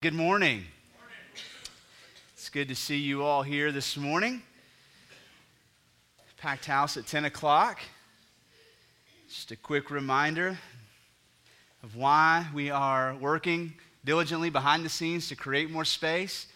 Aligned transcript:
Good 0.00 0.14
morning. 0.14 0.62
It's 2.34 2.48
good 2.50 2.68
to 2.68 2.76
see 2.76 2.98
you 2.98 3.24
all 3.24 3.42
here 3.42 3.72
this 3.72 3.96
morning. 3.96 4.42
Packed 6.36 6.66
house 6.66 6.96
at 6.96 7.08
10 7.08 7.24
o'clock. 7.24 7.80
Just 9.28 9.50
a 9.50 9.56
quick 9.56 9.90
reminder 9.90 10.56
of 11.82 11.96
why 11.96 12.46
we 12.54 12.70
are 12.70 13.16
working 13.16 13.74
diligently 14.04 14.50
behind 14.50 14.84
the 14.84 14.88
scenes 14.88 15.26
to 15.30 15.34
create 15.34 15.68
more 15.68 15.84
space. 15.84 16.46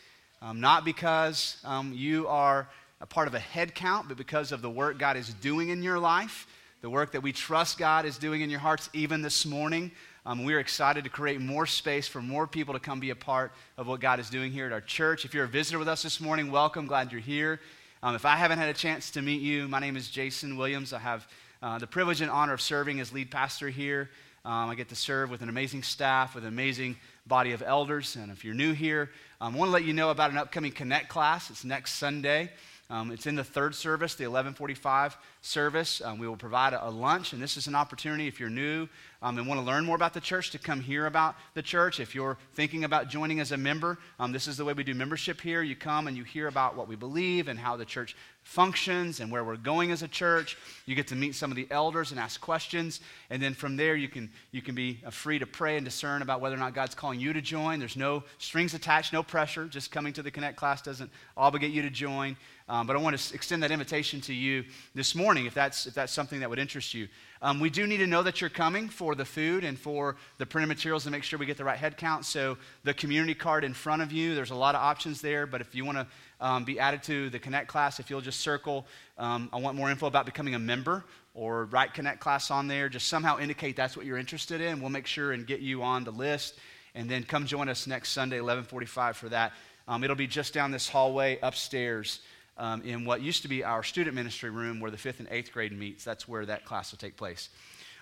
Um, 0.40 0.61
not 0.61 0.84
because 0.84 1.56
um, 1.64 1.93
you 1.93 2.29
are 2.29 2.68
a 3.00 3.06
part 3.06 3.27
of 3.27 3.34
a 3.34 3.40
head 3.40 3.74
count, 3.74 4.06
but 4.06 4.16
because 4.16 4.52
of 4.52 4.62
the 4.62 4.70
work 4.70 5.00
God 5.00 5.16
is 5.16 5.34
doing 5.34 5.70
in 5.70 5.82
your 5.82 5.98
life, 5.98 6.46
the 6.80 6.90
work 6.90 7.11
that 7.11 7.24
we 7.24 7.32
trust 7.32 7.77
God 7.77 8.04
is 8.04 8.18
doing 8.18 8.43
in 8.43 8.50
your 8.50 8.61
hearts, 8.61 8.88
even 8.93 9.20
this 9.20 9.45
morning. 9.45 9.90
Um, 10.25 10.45
we're 10.45 10.61
excited 10.61 11.02
to 11.02 11.11
create 11.11 11.41
more 11.41 11.66
space 11.66 12.07
for 12.07 12.23
more 12.23 12.46
people 12.46 12.75
to 12.75 12.80
come 12.80 13.00
be 13.00 13.11
a 13.11 13.16
part 13.16 13.50
of 13.77 13.88
what 13.88 13.98
God 13.98 14.20
is 14.20 14.30
doing 14.30 14.52
here 14.52 14.66
at 14.66 14.73
our 14.73 14.80
church. 14.80 15.25
If 15.25 15.34
you're 15.34 15.46
a 15.46 15.48
visitor 15.48 15.80
with 15.80 15.88
us 15.88 16.05
this 16.05 16.20
morning, 16.20 16.52
welcome. 16.52 16.87
Glad 16.87 17.10
you're 17.10 17.20
here. 17.20 17.59
Um, 18.05 18.15
if 18.15 18.24
I 18.24 18.37
haven't 18.37 18.60
had 18.60 18.69
a 18.69 18.73
chance 18.73 19.10
to 19.12 19.23
meet 19.23 19.43
you, 19.43 19.66
my 19.66 19.80
name 19.80 19.96
is 19.96 20.09
Jason 20.09 20.56
Williams. 20.56 20.93
I 20.93 21.01
have 21.01 21.27
uh, 21.60 21.79
the 21.80 21.88
privilege 21.88 22.20
and 22.20 22.30
honor 22.30 22.52
of 22.52 22.60
serving 22.60 23.01
as 23.01 23.12
lead 23.12 23.32
pastor 23.32 23.69
here. 23.69 24.10
Um, 24.45 24.70
I 24.70 24.77
get 24.77 24.88
to 24.91 24.96
serve 24.96 25.29
with 25.29 25.43
an 25.43 25.48
amazing 25.48 25.82
staff, 25.82 26.37
with 26.37 26.45
an 26.45 26.48
amazing 26.48 26.98
body 27.27 27.51
of 27.51 27.60
elders. 27.60 28.15
And 28.15 28.30
if 28.30 28.45
you're 28.45 28.54
new 28.54 28.74
here, 28.74 29.10
um, 29.41 29.57
I 29.57 29.59
want 29.59 29.70
to 29.70 29.73
let 29.73 29.84
you 29.84 29.93
know 29.93 30.10
about 30.10 30.30
an 30.30 30.38
upcoming 30.38 30.70
Connect 30.70 31.09
class. 31.09 31.51
It's 31.51 31.65
next 31.65 31.95
Sunday. 31.95 32.52
Um, 32.91 33.10
it's 33.10 33.27
in 33.27 33.34
the 33.34 33.43
third 33.43 33.74
service, 33.74 34.15
the 34.15 34.27
1145 34.27 35.16
service. 35.42 36.01
Um, 36.01 36.19
we 36.19 36.28
will 36.28 36.37
provide 36.37 36.73
a, 36.73 36.88
a, 36.88 36.88
lunch, 36.88 37.32
and 37.32 37.42
this 37.42 37.56
is 37.56 37.66
an 37.66 37.74
opportunity 37.74 38.28
if 38.28 38.38
you're 38.38 38.48
new 38.48 38.88
um, 39.20 39.37
and 39.38 39.46
want 39.46 39.60
to 39.60 39.66
learn 39.66 39.84
more 39.84 39.96
about 39.96 40.15
the 40.15 40.20
church 40.20 40.51
to 40.52 40.59
come 40.59 40.80
hear 40.80 41.06
about 41.06 41.34
the 41.55 41.62
church. 41.62 41.98
If 41.98 42.15
you're 42.15 42.38
thinking 42.55 42.84
about 42.84 43.09
joining 43.09 43.41
as 43.41 43.51
a 43.51 43.56
member, 43.56 43.98
um, 44.20 44.30
this 44.30 44.46
is 44.46 44.56
the 44.56 44.65
way 44.65 44.73
we 44.73 44.84
do 44.84 44.95
membership 44.95 45.41
here. 45.41 45.62
You 45.62 45.74
come 45.74 46.06
and 46.06 46.16
you 46.16 46.23
hear 46.23 46.46
about 46.46 46.77
what 46.77 46.88
we 46.88 46.95
believe 46.95 47.48
and 47.48 47.59
how 47.59 47.76
the 47.76 47.85
church 47.85 48.16
functions 48.45 49.20
and 49.20 49.30
where 49.30 49.45
we're 49.45 49.57
going 49.57 49.93
as 49.93 50.02
a 50.02 50.09
church. 50.09 50.57
You 50.87 50.96
get 50.96 51.07
to 51.09 51.15
meet 51.15 51.35
some 51.35 51.51
of 51.52 51.57
the 51.57 51.68
elders 51.70 52.10
and 52.10 52.18
ask 52.18 52.40
questions. 52.40 53.01
And 53.30 53.40
then 53.40 53.54
from 53.54 53.76
there, 53.76 53.95
you 53.95 54.09
can, 54.09 54.30
you 54.51 54.63
can 54.63 54.74
be 54.74 55.01
uh, 55.07 55.10
free 55.10 55.38
to 55.38 55.46
pray 55.46 55.76
and 55.76 55.85
discern 55.85 56.23
about 56.23 56.40
whether 56.40 56.57
or 56.57 56.59
not 56.59 56.74
God's 56.74 56.95
calling 56.95 57.20
you 57.20 57.32
to 57.32 57.40
join. 57.40 57.79
There's 57.79 57.96
no 57.96 58.24
strings 58.38 58.74
attached, 58.74 59.13
no 59.13 59.23
pressure. 59.23 59.66
Just 59.66 59.93
coming 59.93 60.13
to 60.15 60.23
the 60.23 60.30
Connect 60.30 60.57
class 60.57 60.82
doesn't 60.82 61.10
obligate 61.37 61.70
you 61.70 61.82
to 61.82 61.90
join. 61.90 62.37
Um, 62.68 62.87
but 62.87 62.96
I 62.96 62.98
want 63.01 63.16
to 63.16 63.35
extend 63.35 63.63
that 63.63 63.70
invitation 63.70 64.20
to 64.22 64.34
you 64.34 64.65
this 64.94 65.15
morning 65.15 65.31
if 65.38 65.55
that's, 65.55 65.87
if 65.87 65.94
that's 65.94 66.12
something 66.12 66.41
that 66.41 66.50
would 66.50 66.59
interest 66.59 66.94
you. 66.94 67.09
Um, 67.41 67.59
we 67.59 67.71
do 67.71 67.87
need 67.87 67.99
to 67.99 68.06
know 68.06 68.22
that 68.22 68.41
you're 68.41 68.50
coming 68.50 68.88
for 68.88 69.15
the 69.15 69.25
food 69.25 69.65
and 69.65 69.78
for 69.78 70.16
the 70.38 70.47
printed 70.47 70.69
materials 70.69 71.05
to 71.05 71.11
make 71.11 71.25
sure 71.25 71.38
we 71.38 71.47
get 71.47 71.56
the 71.56 71.65
right 71.65 71.78
head 71.78 71.97
count. 71.97 72.25
So, 72.25 72.56
the 72.84 72.94
community 72.94 73.34
card 73.34 73.65
in 73.65 73.75
front 73.75 74.03
of 74.03 74.12
you, 74.12 74.34
there's 74.34 74.50
a 74.50 74.55
lot 74.55 74.75
of 74.75 74.81
options 74.81 75.21
there. 75.21 75.47
But 75.47 75.60
if 75.60 75.75
you 75.75 75.84
want 75.84 75.99
to 75.99 76.06
um, 76.41 76.65
be 76.65 76.78
added 76.78 77.03
to 77.05 77.31
the 77.31 77.38
Connect 77.38 77.66
class, 77.66 77.99
if 77.99 78.10
you'll 78.10 78.21
just 78.21 78.41
circle, 78.41 78.87
um, 79.19 79.49
I 79.53 79.59
want 79.59 79.77
more 79.77 79.91
info 79.91 80.06
about 80.06 80.27
becoming 80.27 80.55
a 80.55 80.59
member 80.59 81.05
or 81.34 81.65
write 81.65 81.94
Connect 81.94 82.21
class 82.21 82.50
on 82.50 82.69
there, 82.69 82.88
just 82.88 83.09
somehow 83.09 83.38
indicate 83.38 83.75
that's 83.75 83.97
what 83.97 84.06
you're 84.06 84.19
interested 84.19 84.60
in. 84.60 84.81
We'll 84.81 84.91
make 84.91 85.06
sure 85.06 85.33
and 85.33 85.47
get 85.47 85.60
you 85.60 85.83
on 85.83 86.05
the 86.05 86.12
list. 86.12 86.59
And 86.94 87.09
then 87.10 87.25
come 87.25 87.47
join 87.47 87.69
us 87.69 87.87
next 87.87 88.10
Sunday, 88.10 88.37
1145 88.37 89.16
for 89.16 89.28
that. 89.31 89.53
Um, 89.88 90.05
it'll 90.05 90.15
be 90.15 90.27
just 90.27 90.55
down 90.55 90.71
this 90.71 90.88
hallway 90.88 91.38
upstairs 91.43 92.21
um, 92.62 92.81
in 92.82 93.05
what 93.05 93.21
used 93.21 93.43
to 93.43 93.49
be 93.49 93.65
our 93.65 93.82
student 93.82 94.15
ministry 94.15 94.49
room 94.49 94.78
where 94.78 94.93
the 94.93 94.97
fifth 94.97 95.19
and 95.19 95.28
eighth 95.32 95.53
grade 95.53 95.77
meets. 95.77 96.05
That's 96.05 96.28
where 96.28 96.47
that 96.47 96.65
class 96.65 96.93
will 96.93 96.99
take 96.99 97.16
place. 97.16 97.49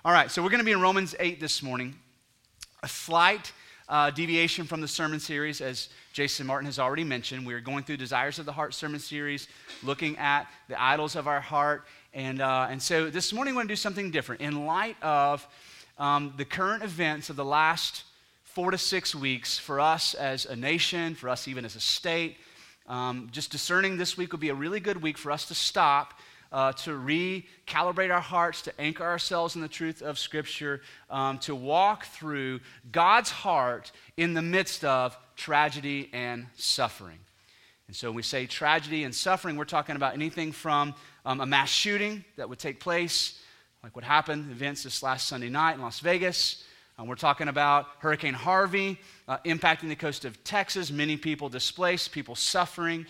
All 0.04 0.12
right, 0.12 0.30
so 0.30 0.42
we're 0.42 0.50
going 0.50 0.60
to 0.60 0.66
be 0.66 0.72
in 0.72 0.82
Romans 0.82 1.14
8 1.18 1.40
this 1.40 1.62
morning. 1.62 1.94
A 2.82 2.88
slight 2.88 3.52
uh, 3.88 4.10
deviation 4.10 4.66
from 4.66 4.82
the 4.82 4.88
sermon 4.88 5.18
series, 5.18 5.62
as 5.62 5.88
Jason 6.12 6.46
Martin 6.46 6.66
has 6.66 6.78
already 6.78 7.04
mentioned. 7.04 7.46
We're 7.46 7.60
going 7.60 7.84
through 7.84 7.96
Desires 7.96 8.38
of 8.38 8.44
the 8.44 8.52
Heart 8.52 8.74
sermon 8.74 9.00
series, 9.00 9.48
looking 9.82 10.18
at 10.18 10.46
the 10.68 10.80
idols 10.80 11.16
of 11.16 11.26
our 11.26 11.40
heart. 11.40 11.86
And, 12.12 12.42
uh, 12.42 12.66
and 12.68 12.82
so 12.82 13.08
this 13.08 13.32
morning, 13.32 13.54
we're 13.54 13.60
going 13.60 13.68
to 13.68 13.72
do 13.72 13.76
something 13.76 14.10
different. 14.10 14.42
In 14.42 14.66
light 14.66 14.96
of 15.02 15.48
um, 15.98 16.34
the 16.36 16.44
current 16.44 16.82
events 16.82 17.30
of 17.30 17.36
the 17.36 17.46
last 17.46 18.04
four 18.44 18.70
to 18.72 18.78
six 18.78 19.14
weeks 19.14 19.58
for 19.58 19.80
us 19.80 20.12
as 20.12 20.44
a 20.44 20.54
nation, 20.54 21.14
for 21.14 21.30
us 21.30 21.48
even 21.48 21.64
as 21.64 21.76
a 21.76 21.80
state, 21.80 22.36
um, 22.90 23.28
just 23.30 23.52
discerning 23.52 23.96
this 23.96 24.16
week 24.16 24.32
would 24.32 24.40
be 24.40 24.48
a 24.48 24.54
really 24.54 24.80
good 24.80 25.00
week 25.00 25.16
for 25.16 25.30
us 25.30 25.46
to 25.46 25.54
stop, 25.54 26.18
uh, 26.50 26.72
to 26.72 26.90
recalibrate 26.90 28.12
our 28.12 28.20
hearts, 28.20 28.62
to 28.62 28.80
anchor 28.80 29.04
ourselves 29.04 29.54
in 29.54 29.62
the 29.62 29.68
truth 29.68 30.02
of 30.02 30.18
Scripture, 30.18 30.82
um, 31.08 31.38
to 31.38 31.54
walk 31.54 32.06
through 32.06 32.58
God's 32.90 33.30
heart 33.30 33.92
in 34.16 34.34
the 34.34 34.42
midst 34.42 34.84
of 34.84 35.16
tragedy 35.36 36.10
and 36.12 36.46
suffering. 36.56 37.20
And 37.86 37.94
so 37.94 38.08
when 38.08 38.16
we 38.16 38.22
say 38.22 38.46
tragedy 38.46 39.04
and 39.04 39.14
suffering, 39.14 39.54
we're 39.54 39.64
talking 39.66 39.94
about 39.94 40.14
anything 40.14 40.50
from 40.50 40.92
um, 41.24 41.40
a 41.40 41.46
mass 41.46 41.68
shooting 41.68 42.24
that 42.36 42.48
would 42.48 42.58
take 42.58 42.80
place, 42.80 43.40
like 43.84 43.94
what 43.94 44.04
happened, 44.04 44.50
events 44.50 44.82
this 44.82 45.00
last 45.00 45.28
Sunday 45.28 45.48
night 45.48 45.76
in 45.76 45.80
Las 45.80 46.00
Vegas, 46.00 46.64
uh, 47.00 47.04
we're 47.04 47.14
talking 47.14 47.48
about 47.48 47.86
Hurricane 48.00 48.34
Harvey 48.34 48.98
uh, 49.30 49.38
impacting 49.44 49.88
the 49.88 49.94
coast 49.94 50.24
of 50.24 50.42
Texas, 50.42 50.90
many 50.90 51.16
people 51.16 51.48
displaced, 51.48 52.10
people 52.10 52.34
suffering. 52.34 53.06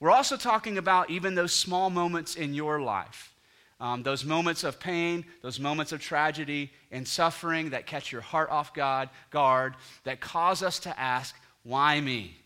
We're 0.00 0.10
also 0.10 0.36
talking 0.36 0.76
about 0.76 1.08
even 1.08 1.34
those 1.34 1.54
small 1.54 1.88
moments 1.88 2.34
in 2.34 2.52
your 2.52 2.78
life, 2.78 3.32
um, 3.80 4.02
those 4.02 4.22
moments 4.22 4.64
of 4.64 4.78
pain, 4.78 5.24
those 5.40 5.58
moments 5.58 5.92
of 5.92 6.00
tragedy 6.02 6.70
and 6.92 7.08
suffering 7.08 7.70
that 7.70 7.86
catch 7.86 8.12
your 8.12 8.20
heart 8.20 8.50
off 8.50 8.74
God, 8.74 9.08
guard, 9.30 9.76
that 10.04 10.20
cause 10.20 10.62
us 10.62 10.78
to 10.80 11.00
ask, 11.00 11.34
why 11.62 12.02
me? 12.02 12.36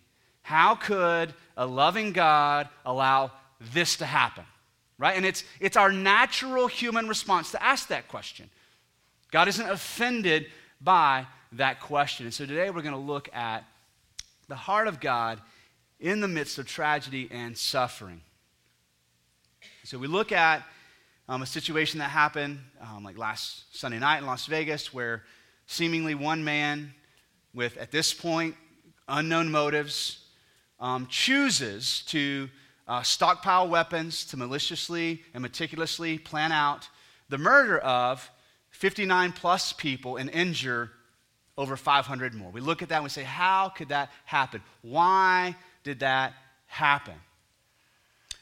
How 0.43 0.77
could 0.77 1.35
a 1.57 1.67
loving 1.67 2.13
God 2.13 2.69
allow 2.87 3.33
this 3.73 3.97
to 3.97 4.07
happen? 4.07 4.45
Right? 4.99 5.17
And 5.17 5.27
it's, 5.27 5.43
it's 5.59 5.77
our 5.77 5.91
natural 5.91 6.69
human 6.69 7.09
response 7.09 7.51
to 7.51 7.61
ask 7.61 7.89
that 7.89 8.07
question. 8.07 8.49
God 9.33 9.49
isn't 9.49 9.69
offended 9.69 10.47
by 10.81 11.27
that 11.53 11.81
question. 11.81 12.27
And 12.27 12.35
so 12.35 12.47
today 12.47 12.71
we're 12.71 12.83
going 12.83 12.95
to 12.95 13.01
look 13.01 13.29
at 13.35 13.65
the 14.49 14.55
heart 14.55 14.89
of 14.89 15.01
God 15.01 15.41
in 15.99 16.21
the 16.21 16.29
midst 16.29 16.59
of 16.59 16.67
tragedy 16.67 17.29
and 17.31 17.57
suffering. 17.57 18.21
So 19.85 19.99
we 19.99 20.07
look 20.07 20.33
at 20.33 20.63
um, 21.29 21.43
a 21.43 21.47
situation 21.47 21.99
that 21.99 22.11
happened 22.11 22.59
um, 22.81 23.05
like 23.05 23.19
last 23.19 23.77
Sunday 23.77 23.99
night 23.99 24.19
in 24.19 24.27
Las 24.27 24.47
Vegas 24.47 24.95
where 24.95 25.25
seemingly 25.67 26.15
one 26.15 26.45
man 26.45 26.95
with, 27.53 27.77
at 27.77 27.91
this 27.91 28.15
point, 28.15 28.55
unknown 29.09 29.51
motives 29.51 30.25
um, 30.79 31.07
chooses 31.09 32.03
to 32.07 32.49
uh, 32.89 33.03
stockpile 33.03 33.69
weapons 33.69 34.25
to 34.27 34.37
maliciously 34.37 35.23
and 35.35 35.43
meticulously 35.43 36.19
plan 36.19 36.53
out 36.53 36.89
the 37.29 37.39
murder 37.39 37.79
of 37.79 38.31
59 38.71 39.33
plus 39.33 39.73
people 39.73 40.17
and 40.17 40.31
injure 40.31 40.91
over 41.61 41.77
500 41.77 42.35
more. 42.35 42.51
We 42.51 42.63
look 42.63 42.81
at 42.81 42.89
that 42.89 42.97
and 42.97 43.05
we 43.05 43.11
say, 43.11 43.23
how 43.23 43.69
could 43.69 43.91
that 43.91 44.11
happen? 44.25 44.63
Why 44.81 45.55
did 45.85 46.01
that 46.01 46.33
happen? 46.67 47.15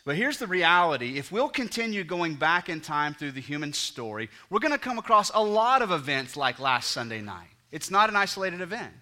But 0.04 0.14
here's 0.14 0.38
the 0.38 0.46
reality 0.46 1.18
if 1.18 1.32
we'll 1.32 1.48
continue 1.48 2.04
going 2.04 2.36
back 2.36 2.68
in 2.68 2.80
time 2.80 3.14
through 3.14 3.32
the 3.32 3.40
human 3.40 3.72
story, 3.72 4.30
we're 4.50 4.60
going 4.60 4.72
to 4.72 4.78
come 4.78 4.98
across 4.98 5.32
a 5.34 5.42
lot 5.42 5.82
of 5.82 5.90
events 5.90 6.36
like 6.36 6.60
last 6.60 6.92
Sunday 6.92 7.20
night. 7.20 7.48
It's 7.72 7.90
not 7.90 8.08
an 8.08 8.14
isolated 8.14 8.60
event. 8.60 8.94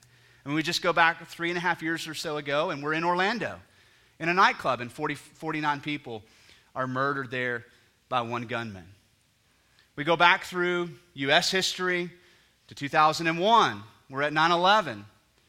I 0.45 0.49
mean, 0.49 0.57
we 0.57 0.63
just 0.63 0.81
go 0.81 0.95
back 0.95 1.29
three 1.29 1.51
and 1.51 1.59
a 1.59 1.61
half 1.61 1.83
years 1.83 2.09
or 2.09 2.15
so 2.15 2.39
ago, 2.39 2.71
and 2.71 2.83
we're 2.83 2.95
in 2.95 3.05
Orlando 3.05 3.61
in 4.19 4.31
a 4.31 4.35
nightclub, 4.35 4.81
and 4.81 4.91
40, 4.91 5.15
49 5.15 5.81
people 5.83 6.23
are 6.75 6.87
murdered 6.87 7.31
there 7.31 7.67
by 8.09 8.23
one 8.23 8.47
gunman. 8.47 8.87
We 9.95 10.05
go 10.05 10.17
back 10.17 10.45
through 10.45 10.89
U.S. 11.15 11.51
history 11.51 12.11
to 12.69 12.75
2001. 12.75 13.83
We're 14.09 14.23
at 14.23 14.33
9 14.33 14.51
11. 14.51 15.05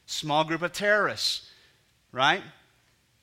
Small 0.05 0.43
group 0.43 0.61
of 0.61 0.71
terrorists, 0.71 1.49
right? 2.11 2.41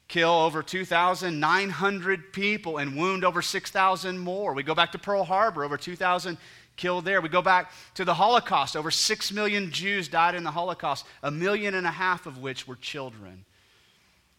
Kill 0.07 0.31
over 0.31 0.63
2,900 0.63 2.33
people 2.33 2.77
and 2.77 2.97
wound 2.97 3.25
over 3.25 3.41
6,000 3.41 4.19
more. 4.19 4.53
We 4.53 4.63
go 4.63 4.75
back 4.75 4.93
to 4.93 4.99
Pearl 4.99 5.25
Harbor, 5.25 5.65
over 5.65 5.79
2,000 5.79 6.37
killed 6.77 7.05
there. 7.05 7.21
We 7.21 7.29
go 7.29 7.43
back 7.43 7.73
to 7.95 8.05
the 8.05 8.15
Holocaust. 8.15 8.77
Over 8.77 8.91
6 8.91 9.33
million 9.33 9.71
Jews 9.71 10.09
died 10.09 10.35
in 10.35 10.45
the 10.45 10.51
Holocaust, 10.51 11.07
a 11.23 11.31
million 11.31 11.75
and 11.75 11.87
a 11.87 11.91
half 11.91 12.27
of 12.27 12.39
which 12.39 12.69
were 12.69 12.77
children. 12.77 13.45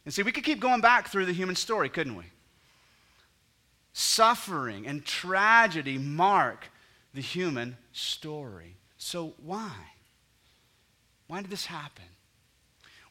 And 0.06 0.14
see, 0.14 0.24
we 0.24 0.32
could 0.32 0.44
keep 0.44 0.60
going 0.60 0.82
back 0.82 1.08
through 1.08 1.26
the 1.26 1.34
human 1.34 1.56
story, 1.56 1.90
couldn't 1.90 2.16
we? 2.16 2.26
Suffering 3.94 4.86
and 4.86 5.04
tragedy 5.04 5.98
mark 5.98 6.70
the 7.14 7.22
human 7.22 7.78
story. 7.92 8.76
So, 8.98 9.34
why? 9.44 9.72
Why 11.28 11.42
did 11.42 11.50
this 11.50 11.66
happen? 11.66 12.06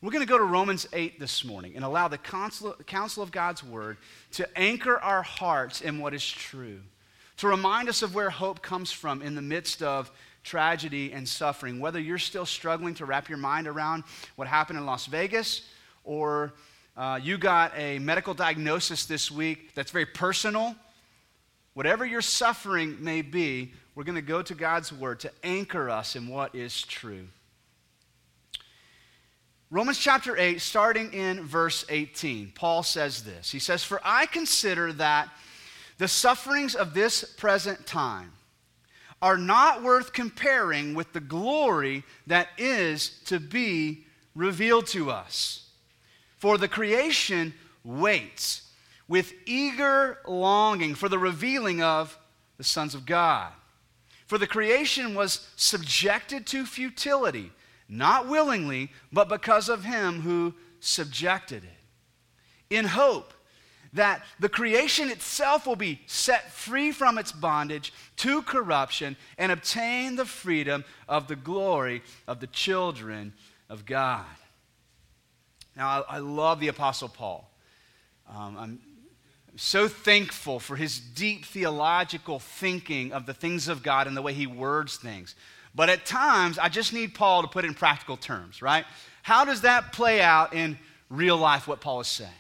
We're 0.01 0.13
going 0.13 0.25
to 0.25 0.29
go 0.29 0.39
to 0.39 0.45
Romans 0.45 0.87
8 0.93 1.19
this 1.19 1.45
morning 1.45 1.73
and 1.75 1.85
allow 1.85 2.09
the 2.09 2.19
counsel, 2.19 2.75
counsel 2.87 3.23
of 3.23 3.33
God's 3.33 3.65
word 3.65 3.97
to 4.33 4.47
anchor 4.59 4.99
our 4.99 5.23
hearts 5.23 5.81
in 5.81 5.99
what 5.99 6.15
is 6.15 6.25
true, 6.25 6.81
to 7.39 7.49
remind 7.49 7.89
us 7.89 8.03
of 8.03 8.15
where 8.15 8.31
hope 8.31 8.63
comes 8.63 8.93
from 8.93 9.21
in 9.21 9.35
the 9.35 9.43
midst 9.43 9.83
of 9.83 10.13
tragedy 10.45 11.13
and 11.13 11.27
suffering. 11.27 11.81
Whether 11.81 11.99
you're 11.99 12.19
still 12.19 12.47
struggling 12.47 12.95
to 12.97 13.07
wrap 13.07 13.29
your 13.29 13.39
mind 13.39 13.67
around 13.67 14.05
what 14.37 14.47
happened 14.47 14.79
in 14.79 14.87
Las 14.87 15.07
Vegas, 15.07 15.63
or 16.05 16.53
uh, 16.97 17.19
you 17.21 17.37
got 17.37 17.73
a 17.77 17.99
medical 17.99 18.35
diagnosis 18.35 19.07
this 19.07 19.31
week 19.31 19.75
that's 19.75 19.91
very 19.91 20.07
personal, 20.07 20.77
whatever 21.73 22.05
your 22.05 22.23
suffering 22.23 23.03
may 23.03 23.23
be, 23.23 23.73
we're 23.97 24.05
going 24.05 24.15
to 24.17 24.23
go 24.23 24.43
to 24.43 24.55
God's 24.55 24.93
Word 24.93 25.19
to 25.21 25.33
anchor 25.43 25.91
us 25.91 26.15
in 26.15 26.29
what 26.29 26.55
is 26.55 26.83
true. 26.83 27.27
Romans 29.71 29.99
chapter 29.99 30.37
8, 30.37 30.61
starting 30.61 31.13
in 31.13 31.43
verse 31.45 31.85
18, 31.89 32.53
Paul 32.55 32.83
says 32.83 33.23
this. 33.23 33.51
He 33.51 33.59
says, 33.59 33.83
For 33.83 34.01
I 34.05 34.27
consider 34.27 34.93
that 34.95 35.29
the 35.99 36.09
sufferings 36.09 36.75
of 36.75 36.95
this 36.95 37.25
present 37.25 37.87
time 37.87 38.33
are 39.23 39.39
not 39.39 39.83
worth 39.83 40.13
comparing 40.13 40.95
with 40.95 41.13
the 41.13 41.21
glory 41.21 42.05
that 42.27 42.49
is 42.59 43.21
to 43.25 43.41
be 43.41 44.05
revealed 44.35 44.87
to 44.89 45.11
us. 45.11 45.71
For 46.37 46.59
the 46.59 46.69
creation 46.69 47.55
waits 47.85 48.71
with 49.09 49.33
eager 49.47 50.19
longing 50.27 50.95
for 50.95 51.09
the 51.09 51.19
revealing 51.19 51.83
of 51.83 52.19
the 52.59 52.65
sons 52.65 52.95
of 52.95 53.07
God. 53.07 53.53
For 54.27 54.39
the 54.39 54.47
creation 54.47 55.15
was 55.15 55.49
subjected 55.57 56.47
to 56.49 56.67
futility, 56.67 57.53
not 57.89 58.29
willingly, 58.29 58.91
but 59.13 59.29
because 59.29 59.69
of 59.69 59.85
him 59.85 60.21
who 60.21 60.55
subjected 60.81 61.65
it, 61.65 62.75
in 62.75 62.85
hope 62.85 63.33
that 63.93 64.23
the 64.41 64.49
creation 64.49 65.09
itself 65.09 65.67
will 65.67 65.77
be 65.77 66.01
set 66.07 66.53
free 66.53 66.91
from 66.91 67.17
its 67.17 67.31
bondage 67.31 67.93
to 68.17 68.43
corruption 68.43 69.17
and 69.39 69.53
obtain 69.53 70.17
the 70.17 70.25
freedom 70.25 70.85
of 71.09 71.29
the 71.29 71.37
glory 71.37 72.03
of 72.27 72.41
the 72.41 72.49
children 72.49 73.33
of 73.69 73.87
God. 73.87 74.25
Now, 75.77 76.05
I, 76.09 76.17
I 76.17 76.19
love 76.19 76.59
the 76.61 76.69
Apostle 76.69 77.09
Paul. 77.09 77.49
Um, 78.29 78.57
I'm 78.59 78.81
so 79.57 79.87
thankful 79.87 80.59
for 80.59 80.75
his 80.75 80.99
deep 80.99 81.45
theological 81.45 82.41
thinking 82.41 83.13
of 83.13 83.27
the 83.27 83.35
things 83.35 83.69
of 83.69 83.83
God 83.83 84.09
and 84.09 84.17
the 84.17 84.23
way 84.23 84.33
he 84.33 84.47
words 84.47 84.97
things. 84.97 85.37
But 85.75 85.89
at 85.89 86.07
times, 86.07 86.59
I 86.59 86.69
just 86.69 86.93
need 86.93 87.15
Paul 87.15 87.43
to 87.43 87.49
put 87.49 87.65
it 87.65 87.69
in 87.69 87.75
practical 87.75 88.17
terms, 88.17 88.63
right? 88.63 88.85
How 89.23 89.45
does 89.45 89.63
that 89.63 89.93
play 89.93 90.21
out 90.21 90.55
in 90.55 90.79
real 91.11 91.37
life, 91.37 91.67
what 91.67 91.81
Paul 91.81 92.01
is 92.01 92.09
saying? 92.09 92.31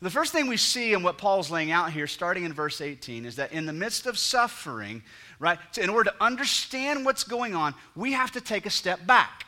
The 0.00 0.10
first 0.10 0.32
thing 0.32 0.48
we 0.48 0.58
see 0.58 0.92
in 0.92 1.02
what 1.02 1.16
Paul's 1.16 1.50
laying 1.50 1.70
out 1.70 1.90
here, 1.90 2.06
starting 2.06 2.44
in 2.44 2.52
verse 2.52 2.80
18, 2.82 3.24
is 3.24 3.36
that 3.36 3.52
in 3.52 3.64
the 3.64 3.72
midst 3.72 4.06
of 4.06 4.18
suffering, 4.18 5.02
right, 5.38 5.58
in 5.78 5.88
order 5.88 6.10
to 6.10 6.16
understand 6.22 7.06
what's 7.06 7.24
going 7.24 7.54
on, 7.54 7.74
we 7.96 8.12
have 8.12 8.30
to 8.32 8.40
take 8.40 8.66
a 8.66 8.70
step 8.70 9.06
back. 9.06 9.46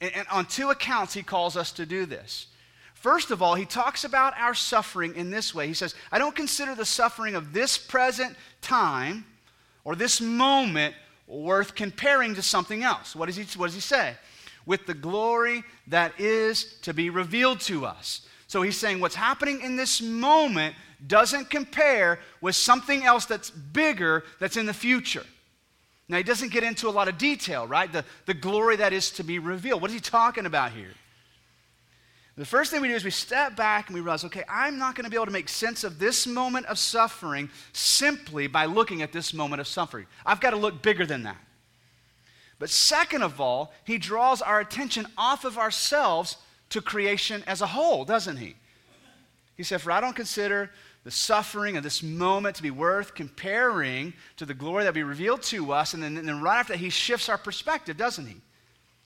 And 0.00 0.26
on 0.32 0.46
two 0.46 0.70
accounts, 0.70 1.14
he 1.14 1.22
calls 1.22 1.56
us 1.56 1.72
to 1.72 1.86
do 1.86 2.06
this. 2.06 2.48
First 2.94 3.30
of 3.30 3.40
all, 3.40 3.54
he 3.54 3.64
talks 3.64 4.02
about 4.02 4.36
our 4.36 4.52
suffering 4.52 5.14
in 5.14 5.30
this 5.30 5.54
way. 5.54 5.68
He 5.68 5.74
says, 5.74 5.94
I 6.10 6.18
don't 6.18 6.34
consider 6.34 6.74
the 6.74 6.84
suffering 6.84 7.34
of 7.36 7.52
this 7.52 7.78
present 7.78 8.36
time 8.62 9.24
or 9.84 9.94
this 9.94 10.20
moment 10.20 10.94
worth 11.26 11.74
comparing 11.74 12.34
to 12.34 12.42
something 12.42 12.82
else. 12.82 13.16
What 13.16 13.26
does 13.26 13.36
he, 13.36 13.44
what 13.58 13.66
does 13.66 13.74
he 13.74 13.80
say? 13.80 14.14
With 14.64 14.86
the 14.86 14.94
glory 14.94 15.64
that 15.88 16.18
is 16.20 16.78
to 16.82 16.92
be 16.94 17.10
revealed 17.10 17.60
to 17.60 17.86
us. 17.86 18.26
So 18.46 18.62
he's 18.62 18.76
saying 18.76 19.00
what's 19.00 19.14
happening 19.14 19.60
in 19.60 19.76
this 19.76 20.00
moment 20.00 20.76
doesn't 21.06 21.50
compare 21.50 22.20
with 22.40 22.54
something 22.54 23.04
else 23.04 23.26
that's 23.26 23.50
bigger 23.50 24.24
that's 24.38 24.56
in 24.56 24.66
the 24.66 24.74
future. 24.74 25.24
Now, 26.08 26.18
he 26.18 26.22
doesn't 26.22 26.52
get 26.52 26.62
into 26.62 26.88
a 26.88 26.90
lot 26.90 27.08
of 27.08 27.18
detail, 27.18 27.66
right? 27.66 27.92
The, 27.92 28.04
the 28.26 28.34
glory 28.34 28.76
that 28.76 28.92
is 28.92 29.10
to 29.12 29.24
be 29.24 29.40
revealed. 29.40 29.82
What 29.82 29.90
is 29.90 29.94
he 29.94 30.00
talking 30.00 30.46
about 30.46 30.70
here? 30.70 30.92
The 32.36 32.44
first 32.44 32.70
thing 32.70 32.82
we 32.82 32.88
do 32.88 32.94
is 32.94 33.04
we 33.04 33.10
step 33.10 33.56
back 33.56 33.88
and 33.88 33.94
we 33.94 34.02
realize, 34.02 34.24
okay, 34.24 34.44
I'm 34.46 34.78
not 34.78 34.94
going 34.94 35.04
to 35.04 35.10
be 35.10 35.16
able 35.16 35.26
to 35.26 35.32
make 35.32 35.48
sense 35.48 35.84
of 35.84 35.98
this 35.98 36.26
moment 36.26 36.66
of 36.66 36.78
suffering 36.78 37.48
simply 37.72 38.46
by 38.46 38.66
looking 38.66 39.00
at 39.00 39.10
this 39.10 39.32
moment 39.32 39.60
of 39.60 39.66
suffering. 39.66 40.06
I've 40.24 40.40
got 40.40 40.50
to 40.50 40.56
look 40.56 40.82
bigger 40.82 41.06
than 41.06 41.22
that. 41.22 41.38
But 42.58 42.68
second 42.68 43.22
of 43.22 43.40
all, 43.40 43.72
he 43.84 43.96
draws 43.96 44.42
our 44.42 44.60
attention 44.60 45.06
off 45.16 45.46
of 45.46 45.56
ourselves 45.56 46.36
to 46.70 46.82
creation 46.82 47.42
as 47.46 47.62
a 47.62 47.66
whole, 47.66 48.04
doesn't 48.04 48.36
he? 48.36 48.56
He 49.56 49.62
said, 49.62 49.80
For 49.80 49.90
I 49.90 50.02
don't 50.02 50.16
consider 50.16 50.70
the 51.04 51.10
suffering 51.10 51.78
of 51.78 51.84
this 51.84 52.02
moment 52.02 52.56
to 52.56 52.62
be 52.62 52.70
worth 52.70 53.14
comparing 53.14 54.12
to 54.36 54.44
the 54.44 54.54
glory 54.54 54.84
that 54.84 54.90
will 54.90 54.94
be 54.94 55.02
revealed 55.04 55.42
to 55.44 55.72
us. 55.72 55.94
And 55.94 56.02
then, 56.02 56.18
and 56.18 56.28
then 56.28 56.42
right 56.42 56.58
after 56.58 56.74
that, 56.74 56.80
he 56.80 56.90
shifts 56.90 57.30
our 57.30 57.38
perspective, 57.38 57.96
doesn't 57.96 58.26
he? 58.26 58.36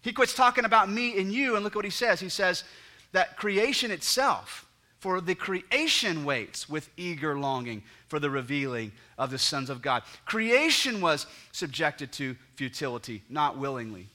He 0.02 0.12
quits 0.12 0.34
talking 0.34 0.64
about 0.64 0.90
me 0.90 1.20
and 1.20 1.32
you, 1.32 1.54
and 1.54 1.62
look 1.62 1.74
at 1.74 1.76
what 1.76 1.84
he 1.84 1.90
says. 1.90 2.18
He 2.18 2.30
says 2.30 2.64
that 3.12 3.36
creation 3.36 3.90
itself, 3.90 4.66
for 4.98 5.20
the 5.20 5.34
creation 5.34 6.24
waits 6.24 6.68
with 6.68 6.90
eager 6.96 7.38
longing 7.38 7.82
for 8.08 8.18
the 8.18 8.30
revealing 8.30 8.92
of 9.16 9.30
the 9.30 9.38
sons 9.38 9.70
of 9.70 9.80
God. 9.80 10.02
Creation 10.26 11.00
was 11.00 11.26
subjected 11.52 12.12
to 12.12 12.36
futility, 12.56 13.22
not 13.28 13.56
willingly. 13.56 14.08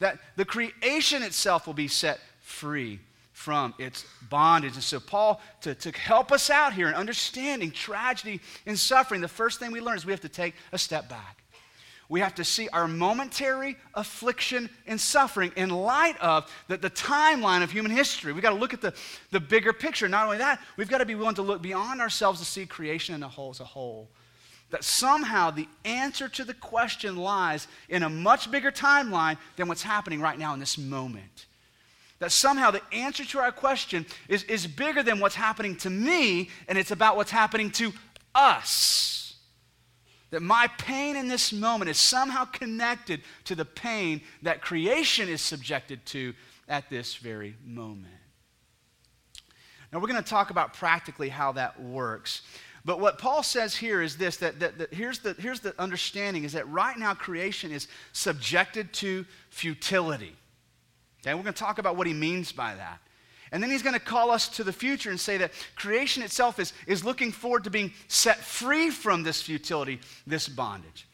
That 0.00 0.18
the 0.34 0.44
creation 0.44 1.22
itself 1.22 1.66
will 1.66 1.74
be 1.74 1.88
set 1.88 2.18
free 2.40 2.98
from 3.32 3.74
its 3.78 4.04
bondage. 4.28 4.74
And 4.74 4.82
so, 4.82 4.98
Paul, 4.98 5.40
to, 5.60 5.74
to 5.74 5.90
help 5.92 6.32
us 6.32 6.50
out 6.50 6.72
here 6.72 6.88
in 6.88 6.94
understanding 6.94 7.70
tragedy 7.70 8.40
and 8.64 8.78
suffering, 8.78 9.20
the 9.20 9.28
first 9.28 9.60
thing 9.60 9.72
we 9.72 9.80
learn 9.80 9.96
is 9.96 10.06
we 10.06 10.12
have 10.12 10.20
to 10.22 10.28
take 10.28 10.54
a 10.72 10.78
step 10.78 11.08
back. 11.08 11.44
We 12.08 12.20
have 12.20 12.36
to 12.36 12.44
see 12.44 12.68
our 12.68 12.86
momentary 12.86 13.76
affliction 13.94 14.70
and 14.86 15.00
suffering 15.00 15.52
in 15.56 15.70
light 15.70 16.16
of 16.20 16.50
the, 16.68 16.76
the 16.76 16.90
timeline 16.90 17.62
of 17.64 17.70
human 17.72 17.90
history. 17.90 18.32
We've 18.32 18.42
got 18.42 18.50
to 18.50 18.56
look 18.56 18.72
at 18.72 18.80
the, 18.80 18.94
the 19.32 19.40
bigger 19.40 19.72
picture. 19.72 20.08
Not 20.08 20.24
only 20.24 20.38
that, 20.38 20.60
we've 20.76 20.88
got 20.88 20.98
to 20.98 21.06
be 21.06 21.16
willing 21.16 21.34
to 21.34 21.42
look 21.42 21.62
beyond 21.62 22.00
ourselves 22.00 22.38
to 22.38 22.46
see 22.46 22.64
creation 22.64 23.14
in 23.14 23.22
a 23.22 23.28
whole, 23.28 23.50
as 23.50 23.60
a 23.60 23.64
whole. 23.64 24.08
That 24.70 24.84
somehow 24.84 25.50
the 25.50 25.68
answer 25.84 26.28
to 26.28 26.44
the 26.44 26.54
question 26.54 27.16
lies 27.16 27.66
in 27.88 28.02
a 28.02 28.08
much 28.08 28.50
bigger 28.50 28.70
timeline 28.70 29.36
than 29.56 29.66
what's 29.66 29.82
happening 29.82 30.20
right 30.20 30.38
now 30.38 30.54
in 30.54 30.60
this 30.60 30.78
moment. 30.78 31.46
That 32.20 32.32
somehow 32.32 32.70
the 32.70 32.82
answer 32.92 33.24
to 33.24 33.38
our 33.40 33.52
question 33.52 34.06
is, 34.28 34.44
is 34.44 34.66
bigger 34.66 35.02
than 35.02 35.18
what's 35.18 35.34
happening 35.34 35.76
to 35.78 35.90
me, 35.90 36.50
and 36.68 36.78
it's 36.78 36.90
about 36.92 37.16
what's 37.16 37.30
happening 37.30 37.70
to 37.72 37.92
us. 38.34 39.25
That 40.36 40.42
my 40.42 40.68
pain 40.76 41.16
in 41.16 41.28
this 41.28 41.50
moment 41.50 41.88
is 41.88 41.96
somehow 41.96 42.44
connected 42.44 43.22
to 43.44 43.54
the 43.54 43.64
pain 43.64 44.20
that 44.42 44.60
creation 44.60 45.30
is 45.30 45.40
subjected 45.40 46.04
to 46.08 46.34
at 46.68 46.90
this 46.90 47.14
very 47.14 47.56
moment. 47.64 48.12
Now, 49.90 49.98
we're 49.98 50.08
going 50.08 50.22
to 50.22 50.28
talk 50.28 50.50
about 50.50 50.74
practically 50.74 51.30
how 51.30 51.52
that 51.52 51.80
works. 51.80 52.42
But 52.84 53.00
what 53.00 53.18
Paul 53.18 53.42
says 53.42 53.76
here 53.76 54.02
is 54.02 54.18
this 54.18 54.36
that, 54.36 54.60
that, 54.60 54.76
that, 54.76 54.92
here's, 54.92 55.20
the, 55.20 55.32
here's 55.38 55.60
the 55.60 55.74
understanding 55.80 56.44
is 56.44 56.52
that 56.52 56.68
right 56.68 56.98
now 56.98 57.14
creation 57.14 57.72
is 57.72 57.88
subjected 58.12 58.92
to 58.92 59.24
futility. 59.48 60.36
Okay, 61.22 61.32
we're 61.32 61.44
going 61.44 61.54
to 61.54 61.58
talk 61.58 61.78
about 61.78 61.96
what 61.96 62.06
he 62.06 62.12
means 62.12 62.52
by 62.52 62.74
that. 62.74 62.98
And 63.52 63.62
then 63.62 63.70
he's 63.70 63.82
going 63.82 63.94
to 63.94 64.00
call 64.00 64.30
us 64.30 64.48
to 64.50 64.64
the 64.64 64.72
future 64.72 65.10
and 65.10 65.20
say 65.20 65.36
that 65.38 65.52
creation 65.76 66.22
itself 66.22 66.58
is, 66.58 66.72
is 66.86 67.04
looking 67.04 67.30
forward 67.30 67.64
to 67.64 67.70
being 67.70 67.92
set 68.08 68.38
free 68.38 68.90
from 68.90 69.22
this 69.22 69.40
futility, 69.42 70.00
this 70.26 70.48
bondage. 70.48 71.06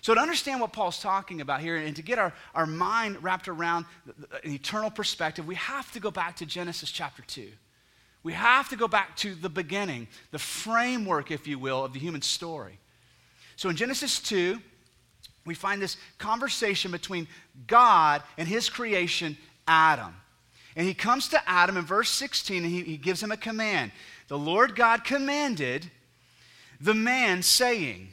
So, 0.00 0.14
to 0.14 0.20
understand 0.20 0.60
what 0.60 0.72
Paul's 0.72 1.00
talking 1.00 1.40
about 1.40 1.60
here 1.60 1.76
and 1.76 1.96
to 1.96 2.02
get 2.02 2.18
our, 2.18 2.34
our 2.54 2.66
mind 2.66 3.22
wrapped 3.22 3.48
around 3.48 3.86
an 4.44 4.50
eternal 4.50 4.90
perspective, 4.90 5.46
we 5.46 5.54
have 5.54 5.90
to 5.92 6.00
go 6.00 6.10
back 6.10 6.36
to 6.36 6.46
Genesis 6.46 6.90
chapter 6.90 7.22
2. 7.22 7.48
We 8.22 8.34
have 8.34 8.68
to 8.68 8.76
go 8.76 8.86
back 8.86 9.16
to 9.18 9.34
the 9.34 9.48
beginning, 9.48 10.08
the 10.30 10.38
framework, 10.38 11.30
if 11.30 11.46
you 11.46 11.58
will, 11.58 11.84
of 11.84 11.94
the 11.94 12.00
human 12.00 12.20
story. 12.20 12.78
So, 13.56 13.70
in 13.70 13.76
Genesis 13.76 14.20
2, 14.20 14.60
we 15.46 15.54
find 15.54 15.80
this 15.80 15.96
conversation 16.18 16.90
between 16.90 17.26
God 17.66 18.22
and 18.36 18.46
his 18.46 18.68
creation, 18.68 19.38
Adam. 19.66 20.14
And 20.76 20.86
he 20.86 20.94
comes 20.94 21.28
to 21.28 21.48
Adam 21.48 21.76
in 21.76 21.84
verse 21.84 22.10
16 22.10 22.64
and 22.64 22.72
he, 22.72 22.82
he 22.82 22.96
gives 22.96 23.22
him 23.22 23.30
a 23.30 23.36
command. 23.36 23.92
The 24.28 24.38
Lord 24.38 24.74
God 24.74 25.04
commanded 25.04 25.90
the 26.80 26.94
man, 26.94 27.42
saying, 27.42 28.08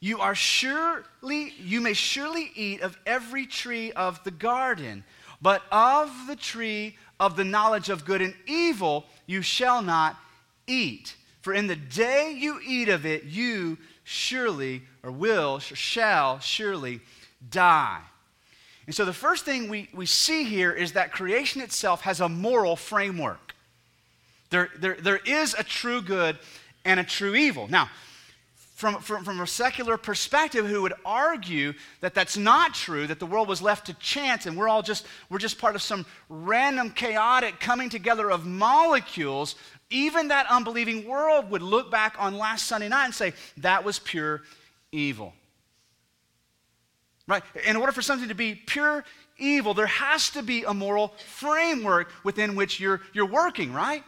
You 0.00 0.20
are 0.20 0.34
surely, 0.34 1.54
you 1.58 1.80
may 1.80 1.94
surely 1.94 2.50
eat 2.54 2.82
of 2.82 2.96
every 3.04 3.46
tree 3.46 3.92
of 3.92 4.22
the 4.24 4.30
garden, 4.30 5.04
but 5.42 5.62
of 5.72 6.10
the 6.26 6.36
tree 6.36 6.96
of 7.18 7.36
the 7.36 7.44
knowledge 7.44 7.88
of 7.88 8.04
good 8.04 8.22
and 8.22 8.34
evil 8.46 9.06
you 9.26 9.42
shall 9.42 9.82
not 9.82 10.16
eat. 10.66 11.16
For 11.42 11.52
in 11.52 11.66
the 11.66 11.76
day 11.76 12.34
you 12.36 12.60
eat 12.64 12.88
of 12.88 13.06
it, 13.06 13.24
you 13.24 13.78
surely, 14.04 14.82
or 15.02 15.10
will, 15.10 15.58
shall 15.58 16.38
surely 16.40 17.00
die. 17.50 18.00
And 18.88 18.94
so 18.94 19.04
the 19.04 19.12
first 19.12 19.44
thing 19.44 19.68
we, 19.68 19.90
we 19.92 20.06
see 20.06 20.44
here 20.44 20.72
is 20.72 20.92
that 20.92 21.12
creation 21.12 21.60
itself 21.60 22.00
has 22.00 22.22
a 22.22 22.28
moral 22.28 22.74
framework. 22.74 23.54
There, 24.48 24.70
there, 24.78 24.94
there 24.94 25.18
is 25.26 25.52
a 25.52 25.62
true 25.62 26.00
good 26.00 26.38
and 26.86 26.98
a 26.98 27.04
true 27.04 27.34
evil. 27.34 27.68
Now, 27.68 27.90
from, 28.76 28.98
from, 29.02 29.24
from 29.24 29.40
a 29.42 29.46
secular 29.46 29.98
perspective 29.98 30.66
who 30.66 30.80
would 30.80 30.94
argue 31.04 31.74
that 32.00 32.14
that's 32.14 32.38
not 32.38 32.72
true, 32.72 33.06
that 33.08 33.20
the 33.20 33.26
world 33.26 33.46
was 33.46 33.60
left 33.60 33.84
to 33.88 33.94
chance 33.94 34.46
and 34.46 34.56
we're 34.56 34.70
all 34.70 34.80
just, 34.80 35.04
we're 35.28 35.36
just 35.36 35.58
part 35.58 35.74
of 35.74 35.82
some 35.82 36.06
random, 36.30 36.88
chaotic 36.90 37.60
coming 37.60 37.90
together 37.90 38.30
of 38.30 38.46
molecules, 38.46 39.56
even 39.90 40.28
that 40.28 40.46
unbelieving 40.48 41.06
world 41.06 41.50
would 41.50 41.60
look 41.60 41.90
back 41.90 42.16
on 42.18 42.38
last 42.38 42.66
Sunday 42.66 42.88
night 42.88 43.04
and 43.04 43.14
say, 43.14 43.34
that 43.58 43.84
was 43.84 43.98
pure 43.98 44.44
evil. 44.92 45.34
Right? 47.28 47.42
In 47.66 47.76
order 47.76 47.92
for 47.92 48.00
something 48.00 48.30
to 48.30 48.34
be 48.34 48.54
pure 48.54 49.04
evil, 49.36 49.74
there 49.74 49.86
has 49.86 50.30
to 50.30 50.42
be 50.42 50.64
a 50.64 50.72
moral 50.72 51.14
framework 51.26 52.10
within 52.24 52.56
which 52.56 52.80
you're, 52.80 53.02
you're 53.12 53.26
working, 53.26 53.72
right? 53.72 54.02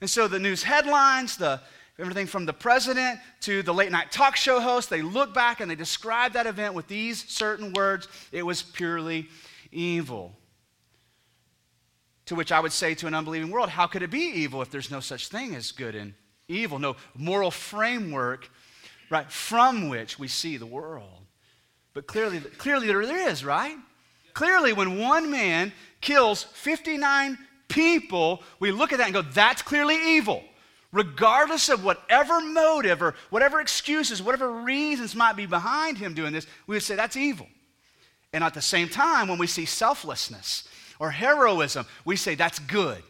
And 0.00 0.08
so 0.08 0.28
the 0.28 0.38
news 0.38 0.62
headlines, 0.62 1.36
the, 1.36 1.60
everything 1.98 2.26
from 2.26 2.46
the 2.46 2.52
president 2.52 3.18
to 3.40 3.64
the 3.64 3.74
late 3.74 3.90
night 3.90 4.12
talk 4.12 4.36
show 4.36 4.60
host, 4.60 4.88
they 4.88 5.02
look 5.02 5.34
back 5.34 5.60
and 5.60 5.68
they 5.68 5.74
describe 5.74 6.34
that 6.34 6.46
event 6.46 6.74
with 6.74 6.86
these 6.86 7.28
certain 7.28 7.72
words 7.72 8.06
it 8.30 8.46
was 8.46 8.62
purely 8.62 9.28
evil. 9.72 10.32
To 12.26 12.36
which 12.36 12.52
I 12.52 12.60
would 12.60 12.72
say 12.72 12.94
to 12.94 13.08
an 13.08 13.14
unbelieving 13.14 13.50
world, 13.50 13.68
how 13.68 13.88
could 13.88 14.02
it 14.02 14.12
be 14.12 14.20
evil 14.20 14.62
if 14.62 14.70
there's 14.70 14.92
no 14.92 15.00
such 15.00 15.26
thing 15.26 15.56
as 15.56 15.72
good 15.72 15.96
and 15.96 16.14
evil? 16.46 16.78
No 16.78 16.94
moral 17.16 17.50
framework, 17.50 18.48
right, 19.10 19.30
from 19.30 19.88
which 19.88 20.20
we 20.20 20.28
see 20.28 20.56
the 20.56 20.66
world. 20.66 21.23
But 21.94 22.06
clearly, 22.06 22.40
clearly 22.40 22.86
there 22.86 23.02
is, 23.02 23.44
right? 23.44 23.76
Clearly, 24.34 24.72
when 24.72 24.98
one 24.98 25.30
man 25.30 25.72
kills 26.00 26.42
59 26.42 27.38
people, 27.68 28.42
we 28.58 28.72
look 28.72 28.92
at 28.92 28.98
that 28.98 29.06
and 29.06 29.14
go, 29.14 29.22
that's 29.22 29.62
clearly 29.62 30.16
evil 30.16 30.42
regardless 30.94 31.68
of 31.68 31.84
whatever 31.84 32.40
motive 32.40 33.02
or 33.02 33.14
whatever 33.28 33.60
excuses, 33.60 34.22
whatever 34.22 34.50
reasons 34.50 35.14
might 35.14 35.36
be 35.36 35.44
behind 35.44 35.98
him 35.98 36.14
doing 36.14 36.32
this, 36.32 36.46
we 36.66 36.76
would 36.76 36.82
say 36.82 36.94
that's 36.94 37.16
evil. 37.16 37.48
And 38.32 38.42
at 38.42 38.54
the 38.54 38.62
same 38.62 38.88
time, 38.88 39.28
when 39.28 39.38
we 39.38 39.48
see 39.48 39.64
selflessness 39.64 40.66
or 40.98 41.10
heroism, 41.10 41.84
we 42.04 42.16
say 42.16 42.36
that's 42.36 42.60
good. 42.60 43.02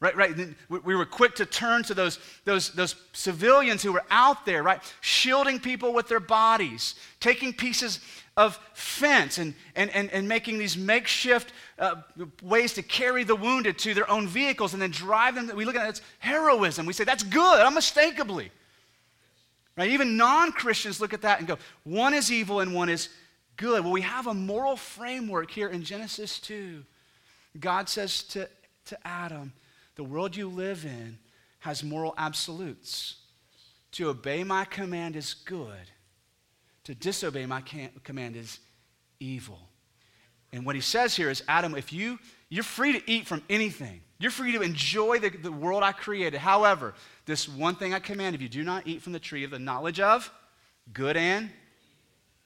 Right, 0.00 0.16
right. 0.16 0.36
We 0.68 0.94
were 0.94 1.06
quick 1.06 1.34
to 1.36 1.46
turn 1.46 1.82
to 1.84 1.94
those, 1.94 2.18
those, 2.44 2.70
those 2.72 2.94
civilians 3.12 3.82
who 3.82 3.92
were 3.92 4.04
out 4.10 4.44
there, 4.44 4.62
right, 4.62 4.80
shielding 5.00 5.60
people 5.60 5.94
with 5.94 6.08
their 6.08 6.20
bodies, 6.20 6.94
taking 7.20 7.52
pieces 7.52 8.00
of 8.36 8.58
fence 8.74 9.38
and, 9.38 9.54
and, 9.76 9.90
and, 9.90 10.10
and 10.10 10.28
making 10.28 10.58
these 10.58 10.76
makeshift 10.76 11.52
uh, 11.78 11.96
ways 12.42 12.74
to 12.74 12.82
carry 12.82 13.24
the 13.24 13.36
wounded 13.36 13.78
to 13.78 13.94
their 13.94 14.10
own 14.10 14.26
vehicles 14.26 14.72
and 14.72 14.82
then 14.82 14.90
drive 14.90 15.36
them. 15.36 15.50
We 15.54 15.64
look 15.64 15.76
at 15.76 15.86
it 15.86 15.88
as 15.88 16.02
heroism. 16.18 16.84
We 16.84 16.92
say 16.92 17.04
that's 17.04 17.22
good, 17.22 17.60
unmistakably. 17.64 18.50
Right? 19.76 19.90
Even 19.90 20.16
non 20.16 20.52
Christians 20.52 21.00
look 21.00 21.14
at 21.14 21.22
that 21.22 21.38
and 21.38 21.48
go, 21.48 21.58
one 21.84 22.14
is 22.14 22.30
evil 22.30 22.60
and 22.60 22.74
one 22.74 22.88
is 22.88 23.08
good. 23.56 23.82
Well, 23.84 23.92
we 23.92 24.02
have 24.02 24.26
a 24.26 24.34
moral 24.34 24.76
framework 24.76 25.50
here 25.50 25.68
in 25.68 25.82
Genesis 25.82 26.38
2. 26.40 26.82
God 27.60 27.88
says 27.88 28.24
to, 28.24 28.48
to 28.86 28.98
Adam, 29.06 29.52
the 29.96 30.04
world 30.04 30.36
you 30.36 30.48
live 30.48 30.84
in 30.84 31.18
has 31.60 31.82
moral 31.82 32.14
absolutes. 32.16 33.16
To 33.92 34.08
obey 34.08 34.42
my 34.44 34.64
command 34.64 35.16
is 35.16 35.34
good 35.34 35.90
to 36.84 36.94
disobey 36.94 37.46
my 37.46 37.62
command 38.04 38.36
is 38.36 38.60
evil. 39.18 39.58
And 40.52 40.64
what 40.64 40.74
he 40.74 40.80
says 40.80 41.16
here 41.16 41.30
is 41.30 41.42
Adam, 41.48 41.74
if 41.74 41.92
you, 41.92 42.18
you're 42.48 42.62
free 42.62 42.92
to 42.92 43.10
eat 43.10 43.26
from 43.26 43.42
anything, 43.50 44.02
you're 44.18 44.30
free 44.30 44.52
to 44.52 44.62
enjoy 44.62 45.18
the, 45.18 45.30
the 45.30 45.50
world 45.50 45.82
I 45.82 45.92
created. 45.92 46.38
However, 46.38 46.94
this 47.26 47.48
one 47.48 47.74
thing 47.74 47.92
I 47.92 47.98
command 47.98 48.34
if 48.34 48.42
you 48.42 48.48
do 48.48 48.62
not 48.62 48.86
eat 48.86 49.02
from 49.02 49.12
the 49.12 49.18
tree 49.18 49.44
of 49.44 49.50
the 49.50 49.58
knowledge 49.58 49.98
of 49.98 50.30
good 50.92 51.16
and 51.16 51.50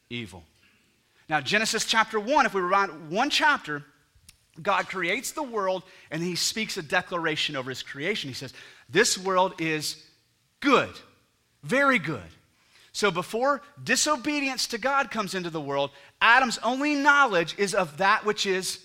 evil. 0.08 0.44
Now, 1.28 1.40
Genesis 1.40 1.84
chapter 1.84 2.18
1, 2.18 2.46
if 2.46 2.54
we 2.54 2.62
rewind 2.62 3.10
one 3.10 3.28
chapter, 3.28 3.84
God 4.62 4.88
creates 4.88 5.32
the 5.32 5.42
world 5.42 5.82
and 6.10 6.22
he 6.22 6.34
speaks 6.34 6.76
a 6.76 6.82
declaration 6.82 7.56
over 7.56 7.70
his 7.70 7.82
creation. 7.82 8.28
He 8.28 8.34
says, 8.34 8.52
This 8.88 9.16
world 9.18 9.60
is 9.60 10.04
good, 10.60 10.90
very 11.62 11.98
good. 11.98 12.22
So 12.92 13.10
before 13.10 13.62
disobedience 13.82 14.66
to 14.68 14.78
God 14.78 15.10
comes 15.10 15.34
into 15.34 15.50
the 15.50 15.60
world, 15.60 15.90
Adam's 16.20 16.58
only 16.64 16.94
knowledge 16.94 17.54
is 17.58 17.74
of 17.74 17.98
that 17.98 18.24
which 18.24 18.44
is 18.44 18.84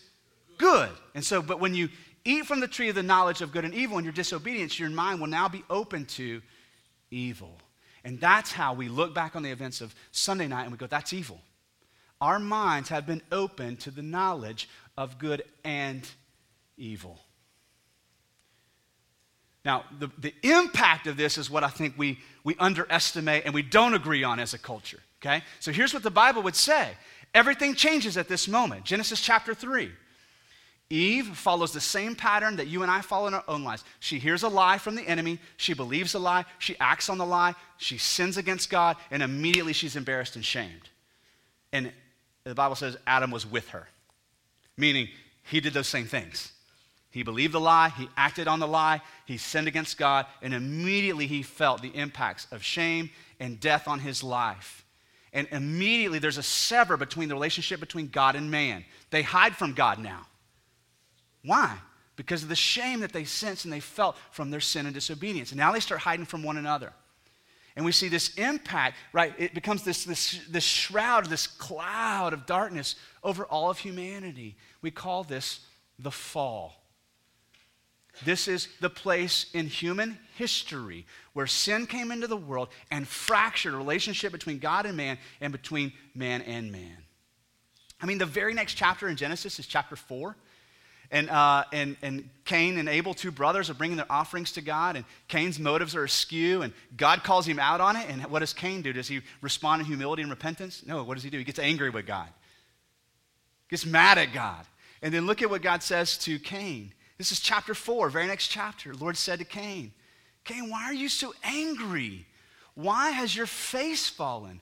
good. 0.58 0.90
And 1.16 1.24
so, 1.24 1.42
but 1.42 1.60
when 1.60 1.74
you 1.74 1.90
eat 2.26 2.46
from 2.46 2.60
the 2.60 2.68
tree 2.68 2.90
of 2.90 2.96
the 2.96 3.04
knowledge 3.04 3.42
of 3.42 3.52
good 3.52 3.66
and 3.66 3.74
evil 3.74 3.98
and 3.98 4.06
your 4.06 4.14
disobedience, 4.14 4.80
your 4.80 4.90
mind 4.90 5.20
will 5.20 5.28
now 5.28 5.50
be 5.50 5.64
open 5.70 6.06
to 6.06 6.42
evil. 7.10 7.58
And 8.04 8.20
that's 8.20 8.52
how 8.52 8.74
we 8.74 8.90
look 8.90 9.14
back 9.16 9.36
on 9.36 9.44
the 9.44 9.52
events 9.52 9.82
of 9.82 9.96
Sunday 10.12 10.48
night 10.48 10.64
and 10.64 10.72
we 10.72 10.78
go, 10.78 10.88
that's 10.88 11.14
evil. 11.14 11.40
Our 12.22 12.40
minds 12.40 12.90
have 12.90 13.06
been 13.06 13.22
open 13.32 13.76
to 13.78 13.92
the 13.92 14.02
knowledge 14.02 14.70
of 14.98 15.18
good 15.18 15.44
and 15.64 16.08
evil. 16.78 17.20
Now, 19.66 19.86
the, 19.98 20.10
the 20.18 20.34
impact 20.44 21.08
of 21.08 21.16
this 21.16 21.38
is 21.38 21.50
what 21.50 21.64
I 21.64 21.70
think 21.70 21.98
we, 21.98 22.20
we 22.44 22.56
underestimate 22.60 23.46
and 23.46 23.54
we 23.54 23.62
don't 23.62 23.94
agree 23.94 24.24
on 24.24 24.40
as 24.40 24.54
a 24.54 24.58
culture. 24.58 25.00
Okay? 25.22 25.42
So 25.60 25.72
here's 25.72 25.94
what 25.94 26.04
the 26.04 26.12
Bible 26.12 26.44
would 26.44 26.56
say 26.56 26.92
everything 27.34 27.74
changes 27.74 28.18
at 28.18 28.28
this 28.28 28.48
moment. 28.48 28.84
Genesis 28.84 29.22
chapter 29.22 29.54
3. 29.54 29.92
Eve 30.90 31.28
follows 31.36 31.72
the 31.72 31.82
same 31.82 32.16
pattern 32.16 32.58
that 32.58 32.68
you 32.68 32.84
and 32.84 32.92
I 32.92 33.02
follow 33.02 33.28
in 33.28 33.34
our 33.34 33.44
own 33.48 33.64
lives. 33.64 33.84
She 34.00 34.20
hears 34.20 34.44
a 34.44 34.48
lie 34.48 34.78
from 34.78 34.96
the 34.96 35.02
enemy, 35.02 35.40
she 35.58 35.74
believes 35.74 36.14
a 36.14 36.20
lie, 36.20 36.46
she 36.60 36.76
acts 36.80 37.10
on 37.10 37.18
the 37.18 37.26
lie, 37.26 37.56
she 37.78 37.98
sins 37.98 38.38
against 38.38 38.70
God, 38.70 38.98
and 39.10 39.24
immediately 39.24 39.74
she's 39.74 39.96
embarrassed 39.96 40.36
and 40.36 40.46
shamed. 40.46 40.90
And 41.72 41.92
the 42.44 42.54
Bible 42.54 42.76
says 42.76 42.96
Adam 43.08 43.32
was 43.32 43.50
with 43.50 43.70
her, 43.70 43.88
meaning 44.78 45.08
he 45.44 45.60
did 45.60 45.74
those 45.74 45.88
same 45.88 46.06
things. 46.06 46.52
He 47.12 47.22
believed 47.22 47.54
the 47.54 47.60
lie, 47.60 47.90
he 47.90 48.10
acted 48.18 48.48
on 48.48 48.60
the 48.60 48.68
lie, 48.68 49.02
he 49.26 49.38
sinned 49.38 49.68
against 49.68 50.00
God, 50.00 50.26
and 50.42 50.54
immediately 50.54 51.28
he 51.28 51.44
felt 51.44 51.82
the 51.82 51.96
impacts 51.96 52.48
of 52.52 52.64
shame 52.64 53.12
and 53.40 53.60
death 53.60 53.88
on 53.88 54.00
his 54.00 54.24
life. 54.24 54.84
And 55.32 55.48
immediately 55.52 56.20
there's 56.20 56.38
a 56.38 56.44
sever 56.44 56.98
between 56.98 57.30
the 57.30 57.36
relationship 57.36 57.80
between 57.80 58.08
God 58.08 58.36
and 58.36 58.50
man. 58.50 58.84
They 59.10 59.22
hide 59.22 59.56
from 59.56 59.74
God 59.74 60.00
now. 60.00 60.26
Why? 61.46 61.78
Because 62.16 62.44
of 62.44 62.50
the 62.50 62.56
shame 62.56 63.00
that 63.02 63.14
they 63.14 63.26
sensed 63.26 63.66
and 63.66 63.74
they 63.74 63.80
felt 63.80 64.16
from 64.32 64.50
their 64.50 64.60
sin 64.60 64.86
and 64.86 64.94
disobedience. 64.94 65.52
And 65.52 65.58
now 65.60 65.72
they 65.72 65.80
start 65.80 66.02
hiding 66.02 66.26
from 66.26 66.44
one 66.44 66.58
another. 66.58 66.94
And 67.76 67.86
we 67.86 67.92
see 67.92 68.08
this 68.08 68.36
impact, 68.36 68.98
right? 69.14 69.34
It 69.38 69.54
becomes 69.54 69.84
this, 69.84 70.06
this, 70.06 70.40
this 70.50 70.64
shroud, 70.64 71.26
this 71.26 71.48
cloud 71.48 72.34
of 72.34 72.46
darkness 72.46 72.96
over 73.24 73.46
all 73.46 73.70
of 73.70 73.80
humanity. 73.80 74.56
We 74.82 74.92
call 74.92 75.24
this 75.24 75.62
the 75.98 76.12
fall. 76.12 76.84
This 78.24 78.48
is 78.48 78.68
the 78.80 78.92
place 78.92 79.48
in 79.54 79.66
human 79.66 80.20
history 80.36 81.08
where 81.34 81.48
sin 81.48 81.88
came 81.88 82.12
into 82.12 82.28
the 82.28 82.38
world 82.38 82.70
and 82.92 83.08
fractured 83.08 83.74
a 83.74 83.78
relationship 83.78 84.32
between 84.32 84.60
God 84.60 84.86
and 84.86 84.96
man 84.96 85.18
and 85.42 85.52
between 85.52 85.94
man 86.14 86.44
and 86.44 86.72
man. 86.72 86.98
I 88.00 88.06
mean, 88.06 88.20
the 88.20 88.26
very 88.26 88.54
next 88.54 88.76
chapter 88.76 89.08
in 89.08 89.16
Genesis 89.16 89.58
is 89.58 89.66
chapter 89.66 89.96
4. 89.96 90.36
And, 91.14 91.30
uh, 91.30 91.64
and, 91.72 91.96
and 92.02 92.28
Cain 92.44 92.80
and 92.80 92.90
Abel, 92.90 93.14
two 93.14 93.30
brothers, 93.30 93.70
are 93.70 93.76
bringing 93.76 93.98
their 93.98 94.12
offerings 94.12 94.52
to 94.54 94.62
God, 94.62 94.96
and 94.96 95.06
Cain's 95.28 95.60
motives 95.60 95.96
are 95.96 96.04
askew, 96.04 96.64
and 96.64 96.74
God 96.98 97.24
calls 97.24 97.46
him 97.46 97.60
out 97.60 97.80
on 97.80 97.96
it. 97.96 98.10
And 98.10 98.26
what 98.26 98.40
does 98.40 98.52
Cain 98.52 98.82
do? 98.82 98.92
Does 98.92 99.08
he 99.08 99.22
respond 99.40 99.82
in 99.82 99.86
humility 99.86 100.24
and 100.24 100.32
repentance? 100.32 100.84
No, 100.88 101.04
what 101.04 101.14
does 101.14 101.24
he 101.24 101.30
do? 101.30 101.38
He 101.38 101.44
gets 101.44 101.60
angry 101.60 101.92
with 101.92 102.08
God, 102.08 102.28
gets 103.70 103.86
mad 103.86 104.18
at 104.18 104.34
God. 104.34 104.66
And 105.04 105.14
then 105.14 105.28
look 105.28 105.44
at 105.44 105.52
what 105.52 105.62
God 105.62 105.84
says 105.84 106.18
to 106.20 106.40
Cain. 106.40 106.92
This 107.20 107.32
is 107.32 107.40
chapter 107.40 107.76
4, 107.76 108.10
very 108.10 108.26
next 108.26 108.48
chapter. 108.48 108.94
The 108.94 108.98
Lord 108.98 109.16
said 109.16 109.38
to 109.38 109.46
Cain, 109.46 109.92
Cain, 110.46 110.72
why 110.72 110.86
are 110.86 110.94
you 110.94 111.10
so 111.10 111.36
angry? 111.44 112.26
Why 112.74 113.12
has 113.12 113.36
your 113.36 113.46
face 113.46 114.10
fallen? 114.10 114.62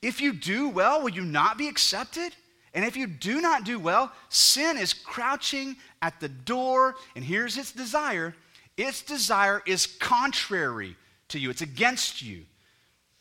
If 0.00 0.22
you 0.22 0.32
do 0.32 0.70
well, 0.70 1.02
will 1.02 1.10
you 1.10 1.24
not 1.24 1.58
be 1.58 1.68
accepted? 1.68 2.34
And 2.72 2.84
if 2.84 2.96
you 2.96 3.06
do 3.06 3.40
not 3.40 3.64
do 3.64 3.78
well, 3.78 4.12
sin 4.28 4.78
is 4.78 4.94
crouching 4.94 5.76
at 6.02 6.20
the 6.20 6.28
door, 6.28 6.94
and 7.16 7.24
here's 7.24 7.56
its 7.56 7.72
desire. 7.72 8.34
Its 8.76 9.02
desire 9.02 9.62
is 9.66 9.86
contrary 9.86 10.96
to 11.28 11.38
you, 11.38 11.50
it's 11.50 11.62
against 11.62 12.22
you. 12.22 12.44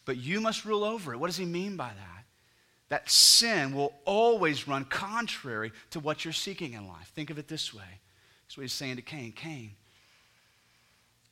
But 0.05 0.17
you 0.17 0.41
must 0.41 0.65
rule 0.65 0.83
over 0.83 1.13
it. 1.13 1.17
What 1.17 1.27
does 1.27 1.37
he 1.37 1.45
mean 1.45 1.77
by 1.77 1.89
that? 1.89 2.25
That 2.89 3.09
sin 3.09 3.73
will 3.73 3.93
always 4.05 4.67
run 4.67 4.85
contrary 4.85 5.71
to 5.91 5.99
what 5.99 6.25
you're 6.25 6.33
seeking 6.33 6.73
in 6.73 6.87
life. 6.87 7.11
Think 7.13 7.29
of 7.29 7.37
it 7.37 7.47
this 7.47 7.73
way 7.73 7.99
that's 8.47 8.57
what 8.57 8.63
he's 8.63 8.73
saying 8.73 8.95
to 8.95 9.03
Cain. 9.03 9.31
Cain, 9.31 9.71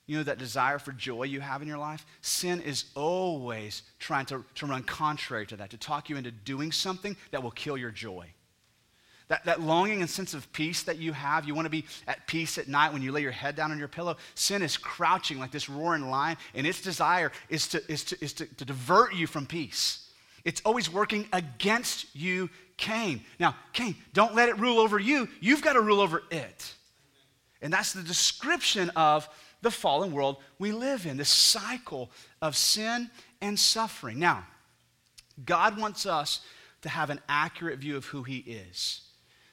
you 0.07 0.17
know 0.17 0.23
that 0.23 0.39
desire 0.39 0.79
for 0.79 0.93
joy 0.93 1.23
you 1.23 1.41
have 1.41 1.61
in 1.61 1.67
your 1.67 1.77
life? 1.77 2.05
Sin 2.21 2.61
is 2.61 2.85
always 2.95 3.83
trying 3.99 4.25
to, 4.27 4.43
to 4.55 4.65
run 4.65 4.83
contrary 4.83 5.45
to 5.47 5.57
that, 5.57 5.69
to 5.71 5.77
talk 5.77 6.09
you 6.09 6.15
into 6.15 6.31
doing 6.31 6.71
something 6.71 7.15
that 7.31 7.43
will 7.43 7.51
kill 7.51 7.77
your 7.77 7.91
joy. 7.91 8.27
That, 9.27 9.43
that 9.43 9.61
longing 9.61 9.99
and 9.99 10.09
sense 10.09 10.33
of 10.33 10.49
peace 10.53 10.83
that 10.83 10.97
you 10.97 11.11
have, 11.11 11.45
you 11.45 11.53
want 11.53 11.65
to 11.65 11.69
be 11.69 11.83
at 12.07 12.25
peace 12.27 12.57
at 12.57 12.69
night 12.69 12.93
when 12.93 13.01
you 13.01 13.11
lay 13.11 13.21
your 13.21 13.31
head 13.31 13.57
down 13.57 13.71
on 13.71 13.77
your 13.77 13.89
pillow. 13.89 14.15
Sin 14.35 14.61
is 14.61 14.77
crouching 14.77 15.37
like 15.37 15.51
this 15.51 15.67
roaring 15.67 16.09
lion, 16.09 16.37
and 16.55 16.65
its 16.65 16.81
desire 16.81 17.33
is 17.49 17.67
to, 17.67 17.91
is 17.91 18.05
to, 18.05 18.23
is 18.23 18.31
to, 18.33 18.45
to 18.45 18.63
divert 18.63 19.13
you 19.13 19.27
from 19.27 19.45
peace. 19.45 20.09
It's 20.45 20.61
always 20.63 20.89
working 20.89 21.27
against 21.33 22.15
you, 22.15 22.49
Cain. 22.77 23.21
Now, 23.37 23.57
Cain, 23.73 23.97
don't 24.13 24.33
let 24.33 24.47
it 24.47 24.57
rule 24.59 24.79
over 24.79 24.97
you. 24.97 25.27
You've 25.41 25.61
got 25.61 25.73
to 25.73 25.81
rule 25.81 25.99
over 25.99 26.23
it. 26.31 26.73
And 27.61 27.73
that's 27.73 27.91
the 27.91 28.03
description 28.03 28.91
of 28.91 29.27
the 29.61 29.71
fallen 29.71 30.11
world 30.11 30.37
we 30.59 30.71
live 30.71 31.05
in, 31.05 31.17
this 31.17 31.29
cycle 31.29 32.09
of 32.41 32.55
sin 32.55 33.09
and 33.41 33.59
suffering. 33.59 34.19
Now, 34.19 34.45
God 35.45 35.77
wants 35.77 36.05
us 36.05 36.41
to 36.81 36.89
have 36.89 37.09
an 37.09 37.19
accurate 37.27 37.79
view 37.79 37.97
of 37.97 38.05
who 38.05 38.23
He 38.23 38.37
is. 38.37 39.01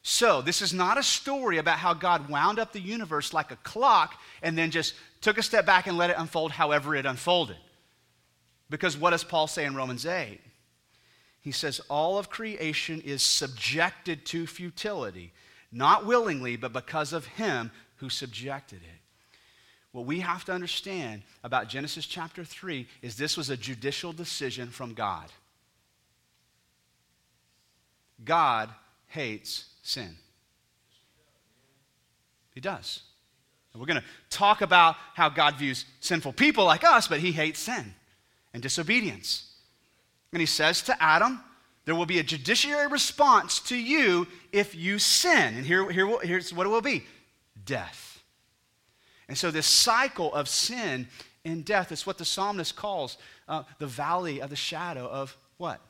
So, 0.02 0.42
this 0.42 0.61
is 0.61 0.75
not 0.75 0.99
a 0.99 1.02
story 1.02 1.56
about 1.56 1.78
how 1.78 1.94
God 1.94 2.28
wound 2.28 2.58
up 2.58 2.73
the 2.73 2.80
universe 2.80 3.32
like 3.32 3.50
a 3.50 3.56
clock 3.56 4.20
and 4.42 4.56
then 4.56 4.70
just 4.70 4.94
took 5.23 5.38
a 5.38 5.42
step 5.42 5.64
back 5.64 5.87
and 5.87 5.96
let 5.96 6.11
it 6.11 6.16
unfold 6.18 6.52
however 6.52 6.94
it 6.94 7.06
unfolded. 7.06 7.56
Because 8.68 8.96
what 8.96 9.11
does 9.11 9.25
Paul 9.25 9.46
say 9.46 9.64
in 9.64 9.75
Romans 9.75 10.04
8? 10.04 10.40
He 11.40 11.52
says, 11.52 11.80
All 11.88 12.18
of 12.18 12.28
creation 12.28 13.00
is 13.00 13.23
subjected 13.23 14.26
to 14.26 14.46
futility, 14.46 15.32
not 15.73 16.06
willingly, 16.06 16.56
but 16.56 16.73
because 16.73 17.12
of 17.12 17.26
him 17.26 17.70
who 17.96 18.11
subjected 18.11 18.80
it. 18.82 19.03
What 19.94 20.06
we 20.06 20.18
have 20.18 20.44
to 20.46 20.52
understand 20.52 21.22
about 21.44 21.68
Genesis 21.68 22.04
chapter 22.04 22.42
3 22.42 22.84
is 23.00 23.14
this 23.14 23.36
was 23.36 23.48
a 23.48 23.56
judicial 23.56 24.12
decision 24.12 24.70
from 24.70 24.92
God. 24.92 25.30
God 28.24 28.70
hates 29.06 29.66
sin. 29.84 30.16
He 32.56 32.60
does. 32.60 33.02
And 33.72 33.80
we're 33.80 33.86
going 33.86 34.00
to 34.00 34.36
talk 34.36 34.62
about 34.62 34.96
how 35.14 35.28
God 35.28 35.58
views 35.58 35.84
sinful 36.00 36.32
people 36.32 36.64
like 36.64 36.82
us, 36.82 37.06
but 37.06 37.20
he 37.20 37.30
hates 37.30 37.60
sin 37.60 37.94
and 38.52 38.60
disobedience. 38.60 39.48
And 40.32 40.40
he 40.40 40.46
says 40.46 40.82
to 40.82 41.00
Adam, 41.00 41.40
there 41.84 41.94
will 41.94 42.04
be 42.04 42.18
a 42.18 42.24
judiciary 42.24 42.88
response 42.88 43.60
to 43.60 43.76
you 43.76 44.26
if 44.50 44.74
you 44.74 44.98
sin. 44.98 45.54
And 45.54 45.64
here, 45.64 45.88
here, 45.88 46.18
here's 46.20 46.52
what 46.52 46.66
it 46.66 46.70
will 46.70 46.80
be 46.80 47.04
death. 47.64 48.03
And 49.28 49.36
so, 49.36 49.50
this 49.50 49.66
cycle 49.66 50.32
of 50.34 50.48
sin 50.48 51.08
and 51.44 51.64
death 51.64 51.92
is 51.92 52.06
what 52.06 52.18
the 52.18 52.24
psalmist 52.24 52.76
calls 52.76 53.18
uh, 53.48 53.64
the 53.78 53.86
valley 53.86 54.40
of 54.40 54.50
the 54.50 54.56
shadow 54.56 55.06
of 55.06 55.36
what? 55.56 55.80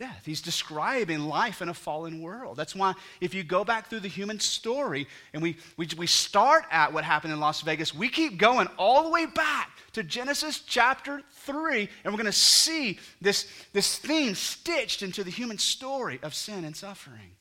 death. 0.00 0.22
He's 0.24 0.40
describing 0.40 1.20
life 1.20 1.60
in 1.60 1.68
a 1.68 1.74
fallen 1.74 2.22
world. 2.22 2.56
That's 2.56 2.74
why, 2.74 2.94
if 3.20 3.34
you 3.34 3.44
go 3.44 3.64
back 3.64 3.88
through 3.88 4.00
the 4.00 4.08
human 4.08 4.40
story 4.40 5.06
and 5.34 5.42
we, 5.42 5.58
we, 5.76 5.86
we 5.96 6.06
start 6.06 6.64
at 6.70 6.92
what 6.92 7.04
happened 7.04 7.34
in 7.34 7.38
Las 7.38 7.60
Vegas, 7.60 7.94
we 7.94 8.08
keep 8.08 8.38
going 8.38 8.66
all 8.78 9.04
the 9.04 9.10
way 9.10 9.26
back 9.26 9.70
to 9.92 10.02
Genesis 10.02 10.60
chapter 10.60 11.22
3, 11.32 11.88
and 12.02 12.12
we're 12.12 12.18
going 12.18 12.24
to 12.24 12.32
see 12.32 12.98
this, 13.20 13.46
this 13.74 13.98
theme 13.98 14.34
stitched 14.34 15.02
into 15.02 15.22
the 15.22 15.30
human 15.30 15.58
story 15.58 16.18
of 16.22 16.34
sin 16.34 16.64
and 16.64 16.74
suffering. 16.74 17.36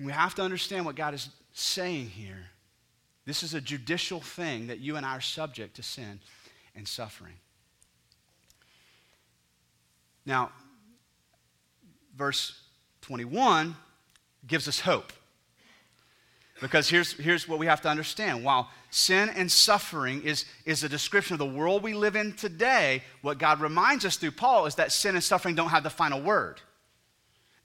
We 0.00 0.12
have 0.12 0.34
to 0.36 0.42
understand 0.42 0.84
what 0.84 0.94
God 0.94 1.14
is 1.14 1.28
saying 1.52 2.10
here. 2.10 2.46
This 3.26 3.42
is 3.42 3.54
a 3.54 3.60
judicial 3.60 4.20
thing 4.20 4.68
that 4.68 4.78
you 4.78 4.96
and 4.96 5.04
I 5.04 5.16
are 5.16 5.20
subject 5.20 5.76
to 5.76 5.82
sin 5.82 6.20
and 6.74 6.86
suffering. 6.86 7.34
Now, 10.24 10.50
verse 12.16 12.60
21 13.02 13.74
gives 14.46 14.68
us 14.68 14.80
hope. 14.80 15.12
Because 16.60 16.88
here's, 16.88 17.12
here's 17.12 17.46
what 17.46 17.58
we 17.58 17.66
have 17.66 17.80
to 17.82 17.88
understand. 17.88 18.44
While 18.44 18.68
sin 18.90 19.28
and 19.28 19.50
suffering 19.50 20.22
is, 20.22 20.44
is 20.64 20.82
a 20.82 20.88
description 20.88 21.34
of 21.34 21.38
the 21.38 21.46
world 21.46 21.82
we 21.82 21.94
live 21.94 22.16
in 22.16 22.32
today, 22.32 23.02
what 23.22 23.38
God 23.38 23.60
reminds 23.60 24.04
us 24.04 24.16
through 24.16 24.32
Paul 24.32 24.66
is 24.66 24.74
that 24.74 24.90
sin 24.90 25.14
and 25.14 25.22
suffering 25.22 25.54
don't 25.54 25.68
have 25.68 25.84
the 25.84 25.90
final 25.90 26.20
word. 26.20 26.60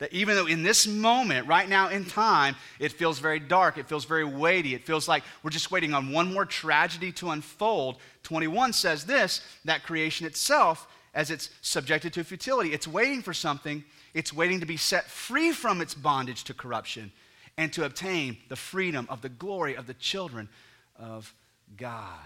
That 0.04 0.12
even 0.12 0.36
though 0.36 0.48
in 0.48 0.64
this 0.64 0.86
moment, 0.86 1.48
right 1.48 1.70
now 1.70 1.88
in 1.88 2.04
time, 2.04 2.58
it 2.78 2.92
feels 2.92 3.20
very 3.20 3.40
dark, 3.40 3.78
it 3.78 3.88
feels 3.88 4.04
very 4.04 4.26
weighty, 4.26 4.76
it 4.76 4.86
feels 4.86 5.08
like 5.08 5.24
we're 5.42 5.50
just 5.50 5.72
waiting 5.72 5.94
on 5.94 6.12
one 6.12 6.34
more 6.34 6.46
tragedy 6.46 7.14
to 7.14 7.30
unfold, 7.30 7.96
21 8.24 8.74
says 8.74 9.06
this 9.06 9.40
that 9.64 9.84
creation 9.84 10.28
itself 10.28 10.90
as 11.14 11.32
it's 11.32 11.52
subjected 11.62 12.12
to 12.12 12.26
futility. 12.26 12.74
It's 12.74 12.86
waiting 12.86 13.22
for 13.22 13.34
something, 13.34 13.82
it's 14.14 14.34
waiting 14.34 14.60
to 14.60 14.66
be 14.66 14.76
set 14.76 15.10
free 15.10 15.54
from 15.54 15.80
its 15.80 15.94
bondage 15.94 16.44
to 16.44 16.54
corruption 16.54 17.14
and 17.58 17.72
to 17.72 17.86
obtain 17.86 18.36
the 18.50 18.58
freedom 18.58 19.08
of 19.10 19.22
the 19.22 19.30
glory 19.30 19.78
of 19.78 19.88
the 19.88 19.94
children 19.94 20.50
of 20.98 21.34
God. 21.78 22.20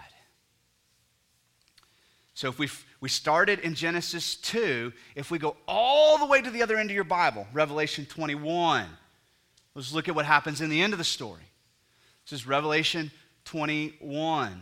So 2.37 2.49
if 2.49 2.59
we 2.59 2.69
we 3.01 3.09
started 3.09 3.61
in 3.61 3.73
Genesis 3.73 4.35
2, 4.35 4.93
if 5.15 5.31
we 5.31 5.39
go 5.39 5.57
all 5.67 6.19
the 6.19 6.27
way 6.27 6.39
to 6.39 6.51
the 6.51 6.61
other 6.61 6.77
end 6.77 6.91
of 6.91 6.93
your 6.93 7.03
Bible, 7.03 7.47
Revelation 7.51 8.05
21, 8.05 8.85
let's 9.73 9.91
look 9.91 10.07
at 10.07 10.13
what 10.13 10.27
happens 10.27 10.61
in 10.61 10.69
the 10.69 10.79
end 10.79 10.93
of 10.93 10.99
the 10.99 11.03
story. 11.03 11.41
This 12.25 12.41
is 12.41 12.45
Revelation 12.45 13.09
21, 13.45 14.61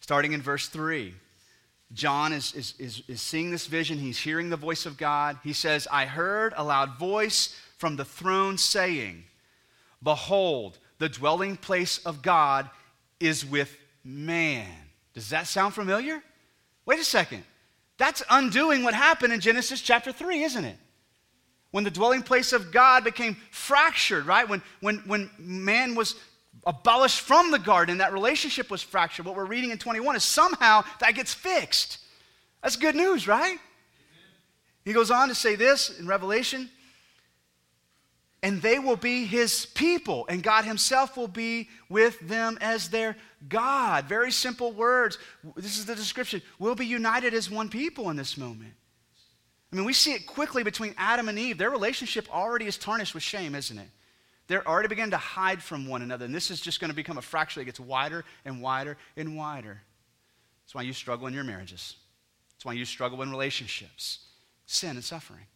starting 0.00 0.32
in 0.32 0.42
verse 0.42 0.66
3. 0.66 1.14
John 1.92 2.32
is, 2.32 2.52
is, 2.54 2.74
is, 2.80 3.02
is 3.06 3.20
seeing 3.20 3.52
this 3.52 3.68
vision. 3.68 3.96
He's 3.96 4.18
hearing 4.18 4.50
the 4.50 4.56
voice 4.56 4.86
of 4.86 4.96
God. 4.96 5.38
He 5.44 5.52
says, 5.52 5.86
I 5.88 6.06
heard 6.06 6.52
a 6.56 6.64
loud 6.64 6.98
voice 6.98 7.54
from 7.78 7.94
the 7.94 8.04
throne 8.04 8.58
saying, 8.58 9.22
Behold, 10.02 10.80
the 10.98 11.08
dwelling 11.08 11.56
place 11.56 11.98
of 11.98 12.22
God 12.22 12.68
is 13.20 13.46
with 13.46 13.78
man. 14.02 14.83
Does 15.14 15.30
that 15.30 15.46
sound 15.46 15.74
familiar? 15.74 16.22
Wait 16.84 16.98
a 16.98 17.04
second. 17.04 17.44
That's 17.96 18.22
undoing 18.28 18.82
what 18.82 18.94
happened 18.94 19.32
in 19.32 19.40
Genesis 19.40 19.80
chapter 19.80 20.12
3, 20.12 20.42
isn't 20.42 20.64
it? 20.64 20.76
When 21.70 21.84
the 21.84 21.90
dwelling 21.90 22.22
place 22.22 22.52
of 22.52 22.72
God 22.72 23.04
became 23.04 23.36
fractured, 23.50 24.26
right? 24.26 24.48
When, 24.48 24.62
when, 24.80 24.98
when 25.06 25.30
man 25.38 25.94
was 25.94 26.16
abolished 26.66 27.20
from 27.20 27.50
the 27.50 27.58
garden, 27.58 27.98
that 27.98 28.12
relationship 28.12 28.70
was 28.70 28.82
fractured. 28.82 29.26
What 29.26 29.36
we're 29.36 29.44
reading 29.44 29.70
in 29.70 29.78
21 29.78 30.16
is 30.16 30.24
somehow 30.24 30.84
that 31.00 31.14
gets 31.14 31.32
fixed. 31.32 31.98
That's 32.62 32.76
good 32.76 32.94
news, 32.94 33.26
right? 33.28 33.58
He 34.84 34.92
goes 34.92 35.10
on 35.10 35.28
to 35.28 35.34
say 35.34 35.56
this 35.56 35.98
in 35.98 36.06
Revelation 36.06 36.68
and 38.44 38.60
they 38.60 38.78
will 38.78 38.96
be 38.96 39.24
his 39.24 39.64
people, 39.64 40.26
and 40.28 40.42
God 40.42 40.66
himself 40.66 41.16
will 41.16 41.28
be 41.28 41.70
with 41.88 42.20
them 42.20 42.58
as 42.60 42.90
their 42.90 43.16
God. 43.48 44.04
Very 44.04 44.30
simple 44.30 44.70
words. 44.70 45.16
This 45.56 45.78
is 45.78 45.86
the 45.86 45.96
description. 45.96 46.42
We'll 46.58 46.74
be 46.74 46.84
united 46.84 47.32
as 47.32 47.50
one 47.50 47.70
people 47.70 48.10
in 48.10 48.16
this 48.16 48.36
moment. 48.36 48.74
I 49.72 49.76
mean, 49.76 49.86
we 49.86 49.94
see 49.94 50.12
it 50.12 50.26
quickly 50.26 50.62
between 50.62 50.94
Adam 50.98 51.30
and 51.30 51.38
Eve. 51.38 51.56
Their 51.56 51.70
relationship 51.70 52.28
already 52.30 52.66
is 52.66 52.76
tarnished 52.76 53.14
with 53.14 53.22
shame, 53.22 53.54
isn't 53.54 53.78
it? 53.78 53.88
They're 54.46 54.68
already 54.68 54.88
beginning 54.88 55.12
to 55.12 55.16
hide 55.16 55.62
from 55.62 55.88
one 55.88 56.02
another. 56.02 56.26
And 56.26 56.34
this 56.34 56.50
is 56.50 56.60
just 56.60 56.80
going 56.80 56.90
to 56.90 56.94
become 56.94 57.16
a 57.16 57.22
fracture 57.22 57.60
that 57.60 57.64
gets 57.64 57.80
wider 57.80 58.26
and 58.44 58.60
wider 58.60 58.98
and 59.16 59.38
wider. 59.38 59.80
That's 60.64 60.74
why 60.74 60.82
you 60.82 60.92
struggle 60.92 61.26
in 61.28 61.32
your 61.32 61.44
marriages. 61.44 61.96
That's 62.52 62.66
why 62.66 62.74
you 62.74 62.84
struggle 62.84 63.22
in 63.22 63.30
relationships, 63.30 64.18
sin 64.66 64.90
and 64.90 65.04
suffering. 65.04 65.46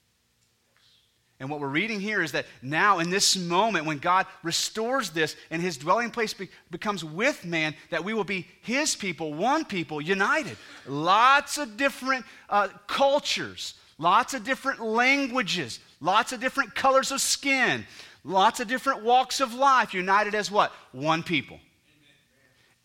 And 1.41 1.49
what 1.49 1.61
we're 1.61 1.69
reading 1.69 2.01
here 2.01 2.21
is 2.21 2.33
that 2.33 2.47
now, 2.63 2.99
in 2.99 3.11
this 3.11 3.37
moment, 3.37 3.87
when 3.87 3.99
God 3.99 4.27
restores 4.43 5.11
this 5.11 5.37
and 5.51 5.63
his 5.63 5.77
dwelling 5.77 6.11
place 6.11 6.35
be- 6.35 6.49
becomes 6.71 7.05
with 7.05 7.45
man, 7.45 7.75
that 7.91 8.03
we 8.03 8.13
will 8.13 8.25
be 8.25 8.49
his 8.63 8.97
people, 8.97 9.33
one 9.33 9.65
people, 9.65 10.01
united. 10.01 10.57
Lots 10.87 11.57
of 11.57 11.77
different 11.77 12.25
uh, 12.49 12.69
cultures, 12.89 13.75
lots 13.99 14.35
of 14.35 14.43
different 14.43 14.81
languages, 14.81 15.79
lots 16.01 16.33
of 16.33 16.41
different 16.41 16.75
colors 16.75 17.13
of 17.13 17.21
skin, 17.21 17.87
Lots 18.29 18.61
of 18.61 18.69
different 18.69 19.03
walks 19.03 19.41
of 19.41 19.55
life 19.55 19.95
united 19.95 20.35
as 20.35 20.51
what? 20.51 20.73
One 20.93 21.23
people. 21.23 21.59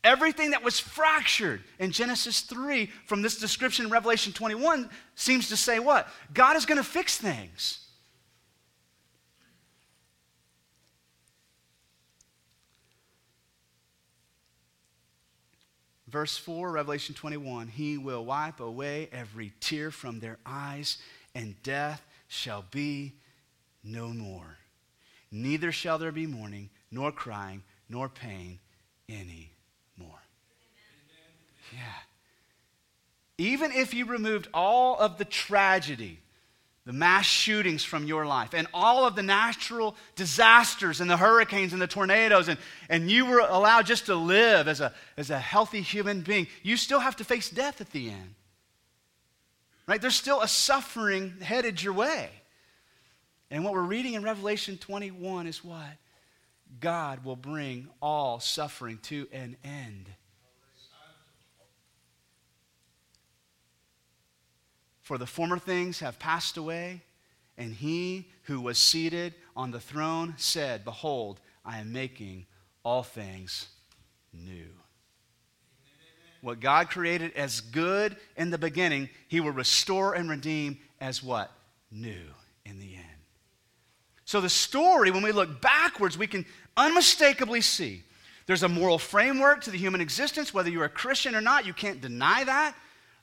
Everything 0.03 0.51
that 0.51 0.63
was 0.63 0.79
fractured 0.79 1.61
in 1.79 1.91
Genesis 1.91 2.41
3 2.41 2.89
from 3.05 3.21
this 3.21 3.39
description 3.39 3.85
in 3.85 3.91
Revelation 3.91 4.31
21 4.31 4.89
seems 5.15 5.49
to 5.49 5.57
say 5.57 5.79
what? 5.79 6.07
God 6.33 6.55
is 6.55 6.65
going 6.65 6.77
to 6.77 6.83
fix 6.83 7.17
things. 7.17 7.82
Verse 16.13 16.37
4, 16.37 16.71
Revelation 16.71 17.15
21 17.15 17.69
He 17.69 17.97
will 17.97 18.23
wipe 18.23 18.59
away 18.59 19.09
every 19.11 19.51
tear 19.59 19.89
from 19.89 20.19
their 20.19 20.37
eyes, 20.45 20.99
and 21.33 21.55
death 21.63 22.05
shall 22.27 22.63
be 22.69 23.13
no 23.83 24.09
more. 24.09 24.57
Neither 25.31 25.71
shall 25.71 25.97
there 25.97 26.11
be 26.11 26.27
mourning, 26.27 26.69
nor 26.91 27.11
crying, 27.11 27.63
nor 27.89 28.09
pain 28.09 28.59
any 29.09 29.49
more. 29.97 30.21
Yeah. 31.73 31.79
even 33.39 33.71
if 33.71 33.95
you 33.95 34.05
removed 34.05 34.47
all 34.53 34.99
of 34.99 35.17
the 35.17 35.25
tragedy, 35.25 36.19
the 36.85 36.93
mass 36.93 37.25
shootings 37.25 37.83
from 37.83 38.05
your 38.05 38.25
life, 38.25 38.53
and 38.53 38.67
all 38.73 39.05
of 39.05 39.15
the 39.15 39.23
natural 39.23 39.95
disasters 40.15 40.99
and 40.99 41.09
the 41.09 41.15
hurricanes 41.15 41.71
and 41.71 41.81
the 41.81 41.87
tornadoes, 41.87 42.49
and, 42.49 42.59
and 42.89 43.09
you 43.09 43.25
were 43.25 43.39
allowed 43.39 43.85
just 43.85 44.07
to 44.07 44.15
live 44.15 44.67
as 44.67 44.81
a, 44.81 44.93
as 45.15 45.29
a 45.29 45.39
healthy 45.39 45.81
human 45.81 46.21
being, 46.21 46.47
you 46.61 46.75
still 46.75 46.99
have 46.99 47.15
to 47.15 47.23
face 47.23 47.49
death 47.49 47.79
at 47.79 47.91
the 47.91 48.09
end. 48.09 48.35
Right? 49.87 50.01
There's 50.01 50.15
still 50.15 50.41
a 50.41 50.47
suffering 50.47 51.35
headed 51.41 51.81
your 51.81 51.93
way. 51.93 52.29
And 53.49 53.63
what 53.63 53.73
we're 53.73 53.81
reading 53.81 54.15
in 54.15 54.23
Revelation 54.23 54.77
21 54.77 55.47
is 55.47 55.63
what? 55.63 55.97
God 56.79 57.23
will 57.23 57.35
bring 57.35 57.87
all 58.01 58.39
suffering 58.39 58.97
to 59.03 59.27
an 59.31 59.57
end. 59.63 60.09
For 65.03 65.17
the 65.17 65.27
former 65.27 65.59
things 65.59 65.99
have 65.99 66.17
passed 66.17 66.55
away, 66.55 67.01
and 67.57 67.73
he 67.73 68.29
who 68.43 68.61
was 68.61 68.77
seated 68.77 69.35
on 69.55 69.71
the 69.71 69.79
throne 69.79 70.33
said, 70.37 70.85
Behold, 70.85 71.41
I 71.65 71.79
am 71.79 71.91
making 71.91 72.45
all 72.83 73.03
things 73.03 73.67
new. 74.33 74.69
What 76.41 76.61
God 76.61 76.89
created 76.89 77.33
as 77.35 77.59
good 77.61 78.15
in 78.37 78.49
the 78.49 78.57
beginning, 78.57 79.09
he 79.27 79.41
will 79.41 79.51
restore 79.51 80.13
and 80.13 80.29
redeem 80.29 80.79
as 80.99 81.21
what? 81.21 81.51
New 81.91 82.23
in 82.65 82.79
the 82.79 82.95
end. 82.95 83.05
So 84.23 84.39
the 84.39 84.49
story, 84.49 85.11
when 85.11 85.21
we 85.21 85.33
look 85.33 85.61
backwards, 85.61 86.17
we 86.17 86.27
can 86.27 86.45
unmistakably 86.77 87.61
see 87.61 88.03
there's 88.45 88.63
a 88.63 88.69
moral 88.69 88.97
framework 88.97 89.61
to 89.63 89.71
the 89.71 89.77
human 89.77 90.01
existence, 90.01 90.53
whether 90.53 90.69
you're 90.69 90.85
a 90.85 90.89
Christian 90.89 91.35
or 91.35 91.41
not, 91.41 91.65
you 91.65 91.73
can't 91.73 92.01
deny 92.01 92.45
that 92.45 92.73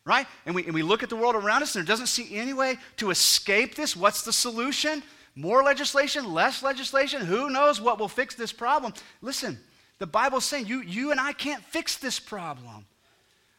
right? 0.05 0.27
And 0.47 0.55
we, 0.55 0.65
and 0.65 0.75
we 0.75 0.83
look 0.83 1.03
at 1.03 1.11
the 1.11 1.17
world 1.17 1.35
around 1.35 1.63
us 1.63 1.75
and 1.75 1.85
there 1.85 1.93
doesn't 1.93 2.07
seem 2.07 2.29
any 2.33 2.53
way 2.53 2.77
to 2.97 3.11
escape 3.11 3.75
this. 3.75 3.95
What's 3.95 4.23
the 4.23 4.33
solution? 4.33 5.03
More 5.35 5.63
legislation, 5.63 6.33
less 6.33 6.63
legislation? 6.63 7.23
Who 7.23 7.51
knows 7.51 7.81
what 7.81 7.99
will 7.99 8.09
fix 8.09 8.35
this 8.35 8.53
problem? 8.53 8.95
Listen, 9.23 9.59
the 9.99 10.07
Bible's 10.07 10.45
saying 10.45 10.67
you, 10.67 10.81
you 10.81 11.11
and 11.11 11.21
I 11.21 11.33
can't 11.33 11.63
fix 11.63 11.97
this 11.97 12.19
problem. 12.19 12.87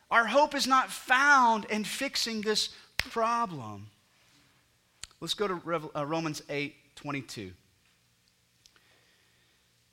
Our 0.09 0.25
hope 0.25 0.55
is 0.55 0.67
not 0.67 0.91
found 0.91 1.65
in 1.65 1.83
fixing 1.83 2.41
this 2.41 2.69
problem. 2.97 3.87
Let's 5.21 5.35
go 5.35 5.47
to 5.47 5.91
uh, 5.95 6.05
Romans 6.05 6.41
8 6.49 6.75
22. 6.95 7.51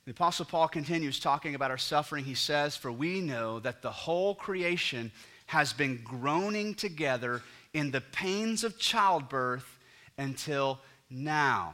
The 0.05 0.11
Apostle 0.11 0.45
Paul 0.45 0.67
continues 0.67 1.19
talking 1.19 1.53
about 1.53 1.69
our 1.69 1.77
suffering. 1.77 2.25
He 2.25 2.33
says, 2.33 2.75
For 2.75 2.91
we 2.91 3.21
know 3.21 3.59
that 3.59 3.83
the 3.83 3.91
whole 3.91 4.33
creation 4.33 5.11
has 5.49 5.73
been 5.73 5.99
groaning 6.03 6.75
together 6.75 7.41
in 7.73 7.89
the 7.89 8.01
pains 8.01 8.63
of 8.63 8.77
childbirth 8.77 9.79
until 10.15 10.79
now. 11.09 11.73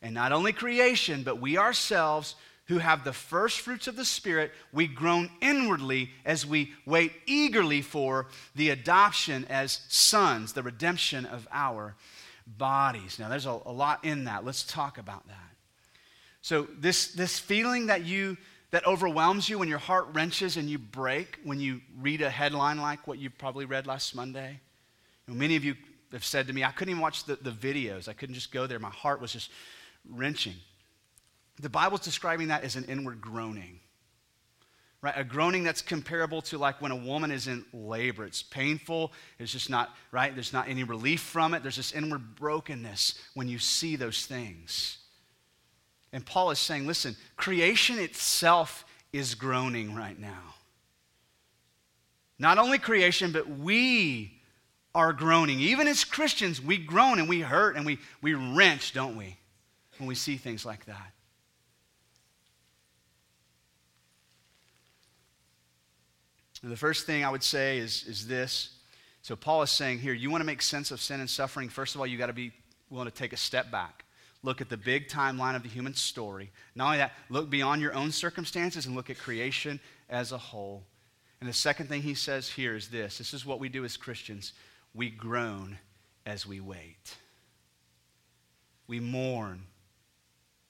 And 0.00 0.14
not 0.14 0.30
only 0.30 0.52
creation, 0.52 1.24
but 1.24 1.40
we 1.40 1.58
ourselves 1.58 2.36
who 2.66 2.78
have 2.78 3.02
the 3.02 3.12
first 3.12 3.58
fruits 3.58 3.88
of 3.88 3.96
the 3.96 4.04
Spirit, 4.04 4.52
we 4.72 4.86
groan 4.86 5.28
inwardly 5.40 6.10
as 6.24 6.46
we 6.46 6.72
wait 6.86 7.12
eagerly 7.26 7.82
for 7.82 8.28
the 8.54 8.70
adoption 8.70 9.44
as 9.50 9.80
sons, 9.88 10.52
the 10.52 10.62
redemption 10.62 11.26
of 11.26 11.48
our 11.50 11.96
bodies. 12.46 13.18
Now, 13.18 13.28
there's 13.28 13.46
a, 13.46 13.58
a 13.66 13.72
lot 13.72 14.04
in 14.04 14.24
that. 14.24 14.44
Let's 14.44 14.62
talk 14.62 14.96
about 14.96 15.26
that. 15.26 15.50
So, 16.40 16.68
this, 16.78 17.08
this 17.14 17.36
feeling 17.36 17.86
that 17.86 18.04
you 18.04 18.36
that 18.70 18.86
overwhelms 18.86 19.48
you 19.48 19.58
when 19.58 19.68
your 19.68 19.78
heart 19.78 20.06
wrenches 20.12 20.56
and 20.56 20.68
you 20.68 20.78
break 20.78 21.38
when 21.42 21.60
you 21.60 21.80
read 22.00 22.22
a 22.22 22.30
headline 22.30 22.78
like 22.78 23.06
what 23.06 23.18
you 23.18 23.30
probably 23.30 23.64
read 23.64 23.86
last 23.86 24.14
Monday? 24.14 24.60
You 25.26 25.34
know, 25.34 25.38
many 25.40 25.56
of 25.56 25.64
you 25.64 25.74
have 26.12 26.24
said 26.24 26.46
to 26.46 26.52
me, 26.52 26.64
I 26.64 26.70
couldn't 26.70 26.90
even 26.90 27.02
watch 27.02 27.24
the, 27.24 27.36
the 27.36 27.50
videos. 27.50 28.08
I 28.08 28.12
couldn't 28.12 28.34
just 28.34 28.52
go 28.52 28.66
there. 28.66 28.78
My 28.78 28.90
heart 28.90 29.20
was 29.20 29.32
just 29.32 29.50
wrenching. 30.08 30.54
The 31.60 31.68
Bible's 31.68 32.00
describing 32.00 32.48
that 32.48 32.64
as 32.64 32.76
an 32.76 32.84
inward 32.84 33.20
groaning. 33.20 33.80
Right? 35.02 35.14
A 35.16 35.24
groaning 35.24 35.64
that's 35.64 35.80
comparable 35.80 36.42
to 36.42 36.58
like 36.58 36.82
when 36.82 36.92
a 36.92 36.96
woman 36.96 37.30
is 37.30 37.48
in 37.48 37.64
labor. 37.72 38.24
It's 38.24 38.42
painful. 38.42 39.12
It's 39.38 39.50
just 39.50 39.70
not, 39.70 39.94
right? 40.12 40.34
There's 40.34 40.52
not 40.52 40.68
any 40.68 40.84
relief 40.84 41.22
from 41.22 41.54
it. 41.54 41.62
There's 41.62 41.76
this 41.76 41.92
inward 41.92 42.36
brokenness 42.36 43.14
when 43.34 43.48
you 43.48 43.58
see 43.58 43.96
those 43.96 44.26
things. 44.26 44.98
And 46.12 46.26
Paul 46.26 46.50
is 46.50 46.58
saying, 46.58 46.86
listen, 46.86 47.16
creation 47.36 47.98
itself 47.98 48.84
is 49.12 49.34
groaning 49.34 49.94
right 49.94 50.18
now. 50.18 50.54
Not 52.38 52.58
only 52.58 52.78
creation, 52.78 53.32
but 53.32 53.48
we 53.48 54.40
are 54.94 55.12
groaning. 55.12 55.60
Even 55.60 55.86
as 55.86 56.04
Christians, 56.04 56.60
we 56.60 56.78
groan 56.78 57.18
and 57.18 57.28
we 57.28 57.40
hurt 57.40 57.76
and 57.76 57.86
we, 57.86 57.98
we 58.22 58.34
wrench, 58.34 58.92
don't 58.92 59.16
we, 59.16 59.36
when 59.98 60.08
we 60.08 60.14
see 60.14 60.36
things 60.36 60.64
like 60.64 60.86
that. 60.86 61.12
And 66.62 66.72
the 66.72 66.76
first 66.76 67.06
thing 67.06 67.24
I 67.24 67.30
would 67.30 67.42
say 67.42 67.78
is, 67.78 68.04
is 68.06 68.26
this. 68.26 68.70
So, 69.22 69.36
Paul 69.36 69.62
is 69.62 69.70
saying 69.70 69.98
here, 69.98 70.12
you 70.12 70.30
want 70.30 70.40
to 70.40 70.46
make 70.46 70.62
sense 70.62 70.90
of 70.90 71.00
sin 71.00 71.20
and 71.20 71.28
suffering, 71.28 71.68
first 71.68 71.94
of 71.94 72.00
all, 72.00 72.06
you 72.06 72.18
got 72.18 72.26
to 72.26 72.32
be 72.32 72.52
willing 72.90 73.08
to 73.08 73.14
take 73.14 73.32
a 73.32 73.36
step 73.36 73.70
back 73.70 74.04
look 74.42 74.60
at 74.60 74.68
the 74.68 74.76
big 74.76 75.08
timeline 75.08 75.54
of 75.54 75.62
the 75.62 75.68
human 75.68 75.94
story. 75.94 76.50
Not 76.74 76.86
only 76.86 76.98
that, 76.98 77.12
look 77.28 77.50
beyond 77.50 77.82
your 77.82 77.94
own 77.94 78.10
circumstances 78.10 78.86
and 78.86 78.94
look 78.94 79.10
at 79.10 79.18
creation 79.18 79.80
as 80.08 80.32
a 80.32 80.38
whole. 80.38 80.84
And 81.40 81.48
the 81.48 81.54
second 81.54 81.88
thing 81.88 82.02
he 82.02 82.14
says 82.14 82.48
here 82.48 82.74
is 82.74 82.88
this 82.88 83.18
this 83.18 83.34
is 83.34 83.46
what 83.46 83.60
we 83.60 83.68
do 83.68 83.84
as 83.84 83.96
Christians 83.96 84.52
we 84.94 85.10
groan 85.10 85.78
as 86.26 86.46
we 86.46 86.60
wait. 86.60 87.16
We 88.86 89.00
mourn. 89.00 89.62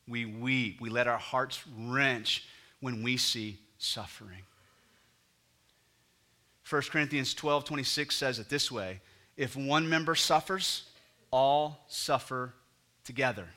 We 0.06 0.26
weep. 0.26 0.80
We 0.80 0.90
let 0.90 1.06
our 1.06 1.18
hearts 1.18 1.62
wrench 1.78 2.44
when 2.80 3.02
we 3.02 3.16
see 3.16 3.58
suffering. 3.78 4.42
1 6.68 6.82
Corinthians 6.82 7.34
12 7.34 7.64
26 7.64 8.14
says 8.14 8.38
it 8.38 8.48
this 8.48 8.70
way 8.70 9.00
If 9.36 9.56
one 9.56 9.88
member 9.88 10.14
suffers, 10.14 10.84
all 11.30 11.84
suffer 11.88 12.54
together. 13.04 13.48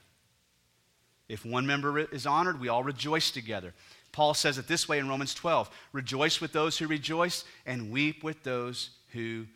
If 1.33 1.43
one 1.43 1.65
member 1.65 1.97
is 1.97 2.27
honored, 2.27 2.59
we 2.59 2.69
all 2.69 2.83
rejoice 2.83 3.31
together. 3.31 3.73
Paul 4.11 4.35
says 4.35 4.59
it 4.59 4.67
this 4.67 4.87
way 4.87 4.99
in 4.99 5.09
Romans 5.09 5.33
12 5.33 5.67
Rejoice 5.91 6.39
with 6.39 6.53
those 6.53 6.77
who 6.77 6.85
rejoice, 6.85 7.43
and 7.65 7.91
weep 7.91 8.23
with 8.23 8.43
those 8.43 8.91
who 9.13 9.47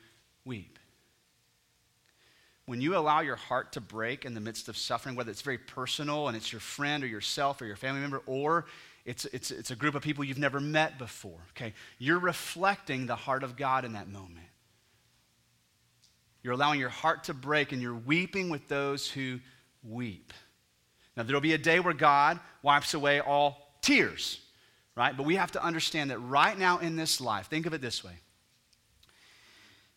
weep. 0.44 0.80
When 2.66 2.82
you 2.82 2.98
allow 2.98 3.20
your 3.20 3.36
heart 3.36 3.74
to 3.74 3.82
break 3.82 4.26
in 4.26 4.34
the 4.34 4.42
midst 4.42 4.68
of 4.70 4.76
suffering, 4.76 5.16
whether 5.16 5.30
it's 5.30 5.44
very 5.44 5.60
personal 5.60 6.28
and 6.28 6.36
it's 6.36 6.52
your 6.52 6.60
friend 6.62 7.04
or 7.04 7.08
yourself 7.08 7.62
or 7.62 7.66
your 7.66 7.76
family 7.76 8.02
member, 8.02 8.24
or 8.26 8.66
it's, 9.06 9.26
it's, 9.26 9.52
it's 9.52 9.70
a 9.70 9.76
group 9.76 9.94
of 9.94 10.02
people 10.02 10.24
you've 10.24 10.40
never 10.40 10.60
met 10.60 10.98
before, 10.98 11.40
okay, 11.52 11.76
you're 12.00 12.20
reflecting 12.20 13.06
the 13.06 13.16
heart 13.16 13.44
of 13.44 13.56
God 13.56 13.86
in 13.86 13.94
that 13.94 14.10
moment. 14.10 14.48
You're 16.42 16.54
allowing 16.54 16.80
your 16.80 16.90
heart 16.90 17.26
to 17.26 17.36
break 17.36 17.72
and 17.72 17.84
you're 17.84 17.94
weeping 17.94 18.50
with 18.50 18.68
those 18.68 19.12
who 19.12 19.40
weep. 19.84 20.34
Now, 21.18 21.24
there'll 21.24 21.42
be 21.42 21.54
a 21.54 21.58
day 21.58 21.80
where 21.80 21.96
God 21.96 22.40
wipes 22.62 22.94
away 22.94 23.20
all 23.20 23.74
tears, 23.82 24.40
right? 24.96 25.18
But 25.18 25.26
we 25.26 25.36
have 25.36 25.52
to 25.54 25.64
understand 25.64 26.12
that 26.12 26.20
right 26.20 26.58
now 26.58 26.78
in 26.78 26.96
this 26.96 27.20
life, 27.20 27.48
think 27.48 27.66
of 27.66 27.74
it 27.74 27.82
this 27.82 28.04
way 28.04 28.14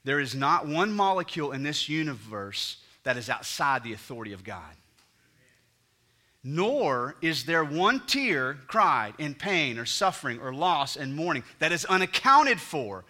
there 0.02 0.18
is 0.18 0.34
not 0.34 0.66
one 0.66 0.90
molecule 0.92 1.52
in 1.52 1.62
this 1.62 1.90
universe 1.90 2.78
that 3.02 3.18
is 3.18 3.28
outside 3.28 3.84
the 3.84 3.92
authority 3.92 4.32
of 4.32 4.42
God. 4.42 4.74
Nor 6.42 7.16
is 7.20 7.44
there 7.44 7.64
one 7.64 8.00
tear 8.06 8.56
cried 8.66 9.12
in 9.18 9.34
pain 9.34 9.78
or 9.78 9.84
suffering 9.84 10.40
or 10.40 10.54
loss 10.54 10.96
and 10.96 11.14
mourning 11.14 11.44
that 11.58 11.70
is 11.70 11.84
unaccounted 11.84 12.58
for 12.58 13.04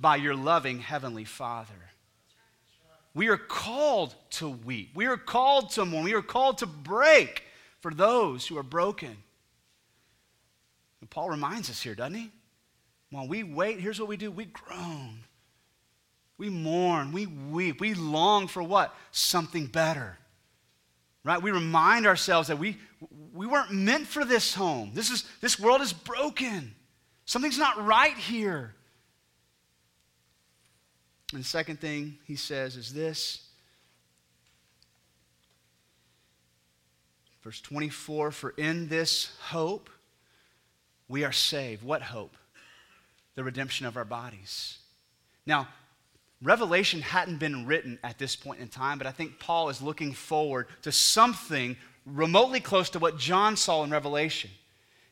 by 0.00 0.16
your 0.16 0.34
loving 0.34 0.80
Heavenly 0.80 1.24
Father. 1.24 1.92
We 3.14 3.28
are 3.28 3.36
called 3.36 4.16
to 4.30 4.48
weep. 4.48 4.90
We 4.96 5.06
are 5.06 5.16
called 5.16 5.70
to 5.70 5.84
mourn. 5.84 6.02
We 6.02 6.14
are 6.14 6.22
called 6.22 6.58
to 6.58 6.66
break 6.66 7.44
for 7.82 7.92
those 7.92 8.46
who 8.46 8.56
are 8.56 8.62
broken. 8.62 9.16
And 11.00 11.10
Paul 11.10 11.28
reminds 11.28 11.68
us 11.68 11.82
here, 11.82 11.94
doesn't 11.94 12.14
he? 12.14 12.30
While 13.10 13.28
we 13.28 13.42
wait, 13.42 13.80
here's 13.80 14.00
what 14.00 14.08
we 14.08 14.16
do 14.16 14.30
we 14.30 14.46
groan, 14.46 15.18
we 16.38 16.48
mourn, 16.48 17.12
we 17.12 17.26
weep, 17.26 17.80
we 17.80 17.92
long 17.92 18.48
for 18.48 18.62
what? 18.62 18.94
Something 19.10 19.66
better. 19.66 20.16
Right? 21.24 21.40
We 21.40 21.50
remind 21.50 22.06
ourselves 22.06 22.48
that 22.48 22.58
we, 22.58 22.78
we 23.32 23.46
weren't 23.46 23.70
meant 23.70 24.08
for 24.08 24.24
this 24.24 24.54
home. 24.54 24.90
This, 24.92 25.10
is, 25.10 25.24
this 25.40 25.58
world 25.58 25.80
is 25.80 25.92
broken. 25.92 26.74
Something's 27.26 27.58
not 27.58 27.84
right 27.84 28.16
here. 28.16 28.74
And 31.32 31.40
the 31.40 31.46
second 31.48 31.80
thing 31.80 32.18
he 32.26 32.34
says 32.34 32.76
is 32.76 32.92
this 32.92 33.48
Verse 37.42 37.60
24 37.60 38.30
For 38.30 38.50
in 38.50 38.88
this 38.88 39.32
hope 39.40 39.90
we 41.08 41.24
are 41.24 41.32
saved. 41.32 41.82
What 41.82 42.02
hope? 42.02 42.36
The 43.34 43.44
redemption 43.44 43.86
of 43.86 43.96
our 43.96 44.04
bodies. 44.04 44.78
Now, 45.46 45.68
Revelation 46.42 47.02
hadn't 47.02 47.38
been 47.38 47.66
written 47.66 47.98
at 48.02 48.18
this 48.18 48.34
point 48.34 48.60
in 48.60 48.68
time, 48.68 48.98
but 48.98 49.06
I 49.06 49.12
think 49.12 49.38
Paul 49.38 49.68
is 49.68 49.80
looking 49.80 50.12
forward 50.12 50.66
to 50.82 50.90
something 50.90 51.76
remotely 52.04 52.60
close 52.60 52.90
to 52.90 52.98
what 52.98 53.16
John 53.16 53.56
saw 53.56 53.84
in 53.84 53.90
Revelation. 53.90 54.50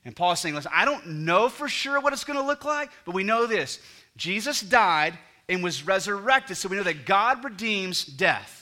And 0.05 0.17
Paul 0.17 0.33
is 0.33 0.41
saying, 0.41 0.55
listen, 0.55 0.73
I 0.75 0.85
don't 0.85 1.07
know 1.07 1.49
for 1.49 1.69
sure 1.69 2.01
what 2.01 2.13
it's 2.13 2.25
going 2.25 2.39
to 2.39 2.45
look 2.45 2.65
like, 2.65 2.91
but 3.05 3.15
we 3.15 3.23
know 3.23 3.47
this 3.47 3.81
Jesus 4.17 4.61
died 4.61 5.19
and 5.49 5.63
was 5.63 5.87
resurrected, 5.87 6.57
so 6.57 6.69
we 6.69 6.77
know 6.77 6.83
that 6.83 7.07
God 7.07 7.45
redeems 7.45 8.05
death. 8.05 8.60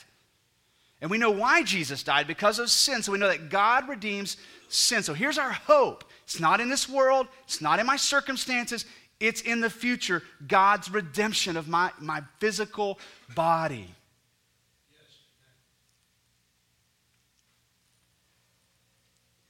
And 1.01 1.11
we 1.11 1.19
know 1.19 1.31
why 1.31 1.63
Jesus 1.63 2.03
died 2.03 2.27
because 2.27 2.59
of 2.59 2.71
sin, 2.71 3.03
so 3.03 3.13
we 3.13 3.19
know 3.19 3.29
that 3.29 3.51
God 3.51 3.89
redeems 3.89 4.37
sin. 4.69 5.03
So 5.03 5.15
here's 5.15 5.39
our 5.39 5.53
hope 5.53 6.05
it's 6.25 6.41
not 6.41 6.61
in 6.61 6.69
this 6.69 6.89
world, 6.89 7.29
it's 7.45 7.61
not 7.61 7.79
in 7.79 7.87
my 7.87 7.97
circumstances, 7.97 8.85
it's 9.21 9.41
in 9.41 9.61
the 9.61 9.71
future, 9.71 10.23
God's 10.47 10.91
redemption 10.91 11.57
of 11.57 11.69
my, 11.69 11.91
my 12.01 12.23
physical 12.39 12.99
body. 13.35 13.95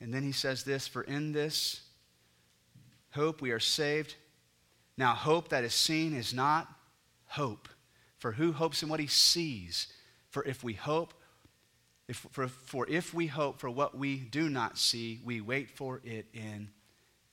And 0.00 0.14
then 0.14 0.22
he 0.22 0.32
says 0.32 0.64
this 0.64 0.86
For 0.86 1.02
in 1.02 1.32
this 1.32 1.80
hope 3.10 3.40
we 3.42 3.50
are 3.50 3.60
saved. 3.60 4.14
Now, 4.96 5.14
hope 5.14 5.50
that 5.50 5.64
is 5.64 5.74
seen 5.74 6.14
is 6.14 6.34
not 6.34 6.68
hope. 7.26 7.68
For 8.18 8.32
who 8.32 8.52
hopes 8.52 8.82
in 8.82 8.88
what 8.88 9.00
he 9.00 9.06
sees? 9.06 9.86
For 10.30 10.44
if 10.44 10.64
we 10.64 10.72
hope, 10.72 11.14
if, 12.08 12.26
for, 12.32 12.48
for 12.48 12.88
if 12.88 13.12
we 13.12 13.26
hope 13.26 13.60
for 13.60 13.68
what 13.68 13.96
we 13.96 14.16
do 14.16 14.48
not 14.48 14.78
see, 14.78 15.20
we 15.24 15.40
wait 15.40 15.70
for 15.70 16.00
it 16.04 16.26
in 16.32 16.70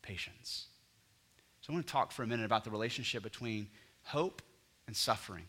patience. 0.02 0.68
So 1.62 1.72
I 1.72 1.76
want 1.76 1.88
to 1.88 1.92
talk 1.92 2.12
for 2.12 2.24
a 2.24 2.28
minute 2.28 2.46
about 2.46 2.64
the 2.64 2.70
relationship 2.70 3.24
between 3.24 3.68
hope 4.04 4.42
and 4.86 4.96
suffering. 4.96 5.46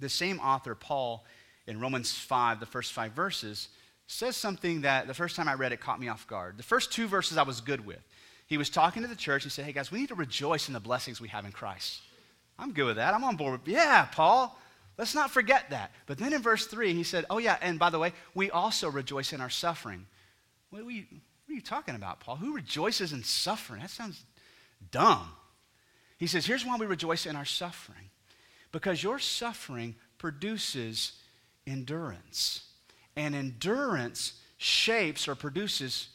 The 0.00 0.08
same 0.08 0.38
author, 0.40 0.74
Paul, 0.74 1.24
in 1.66 1.80
Romans 1.80 2.12
5, 2.12 2.60
the 2.60 2.66
first 2.66 2.92
five 2.92 3.12
verses, 3.12 3.68
says 4.06 4.36
something 4.36 4.82
that 4.82 5.06
the 5.06 5.14
first 5.14 5.36
time 5.36 5.48
I 5.48 5.54
read 5.54 5.72
it 5.72 5.80
caught 5.80 6.00
me 6.00 6.08
off 6.08 6.26
guard. 6.26 6.56
The 6.56 6.62
first 6.62 6.92
two 6.92 7.08
verses 7.08 7.36
I 7.36 7.42
was 7.42 7.60
good 7.60 7.84
with. 7.84 8.00
He 8.46 8.56
was 8.58 8.70
talking 8.70 9.02
to 9.02 9.08
the 9.08 9.16
church. 9.16 9.44
He 9.44 9.50
said, 9.50 9.64
Hey 9.64 9.72
guys, 9.72 9.90
we 9.90 10.00
need 10.00 10.08
to 10.08 10.14
rejoice 10.14 10.68
in 10.68 10.74
the 10.74 10.80
blessings 10.80 11.20
we 11.20 11.28
have 11.28 11.44
in 11.44 11.52
Christ. 11.52 12.02
I'm 12.58 12.72
good 12.72 12.84
with 12.84 12.96
that. 12.96 13.14
I'm 13.14 13.24
on 13.24 13.36
board. 13.36 13.60
With, 13.60 13.68
yeah, 13.68 14.06
Paul, 14.12 14.58
let's 15.02 15.16
not 15.16 15.32
forget 15.32 15.70
that. 15.70 15.90
But 16.06 16.16
then 16.16 16.32
in 16.32 16.40
verse 16.40 16.66
3, 16.66 16.94
he 16.94 17.02
said, 17.02 17.24
Oh, 17.28 17.38
yeah, 17.38 17.56
and 17.60 17.76
by 17.76 17.90
the 17.90 17.98
way, 17.98 18.12
we 18.36 18.52
also 18.52 18.88
rejoice 18.88 19.32
in 19.32 19.40
our 19.40 19.50
suffering. 19.50 20.06
What 20.70 20.82
are, 20.82 20.90
you, 20.92 21.02
what 21.10 21.52
are 21.52 21.54
you 21.54 21.60
talking 21.60 21.96
about, 21.96 22.20
Paul? 22.20 22.36
Who 22.36 22.54
rejoices 22.54 23.12
in 23.12 23.24
suffering? 23.24 23.80
That 23.80 23.90
sounds 23.90 24.24
dumb. 24.92 25.28
He 26.18 26.28
says, 26.28 26.46
Here's 26.46 26.64
why 26.64 26.76
we 26.76 26.86
rejoice 26.86 27.26
in 27.26 27.34
our 27.34 27.44
suffering 27.44 28.10
because 28.70 29.02
your 29.02 29.18
suffering 29.18 29.96
produces 30.18 31.14
endurance, 31.66 32.62
and 33.16 33.34
endurance 33.34 34.40
shapes 34.56 35.26
or 35.26 35.34
produces 35.34 36.10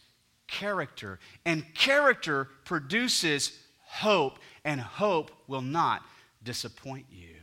character, 0.48 1.20
and 1.44 1.66
character 1.76 2.48
produces 2.64 3.52
hope, 3.84 4.40
and 4.64 4.80
hope 4.80 5.30
will 5.46 5.62
not 5.62 6.04
disappoint 6.42 7.06
you. 7.12 7.37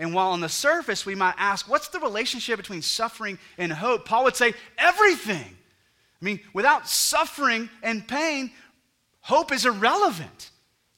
And 0.00 0.14
while 0.14 0.30
on 0.30 0.40
the 0.40 0.48
surface 0.48 1.04
we 1.04 1.14
might 1.14 1.34
ask, 1.36 1.68
what's 1.68 1.88
the 1.88 2.00
relationship 2.00 2.56
between 2.56 2.80
suffering 2.80 3.38
and 3.58 3.70
hope? 3.70 4.06
Paul 4.06 4.24
would 4.24 4.34
say, 4.34 4.54
everything. 4.78 5.44
I 5.44 6.24
mean, 6.24 6.40
without 6.54 6.88
suffering 6.88 7.68
and 7.82 8.08
pain, 8.08 8.50
hope 9.20 9.52
is 9.52 9.66
irrelevant, 9.66 10.50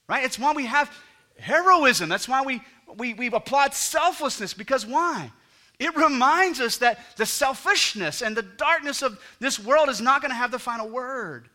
right? 0.09 0.25
It's 0.25 0.39
why 0.39 0.53
we 0.53 0.67
have 0.67 0.89
heroism. 1.37 2.09
That's 2.09 2.29
why 2.29 2.43
we, 2.43 2.63
we, 2.97 3.13
we 3.15 3.27
applaud 3.27 3.75
selflessness, 3.75 4.55
because 4.55 4.87
why? 4.87 5.33
It 5.81 5.97
reminds 5.97 6.61
us 6.61 6.77
that 6.77 7.01
the 7.17 7.27
selfishness 7.27 8.23
and 8.23 8.37
the 8.37 8.43
darkness 8.43 9.03
of 9.03 9.19
this 9.41 9.59
world 9.59 9.89
is 9.89 10.01
not 10.01 10.23
going 10.23 10.31
to 10.31 10.37
have 10.37 10.53
the 10.53 10.61
final 10.61 10.89
word. 10.89 11.49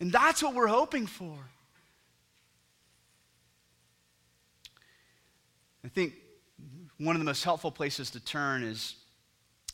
And 0.00 0.10
that's 0.10 0.42
what 0.42 0.54
we're 0.54 0.68
hoping 0.68 1.06
for. 1.06 1.36
Think 5.96 6.12
one 6.98 7.16
of 7.16 7.20
the 7.20 7.24
most 7.24 7.42
helpful 7.42 7.70
places 7.70 8.10
to 8.10 8.20
turn 8.20 8.62
is 8.62 8.96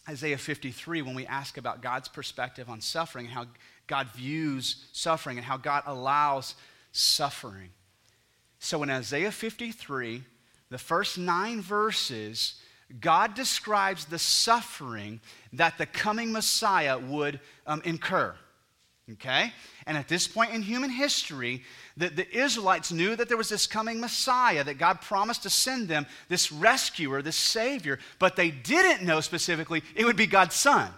Isaiah 0.09 0.39
53 0.39 1.03
when 1.03 1.17
we 1.17 1.27
ask 1.27 1.59
about 1.59 1.83
God's 1.83 2.07
perspective 2.07 2.71
on 2.71 2.81
suffering 2.81 3.27
and 3.27 3.35
how 3.35 3.47
God 3.89 4.07
views 4.15 4.87
suffering 4.93 5.37
and 5.37 5.45
how 5.45 5.57
God 5.57 5.83
allows 5.85 6.55
suffering. 6.93 7.71
So 8.61 8.85
in 8.85 8.91
Isaiah 8.91 9.33
53, 9.33 10.23
the 10.71 10.79
first 10.79 11.19
nine 11.19 11.61
verses, 11.61 12.55
God 13.01 13.35
describes 13.35 14.05
the 14.05 14.21
suffering 14.21 15.21
that 15.53 15.77
the 15.77 15.87
coming 15.87 16.31
Messiah 16.31 17.01
would 17.01 17.41
um, 17.67 17.83
incur. 17.85 18.33
Okay? 19.11 19.53
And 19.89 19.97
at 19.97 20.07
this 20.07 20.29
point 20.29 20.53
in 20.53 20.63
human 20.63 20.91
history, 20.91 21.65
the, 21.97 22.09
the 22.09 22.37
Israelites 22.37 22.91
knew 22.91 23.15
that 23.17 23.29
there 23.29 23.37
was 23.37 23.49
this 23.49 23.67
coming 23.67 24.01
Messiah, 24.01 24.65
that 24.65 24.79
God 24.79 25.01
promised 25.01 25.43
to 25.43 25.51
send 25.51 25.89
them, 25.89 26.07
this 26.29 26.51
rescuer, 26.51 27.23
this 27.23 27.37
Savior, 27.37 27.99
but 28.19 28.37
they 28.37 28.51
didn't 28.51 29.07
know 29.07 29.21
specifically 29.21 29.83
it 29.95 30.05
would 30.05 30.17
be 30.17 30.27
God's 30.27 30.55
Son. 30.55 30.91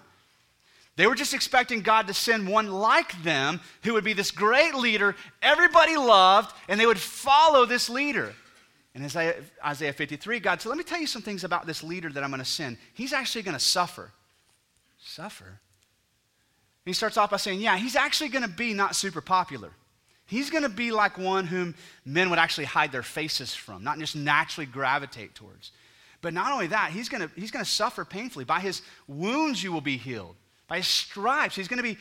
They 0.96 1.08
were 1.08 1.16
just 1.16 1.34
expecting 1.34 1.80
God 1.80 2.06
to 2.06 2.14
send 2.14 2.46
one 2.46 2.70
like 2.70 3.20
them 3.24 3.60
who 3.82 3.94
would 3.94 4.04
be 4.04 4.12
this 4.12 4.30
great 4.30 4.74
leader 4.74 5.16
everybody 5.42 5.96
loved, 5.96 6.54
and 6.68 6.78
they 6.78 6.86
would 6.86 7.00
follow 7.00 7.66
this 7.66 7.88
leader. 7.88 8.32
And 8.94 9.04
Isaiah, 9.04 9.34
Isaiah 9.66 9.92
53, 9.92 10.38
God 10.38 10.60
said, 10.60 10.68
Let 10.68 10.78
me 10.78 10.84
tell 10.84 11.00
you 11.00 11.08
some 11.08 11.22
things 11.22 11.42
about 11.42 11.66
this 11.66 11.82
leader 11.82 12.10
that 12.10 12.22
I'm 12.22 12.30
going 12.30 12.38
to 12.38 12.44
send. 12.44 12.78
He's 12.94 13.12
actually 13.12 13.42
going 13.42 13.56
to 13.56 13.64
suffer. 13.64 14.12
Suffer? 15.00 15.46
And 15.46 15.56
he 16.84 16.92
starts 16.92 17.16
off 17.16 17.30
by 17.30 17.38
saying, 17.38 17.60
Yeah, 17.60 17.76
he's 17.76 17.96
actually 17.96 18.28
going 18.28 18.44
to 18.44 18.48
be 18.48 18.72
not 18.72 18.94
super 18.94 19.20
popular. 19.20 19.70
He's 20.26 20.50
going 20.50 20.62
to 20.62 20.68
be 20.68 20.90
like 20.90 21.18
one 21.18 21.46
whom 21.46 21.74
men 22.04 22.30
would 22.30 22.38
actually 22.38 22.64
hide 22.64 22.92
their 22.92 23.02
faces 23.02 23.54
from, 23.54 23.84
not 23.84 23.98
just 23.98 24.16
naturally 24.16 24.66
gravitate 24.66 25.34
towards. 25.34 25.72
But 26.22 26.32
not 26.32 26.52
only 26.52 26.68
that, 26.68 26.90
he's 26.90 27.10
going 27.10 27.28
to, 27.28 27.30
he's 27.38 27.50
going 27.50 27.64
to 27.64 27.70
suffer 27.70 28.04
painfully. 28.04 28.46
By 28.46 28.60
his 28.60 28.80
wounds, 29.06 29.62
you 29.62 29.72
will 29.72 29.82
be 29.82 29.98
healed. 29.98 30.36
By 30.66 30.78
his 30.78 30.86
stripes, 30.86 31.54
he's 31.54 31.68
going 31.68 31.76
to 31.76 31.82
be 31.82 31.98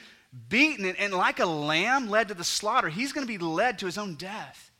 beaten, 0.49 0.85
and, 0.85 0.97
and 0.97 1.13
like 1.13 1.39
a 1.39 1.45
lamb 1.45 2.09
led 2.09 2.29
to 2.29 2.33
the 2.33 2.43
slaughter, 2.43 2.89
he's 2.89 3.11
going 3.11 3.27
to 3.27 3.31
be 3.31 3.37
led 3.37 3.79
to 3.79 3.85
his 3.85 3.97
own 3.97 4.15
death. 4.15 4.71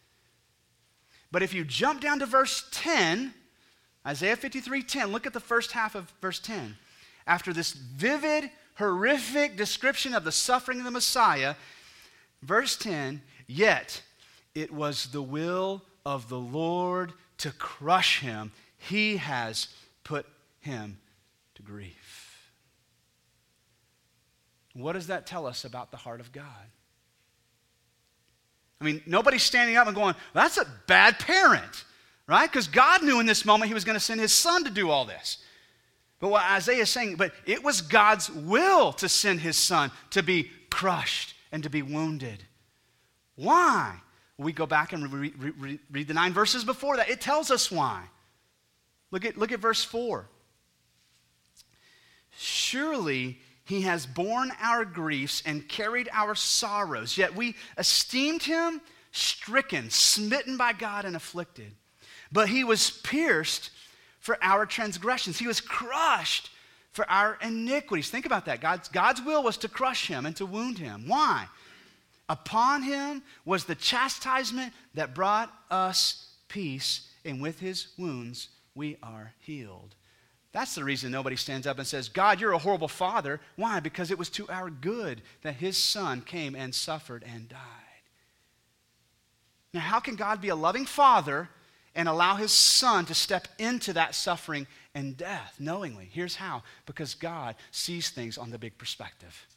But 1.32 1.44
if 1.44 1.54
you 1.54 1.66
jump 1.66 2.00
down 2.00 2.20
to 2.20 2.26
verse 2.26 2.68
10, 2.72 3.34
Isaiah 4.06 4.36
53 4.36 4.84
10, 4.84 5.12
look 5.12 5.26
at 5.26 5.34
the 5.34 5.40
first 5.40 5.72
half 5.72 5.96
of 5.96 6.12
verse 6.22 6.40
10. 6.40 6.78
After 7.26 7.54
this 7.54 7.74
vivid, 7.74 8.50
horrific 8.76 9.58
description 9.58 10.14
of 10.14 10.24
the 10.24 10.32
suffering 10.32 10.80
of 10.80 10.86
the 10.86 10.92
Messiah, 10.92 11.56
verse 12.42 12.78
10, 12.78 13.22
yet 13.48 14.02
it 14.56 14.72
was 14.72 15.08
the 15.08 15.22
will 15.22 15.82
of 16.06 16.30
the 16.30 16.40
Lord 16.40 17.14
to 17.40 17.52
crush 17.52 18.20
him. 18.20 18.52
He 18.78 19.18
has 19.18 19.68
put 20.04 20.26
him 20.60 20.98
to 21.56 21.62
grief. 21.62 22.52
What 24.74 24.94
does 24.94 25.08
that 25.08 25.28
tell 25.28 25.46
us 25.46 25.66
about 25.66 25.92
the 25.92 25.98
heart 25.98 26.20
of 26.20 26.32
God? 26.32 26.46
I 28.82 28.86
mean, 28.86 29.02
nobody's 29.06 29.44
standing 29.44 29.78
up 29.78 29.88
and 29.88 29.96
going, 29.96 30.16
that's 30.34 30.58
a 30.58 30.68
bad 30.88 31.20
parent, 31.20 31.86
right? 32.28 32.52
Because 32.52 32.68
God 32.68 33.04
knew 33.04 33.20
in 33.20 33.26
this 33.26 33.46
moment 33.46 33.70
he 33.70 33.74
was 33.74 33.86
going 33.86 33.96
to 33.96 34.04
send 34.04 34.20
his 34.20 34.34
son 34.34 34.66
to 34.66 34.70
do 34.70 34.90
all 34.90 35.06
this. 35.06 35.38
But 36.20 36.30
what 36.30 36.44
Isaiah 36.44 36.82
is 36.82 36.90
saying, 36.90 37.16
but 37.16 37.34
it 37.46 37.64
was 37.64 37.82
God's 37.82 38.30
will 38.30 38.92
to 38.94 39.08
send 39.08 39.42
his 39.42 39.58
son 39.58 39.92
to 40.12 40.24
be 40.24 40.50
crushed 40.70 41.36
and 41.52 41.64
to 41.64 41.70
be 41.70 41.82
wounded. 41.82 42.44
Why? 43.36 43.96
We 44.38 44.52
go 44.52 44.66
back 44.66 44.94
and 44.94 45.12
re- 45.12 45.34
re- 45.38 45.80
read 45.92 46.08
the 46.08 46.14
nine 46.14 46.34
verses 46.34 46.64
before 46.64 46.98
that. 46.98 47.10
It 47.10 47.22
tells 47.22 47.52
us 47.52 47.72
why. 47.72 48.04
Look 49.12 49.26
at, 49.26 49.38
look 49.38 49.52
at 49.52 49.60
verse 49.60 49.84
4. 49.84 50.28
Surely 52.36 53.40
he 53.66 53.82
has 53.82 54.06
borne 54.06 54.52
our 54.60 54.86
griefs 54.86 55.44
and 55.46 55.68
carried 55.68 56.10
our 56.12 56.36
sorrows, 56.36 57.18
yet 57.18 57.36
we 57.36 57.56
esteemed 57.78 58.44
him 58.44 58.82
stricken, 59.12 59.90
smitten 59.90 60.58
by 60.58 60.74
God, 60.74 61.06
and 61.06 61.16
afflicted. 61.16 61.72
But 62.32 62.50
he 62.50 62.64
was 62.64 62.90
pierced 62.90 63.70
for 64.20 64.38
our 64.42 64.66
transgressions, 64.66 65.38
he 65.38 65.48
was 65.48 65.62
crushed 65.62 66.50
for 66.92 67.10
our 67.10 67.38
iniquities. 67.42 68.10
Think 68.10 68.26
about 68.26 68.46
that. 68.46 68.62
God's, 68.62 68.88
God's 68.88 69.22
will 69.22 69.44
was 69.44 69.58
to 69.58 69.68
crush 69.68 70.08
him 70.08 70.26
and 70.26 70.36
to 70.38 70.46
wound 70.46 70.78
him. 70.78 71.08
Why? 71.08 71.48
Upon 72.34 72.82
him 72.82 73.22
was 73.46 73.66
the 73.66 73.76
chastisement 73.76 74.74
that 74.96 75.14
brought 75.14 75.54
us 75.70 76.30
peace, 76.48 77.08
and 77.24 77.40
with 77.40 77.60
his 77.60 77.90
wounds 77.96 78.50
we 78.74 78.98
are 79.04 79.34
healed. 79.38 79.94
That's 80.52 80.74
the 80.74 80.84
reason 80.84 81.12
nobody 81.12 81.36
stands 81.36 81.68
up 81.68 81.78
and 81.78 81.86
says, 81.86 82.10
God, 82.10 82.42
you're 82.42 82.54
a 82.54 82.58
horrible 82.58 82.88
father. 82.88 83.40
Why? 83.56 83.80
Because 83.80 84.10
it 84.10 84.18
was 84.18 84.32
to 84.32 84.50
our 84.50 84.72
good 84.72 85.22
that 85.44 85.58
his 85.58 85.78
son 85.78 86.22
came 86.22 86.56
and 86.56 86.74
suffered 86.74 87.24
and 87.24 87.48
died. 87.48 87.60
Now, 89.72 89.82
how 89.82 90.00
can 90.00 90.16
God 90.16 90.42
be 90.42 90.50
a 90.50 90.56
loving 90.56 90.88
father 90.88 91.50
and 91.94 92.10
allow 92.10 92.36
his 92.36 92.52
son 92.52 93.06
to 93.06 93.14
step 93.14 93.48
into 93.60 93.94
that 93.94 94.16
suffering 94.16 94.66
and 94.96 95.16
death 95.16 95.56
knowingly. 95.60 96.10
Here's 96.12 96.36
how 96.36 96.64
because 96.88 97.14
God 97.14 97.56
sees 97.70 98.10
things 98.10 98.38
on 98.38 98.50
the 98.50 98.58
big 98.58 98.78
perspective. 98.78 99.48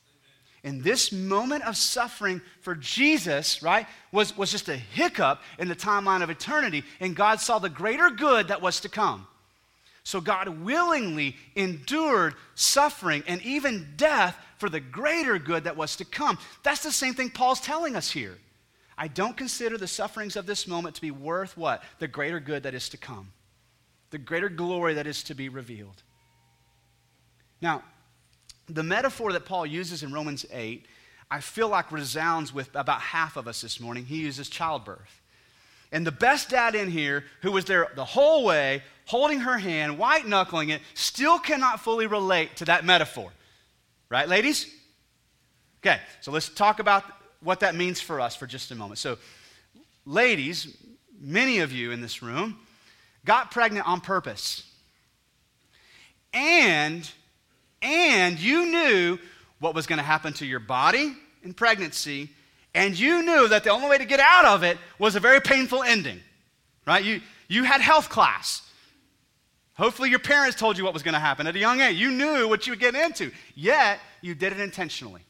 In 0.66 0.83
this 0.83 1.12
moment 1.12 1.62
of 1.62 1.76
suffering 1.76 2.42
for 2.61 2.74
Jesus, 2.74 3.62
right, 3.62 3.87
was, 4.11 4.37
was 4.37 4.50
just 4.50 4.68
a 4.68 4.76
hiccup 4.76 5.40
in 5.61 5.68
the 5.68 5.76
timeline 5.76 6.24
of 6.24 6.29
eternity, 6.29 6.83
and 6.98 7.14
God 7.14 7.40
saw 7.40 7.61
the 7.61 7.68
greater 7.68 8.11
good 8.11 8.48
that 8.48 8.61
was 8.61 8.81
to 8.81 8.88
come. 8.88 9.29
So 10.02 10.20
God 10.20 10.48
willingly 10.48 11.37
endured 11.55 12.35
suffering 12.57 13.22
and 13.29 13.40
even 13.42 13.94
death 13.96 14.37
for 14.59 14.68
the 14.68 14.81
greater 14.81 15.38
good 15.38 15.64
that 15.64 15.76
was 15.76 15.94
to 15.96 16.05
come. 16.05 16.37
That's 16.64 16.83
the 16.83 16.90
same 16.90 17.14
thing 17.14 17.31
Paul's 17.31 17.61
telling 17.61 17.94
us 17.94 18.11
here. 18.11 18.37
I 18.98 19.07
don't 19.07 19.37
consider 19.37 19.79
the 19.79 19.87
sufferings 19.87 20.35
of 20.35 20.46
this 20.46 20.66
moment 20.66 20.96
to 20.96 21.00
be 21.00 21.12
worth 21.12 21.57
what? 21.57 21.85
The 22.00 22.09
greater 22.09 22.40
good 22.40 22.64
that 22.64 22.74
is 22.74 22.88
to 22.88 22.96
come, 22.96 23.31
the 24.11 24.18
greater 24.18 24.48
glory 24.48 24.94
that 24.94 25.07
is 25.07 25.22
to 25.24 25.35
be 25.37 25.48
revealed. 25.48 26.02
Now, 27.61 27.85
the 28.68 28.83
metaphor 28.83 29.33
that 29.33 29.44
Paul 29.44 29.66
uses 29.66 30.02
in 30.02 30.12
Romans 30.12 30.44
8, 30.50 30.87
I 31.31 31.40
feel 31.40 31.68
like 31.68 31.90
resounds 31.90 32.52
with 32.52 32.74
about 32.74 33.00
half 33.00 33.37
of 33.37 33.48
us 33.48 33.61
this 33.61 33.81
morning. 33.81 34.05
He 34.05 34.18
uses 34.18 34.48
childbirth. 34.48 35.20
And 35.92 36.07
the 36.07 36.12
best 36.12 36.50
dad 36.50 36.74
in 36.74 36.90
here, 36.90 37.24
who 37.42 37.52
was 37.52 37.64
there 37.64 37.88
the 37.94 38.05
whole 38.05 38.44
way, 38.44 38.83
holding 39.07 39.40
her 39.40 39.59
hand, 39.59 39.98
white 39.98 40.26
knuckling 40.26 40.70
it, 40.70 40.83
still 40.94 41.38
cannot 41.38 41.81
fully 41.81 42.07
relate 42.07 42.57
to 42.57 42.64
that 42.66 42.85
metaphor. 42.85 43.31
Right, 44.09 44.29
ladies? 44.29 44.72
Okay, 45.81 46.00
so 46.20 46.33
let's 46.33 46.48
talk 46.48 46.81
about 46.81 47.05
what 47.40 47.61
that 47.61 47.74
means 47.74 48.00
for 48.00 48.20
us 48.20 48.35
for 48.35 48.46
just 48.46 48.70
a 48.70 48.74
moment. 48.74 48.98
So, 48.98 49.18
ladies, 50.05 50.76
many 51.20 51.61
of 51.61 51.72
you 51.72 51.92
in 51.92 52.00
this 52.00 52.22
room 52.22 52.59
got 53.24 53.50
pregnant 53.50 53.87
on 53.87 54.00
purpose. 54.00 54.64
And 56.33 57.09
and 57.82 58.38
you 58.38 58.66
knew 58.66 59.18
what 59.58 59.74
was 59.74 59.86
going 59.86 59.98
to 59.98 60.04
happen 60.04 60.32
to 60.34 60.46
your 60.46 60.60
body 60.60 61.14
in 61.42 61.54
pregnancy, 61.54 62.30
and 62.74 62.98
you 62.98 63.22
knew 63.22 63.48
that 63.48 63.64
the 63.64 63.70
only 63.70 63.88
way 63.88 63.98
to 63.98 64.04
get 64.04 64.20
out 64.20 64.44
of 64.44 64.62
it 64.62 64.78
was 64.98 65.16
a 65.16 65.20
very 65.20 65.40
painful 65.40 65.82
ending. 65.82 66.20
Right? 66.86 67.04
You 67.04 67.20
you 67.48 67.64
had 67.64 67.80
health 67.80 68.08
class. 68.08 68.62
Hopefully, 69.74 70.08
your 70.08 70.18
parents 70.18 70.56
told 70.58 70.78
you 70.78 70.84
what 70.84 70.94
was 70.94 71.02
going 71.02 71.14
to 71.14 71.20
happen 71.20 71.46
at 71.46 71.54
a 71.54 71.58
young 71.58 71.80
age. 71.80 71.96
You 71.96 72.10
knew 72.10 72.48
what 72.48 72.66
you 72.66 72.72
would 72.72 72.80
get 72.80 72.94
into, 72.94 73.30
yet 73.54 74.00
you 74.22 74.34
did 74.34 74.52
it 74.52 74.60
intentionally. 74.60 75.22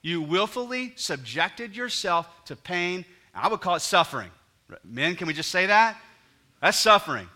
You 0.00 0.22
willfully 0.22 0.92
subjected 0.96 1.76
yourself 1.76 2.26
to 2.46 2.56
pain. 2.56 3.04
I 3.34 3.48
would 3.48 3.60
call 3.60 3.74
it 3.74 3.80
suffering. 3.80 4.30
Men, 4.84 5.16
can 5.16 5.26
we 5.26 5.34
just 5.34 5.50
say 5.50 5.66
that? 5.66 5.96
That's 6.60 6.78
suffering. 6.78 7.28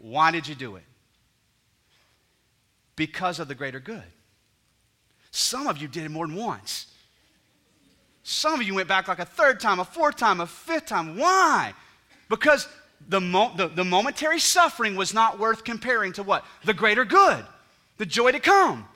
Why 0.00 0.30
did 0.30 0.46
you 0.46 0.54
do 0.54 0.76
it? 0.76 0.84
Because 3.06 3.40
of 3.40 3.48
the 3.48 3.56
greater 3.56 3.80
good. 3.80 4.04
Some 5.32 5.66
of 5.66 5.78
you 5.78 5.88
did 5.88 6.04
it 6.04 6.10
more 6.10 6.24
than 6.24 6.36
once. 6.36 6.86
Some 8.22 8.54
of 8.54 8.62
you 8.64 8.76
went 8.76 8.86
back 8.86 9.08
like 9.08 9.18
a 9.18 9.24
third 9.24 9.58
time, 9.58 9.80
a 9.80 9.84
fourth 9.84 10.14
time, 10.14 10.40
a 10.40 10.46
fifth 10.46 10.86
time. 10.86 11.16
Why? 11.16 11.74
Because 12.28 12.68
the, 13.08 13.20
mo- 13.20 13.50
the, 13.56 13.66
the 13.66 13.82
momentary 13.82 14.38
suffering 14.38 14.94
was 14.94 15.12
not 15.12 15.40
worth 15.40 15.64
comparing 15.64 16.12
to 16.12 16.22
what? 16.22 16.44
The 16.64 16.74
greater 16.74 17.04
good, 17.04 17.44
the 17.98 18.06
joy 18.06 18.30
to 18.30 18.38
come, 18.38 18.86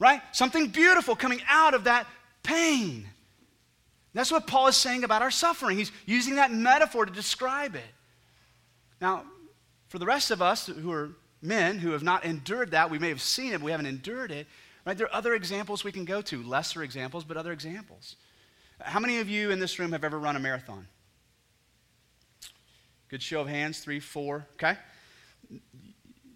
right? 0.00 0.20
Something 0.32 0.66
beautiful 0.66 1.14
coming 1.14 1.40
out 1.48 1.74
of 1.74 1.84
that 1.84 2.08
pain. 2.42 3.06
That's 4.14 4.32
what 4.32 4.48
Paul 4.48 4.66
is 4.66 4.76
saying 4.76 5.04
about 5.04 5.22
our 5.22 5.30
suffering. 5.30 5.78
He's 5.78 5.92
using 6.06 6.34
that 6.36 6.50
metaphor 6.50 7.06
to 7.06 7.12
describe 7.12 7.76
it. 7.76 7.92
Now, 9.00 9.22
for 9.86 10.00
the 10.00 10.06
rest 10.06 10.32
of 10.32 10.42
us 10.42 10.66
who 10.66 10.90
are 10.90 11.10
men 11.44 11.78
who 11.78 11.90
have 11.90 12.02
not 12.02 12.24
endured 12.24 12.70
that, 12.70 12.90
we 12.90 12.98
may 12.98 13.10
have 13.10 13.20
seen 13.20 13.52
it, 13.52 13.58
but 13.58 13.64
we 13.64 13.70
haven't 13.70 13.86
endured 13.86 14.32
it, 14.32 14.46
right? 14.86 14.96
There 14.96 15.06
are 15.06 15.14
other 15.14 15.34
examples 15.34 15.84
we 15.84 15.92
can 15.92 16.04
go 16.04 16.22
to, 16.22 16.42
lesser 16.42 16.82
examples, 16.82 17.22
but 17.24 17.36
other 17.36 17.52
examples. 17.52 18.16
How 18.80 18.98
many 18.98 19.18
of 19.18 19.28
you 19.28 19.50
in 19.50 19.60
this 19.60 19.78
room 19.78 19.92
have 19.92 20.04
ever 20.04 20.18
run 20.18 20.36
a 20.36 20.40
marathon? 20.40 20.86
Good 23.08 23.22
show 23.22 23.42
of 23.42 23.48
hands, 23.48 23.78
three, 23.78 24.00
four, 24.00 24.46
okay? 24.54 24.76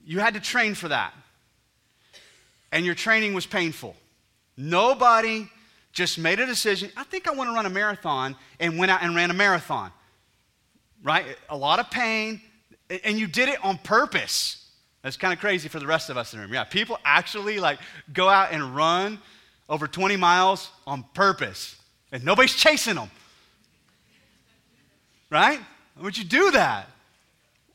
You 0.05 0.21
had 0.21 0.35
to 0.35 0.41
train 0.41 0.75
for 0.75 0.89
that. 0.89 1.15
And 2.71 2.85
your 2.85 2.95
training 2.95 3.35
was 3.35 3.47
painful. 3.47 3.97
Nobody 4.57 5.49
just 5.93 6.19
made 6.19 6.39
a 6.39 6.47
decision. 6.47 6.93
I 6.97 7.05
think 7.05 7.27
I 7.27 7.33
want 7.33 7.49
to 7.49 7.55
run 7.55 7.67
a 7.67 7.71
marathon 7.71 8.37
and 8.61 8.79
went 8.79 8.91
out 8.91 9.03
and 9.03 9.17
ran 9.17 9.31
a 9.31 9.35
marathon. 9.35 9.91
Right? 11.03 11.25
A 11.49 11.57
lot 11.57 11.81
of 11.81 11.91
pain. 11.91 12.43
And 13.05 13.19
you 13.19 13.27
did 13.27 13.49
it 13.49 13.65
on 13.65 13.79
purpose. 13.79 14.68
That's 15.03 15.17
kind 15.17 15.33
of 15.33 15.39
crazy 15.39 15.69
for 15.69 15.79
the 15.79 15.87
rest 15.87 16.11
of 16.11 16.17
us 16.17 16.33
in 16.33 16.39
the 16.39 16.47
room. 16.47 16.55
Yeah, 16.55 16.65
people 16.65 16.99
actually 17.05 17.61
like 17.61 17.79
go 18.13 18.29
out 18.29 18.53
and 18.53 18.75
run 18.75 19.19
over 19.69 19.87
20 19.87 20.17
miles 20.17 20.71
on 20.87 21.05
purpose. 21.15 21.77
And 22.11 22.25
nobody's 22.25 22.55
chasing 22.55 22.95
them. 22.95 23.11
Right? 25.31 25.61
Would 26.01 26.17
you 26.17 26.25
do 26.25 26.51
that? 26.53 26.89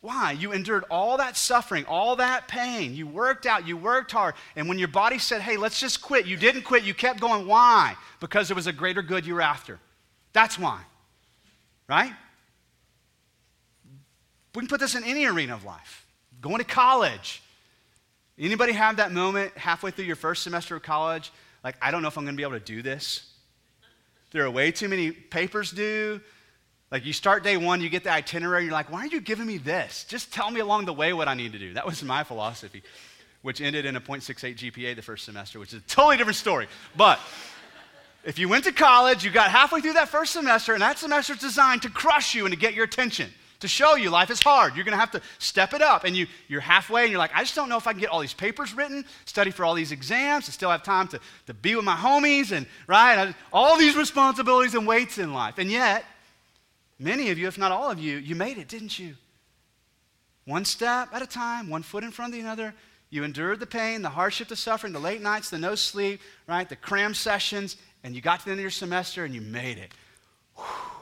Why? 0.02 0.32
You 0.34 0.52
endured 0.52 0.84
all 0.90 1.18
that 1.18 1.38
suffering, 1.38 1.86
all 1.86 2.18
that 2.18 2.48
pain. 2.48 2.94
You 2.94 3.08
worked 3.08 3.46
out, 3.46 3.66
you 3.66 3.78
worked 3.78 4.12
hard. 4.12 4.34
And 4.56 4.68
when 4.68 4.78
your 4.78 4.90
body 4.90 5.18
said, 5.18 5.42
hey, 5.42 5.56
let's 5.56 5.80
just 5.80 6.02
quit, 6.02 6.26
you 6.26 6.36
didn't 6.36 6.64
quit. 6.64 6.84
You 6.84 6.94
kept 6.94 7.22
going. 7.22 7.48
Why? 7.48 7.96
Because 8.20 8.50
there 8.50 8.56
was 8.56 8.68
a 8.68 8.74
greater 8.74 9.02
good 9.02 9.26
you 9.26 9.36
were 9.36 9.42
after. 9.42 9.80
That's 10.34 10.60
why. 10.60 10.82
Right? 11.88 12.12
We 14.56 14.60
can 14.60 14.68
put 14.68 14.82
this 14.82 14.96
in 14.96 15.04
any 15.04 15.26
arena 15.26 15.54
of 15.54 15.64
life. 15.64 16.03
Going 16.44 16.60
to 16.60 16.66
college. 16.66 17.42
Anybody 18.38 18.74
have 18.74 18.98
that 18.98 19.14
moment 19.14 19.58
halfway 19.58 19.92
through 19.92 20.06
your 20.06 20.18
first 20.18 20.44
semester 20.44 20.76
of 20.76 20.84
college? 20.84 21.32
Like, 21.64 21.78
I 21.82 21.90
don't 21.90 22.02
know 22.02 22.10
if 22.10 22.18
I'm 22.18 22.26
going 22.26 22.36
to 22.36 22.38
be 22.38 22.44
able 22.44 22.60
to 22.60 22.66
do 22.66 22.82
this. 22.82 23.32
There 24.32 24.44
are 24.44 24.52
way 24.52 24.72
too 24.72 24.90
many 24.90 25.12
papers 25.12 25.72
due. 25.72 26.20
Like 26.92 27.06
you 27.06 27.14
start 27.14 27.44
day 27.44 27.56
one, 27.56 27.80
you 27.80 27.90
get 27.90 28.04
the 28.04 28.12
itinerary, 28.12 28.66
you're 28.66 28.74
like, 28.74 28.92
why 28.92 29.00
are 29.00 29.08
you 29.08 29.22
giving 29.22 29.46
me 29.46 29.58
this? 29.58 30.04
Just 30.04 30.34
tell 30.34 30.52
me 30.52 30.60
along 30.60 30.86
the 30.86 30.94
way 30.94 31.14
what 31.14 31.28
I 31.28 31.34
need 31.34 31.54
to 31.54 31.60
do. 31.60 31.74
That 31.74 31.86
was 31.86 32.04
my 32.04 32.24
philosophy, 32.24 32.84
which 33.42 33.62
ended 33.62 33.86
in 33.86 33.96
a 33.96 34.02
0.68 34.02 34.58
GPA 34.58 34.96
the 34.96 35.02
first 35.02 35.24
semester, 35.26 35.60
which 35.60 35.70
is 35.70 35.80
a 35.80 35.88
totally 35.88 36.18
different 36.18 36.36
story. 36.36 36.68
But 36.98 37.20
if 38.26 38.38
you 38.38 38.50
went 38.50 38.66
to 38.66 38.74
college, 38.74 39.24
you 39.24 39.32
got 39.32 39.50
halfway 39.50 39.82
through 39.82 39.94
that 39.94 40.10
first 40.10 40.34
semester, 40.34 40.74
and 40.74 40.82
that 40.82 41.00
semester 41.00 41.34
is 41.34 41.40
designed 41.40 41.84
to 41.84 41.90
crush 41.90 42.36
you 42.36 42.46
and 42.46 42.54
to 42.54 42.60
get 42.60 42.74
your 42.74 42.86
attention, 42.86 43.32
to 43.64 43.68
show 43.68 43.96
you 43.96 44.10
life 44.10 44.30
is 44.30 44.40
hard. 44.40 44.76
You're 44.76 44.86
going 44.86 44.94
to 44.94 45.00
have 45.00 45.12
to 45.12 45.22
step 45.40 45.74
it 45.74 45.82
up. 45.82 46.06
And 46.06 46.16
you, 46.16 46.28
you're 46.48 46.62
halfway, 46.62 47.02
and 47.02 47.12
you're 47.12 47.20
like, 47.20 47.36
I 47.36 47.42
just 47.42 47.56
don't 47.56 47.68
know 47.68 47.78
if 47.78 47.88
I 47.88 47.92
can 47.92 48.00
get 48.00 48.10
all 48.10 48.20
these 48.20 48.34
papers 48.34 48.74
written, 48.74 49.04
study 49.26 49.52
for 49.52 49.66
all 49.66 49.74
these 49.74 49.92
exams, 49.92 50.46
and 50.46 50.54
still 50.54 50.70
have 50.70 50.84
time 50.84 51.08
to, 51.10 51.20
to 51.48 51.54
be 51.54 51.76
with 51.76 51.84
my 51.84 51.96
homies, 51.96 52.52
and 52.52 52.66
right, 52.88 53.34
all 53.52 53.78
these 53.78 53.98
responsibilities 53.98 54.76
and 54.76 54.88
weights 54.88 55.18
in 55.18 55.34
life. 55.34 55.58
And 55.58 55.70
yet, 55.70 56.06
Many 57.04 57.32
of 57.32 57.38
you, 57.38 57.48
if 57.48 57.58
not 57.58 57.74
all 57.74 57.90
of 57.90 58.00
you, 58.00 58.18
you 58.18 58.34
made 58.34 58.58
it, 58.58 58.70
didn't 58.70 58.98
you? 58.98 59.16
One 60.46 60.64
step 60.64 61.10
at 61.12 61.22
a 61.22 61.28
time, 61.28 61.70
one 61.70 61.84
foot 61.84 62.04
in 62.04 62.12
front 62.12 62.34
of 62.34 62.42
the 62.42 62.48
other. 62.48 62.74
You 63.10 63.26
endured 63.26 63.60
the 63.60 63.68
pain, 63.68 64.02
the 64.02 64.10
hardship, 64.10 64.48
the 64.48 64.56
suffering, 64.56 64.94
the 64.94 65.00
late 65.00 65.22
nights, 65.22 65.50
the 65.50 65.58
no 65.58 65.76
sleep, 65.76 66.22
right? 66.48 66.68
The 66.68 66.78
cram 66.78 67.14
sessions, 67.14 67.78
and 68.04 68.16
you 68.16 68.22
got 68.22 68.40
to 68.40 68.46
the 68.46 68.52
end 68.52 68.60
of 68.60 68.64
your 68.64 68.72
semester 68.72 69.26
and 69.26 69.36
you 69.36 69.42
made 69.42 69.78
it. 69.78 69.92
Whew. 70.56 70.93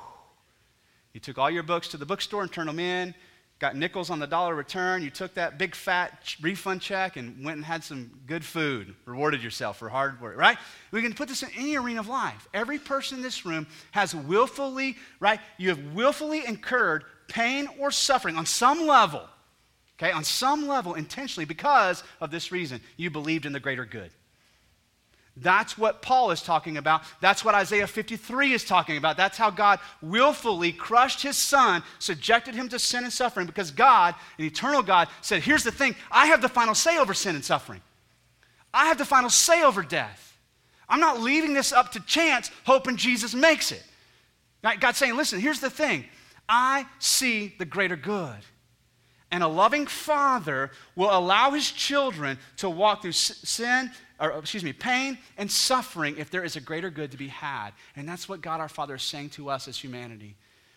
You 1.13 1.19
took 1.19 1.37
all 1.37 1.49
your 1.49 1.63
books 1.63 1.87
to 1.89 1.97
the 1.97 2.05
bookstore 2.05 2.41
and 2.43 2.51
turned 2.51 2.69
them 2.69 2.79
in 2.79 3.13
got 3.61 3.75
nickels 3.75 4.09
on 4.09 4.17
the 4.17 4.25
dollar 4.25 4.55
return. 4.55 5.03
You 5.03 5.11
took 5.11 5.35
that 5.35 5.59
big 5.59 5.75
fat 5.75 6.35
refund 6.41 6.81
check 6.81 7.15
and 7.15 7.45
went 7.45 7.57
and 7.57 7.63
had 7.63 7.83
some 7.83 8.09
good 8.25 8.43
food, 8.43 8.95
rewarded 9.05 9.43
yourself 9.43 9.77
for 9.77 9.87
hard 9.87 10.19
work, 10.19 10.35
right? 10.35 10.57
We 10.89 11.03
can 11.03 11.13
put 11.13 11.29
this 11.29 11.43
in 11.43 11.49
any 11.55 11.77
arena 11.77 11.99
of 11.99 12.07
life. 12.07 12.47
Every 12.55 12.79
person 12.79 13.19
in 13.19 13.23
this 13.23 13.45
room 13.45 13.67
has 13.91 14.15
willfully, 14.15 14.97
right? 15.19 15.39
You 15.59 15.69
have 15.69 15.93
willfully 15.93 16.43
incurred 16.43 17.03
pain 17.27 17.67
or 17.77 17.91
suffering 17.91 18.35
on 18.35 18.47
some 18.47 18.87
level, 18.87 19.29
okay, 19.99 20.11
on 20.11 20.23
some 20.23 20.67
level 20.67 20.95
intentionally 20.95 21.45
because 21.45 22.03
of 22.19 22.31
this 22.31 22.51
reason. 22.51 22.81
You 22.97 23.11
believed 23.11 23.45
in 23.45 23.53
the 23.53 23.59
greater 23.59 23.85
good. 23.85 24.09
That's 25.37 25.77
what 25.77 26.01
Paul 26.01 26.31
is 26.31 26.41
talking 26.41 26.77
about. 26.77 27.03
That's 27.21 27.45
what 27.45 27.55
Isaiah 27.55 27.87
53 27.87 28.51
is 28.53 28.65
talking 28.65 28.97
about. 28.97 29.15
That's 29.15 29.37
how 29.37 29.49
God 29.49 29.79
willfully 30.01 30.73
crushed 30.73 31.21
his 31.21 31.37
son, 31.37 31.83
subjected 31.99 32.53
him 32.53 32.67
to 32.69 32.77
sin 32.77 33.05
and 33.05 33.13
suffering, 33.13 33.47
because 33.47 33.71
God, 33.71 34.13
an 34.37 34.45
eternal 34.45 34.83
God, 34.83 35.07
said, 35.21 35.41
Here's 35.41 35.63
the 35.63 35.71
thing 35.71 35.95
I 36.11 36.27
have 36.27 36.41
the 36.41 36.49
final 36.49 36.75
say 36.75 36.97
over 36.97 37.13
sin 37.13 37.35
and 37.35 37.45
suffering, 37.45 37.81
I 38.73 38.87
have 38.87 38.97
the 38.97 39.05
final 39.05 39.29
say 39.29 39.63
over 39.63 39.83
death. 39.83 40.37
I'm 40.89 40.99
not 40.99 41.21
leaving 41.21 41.53
this 41.53 41.71
up 41.71 41.93
to 41.93 42.01
chance, 42.01 42.51
hoping 42.65 42.97
Jesus 42.97 43.33
makes 43.33 43.71
it. 43.71 43.83
God's 44.79 44.97
saying, 44.97 45.15
Listen, 45.15 45.39
here's 45.39 45.61
the 45.61 45.69
thing 45.69 46.05
I 46.49 46.85
see 46.99 47.55
the 47.57 47.65
greater 47.65 47.95
good. 47.95 48.35
And 49.33 49.43
a 49.43 49.47
loving 49.47 49.87
father 49.87 50.71
will 50.93 51.17
allow 51.17 51.51
his 51.51 51.71
children 51.71 52.37
to 52.57 52.69
walk 52.69 53.01
through 53.01 53.13
sin 53.13 53.89
or 54.21 54.37
excuse 54.37 54.63
me, 54.63 54.71
pain 54.71 55.17
and 55.37 55.51
suffering 55.51 56.15
if 56.17 56.29
there 56.29 56.43
is 56.43 56.55
a 56.55 56.61
greater 56.61 56.91
good 56.91 57.11
to 57.11 57.17
be 57.17 57.27
had. 57.27 57.71
And 57.95 58.07
that's 58.07 58.29
what 58.29 58.41
God 58.41 58.61
our 58.61 58.69
Father 58.69 58.95
is 58.95 59.01
saying 59.01 59.31
to 59.31 59.49
us 59.49 59.67
as 59.67 59.77
humanity. 59.77 60.35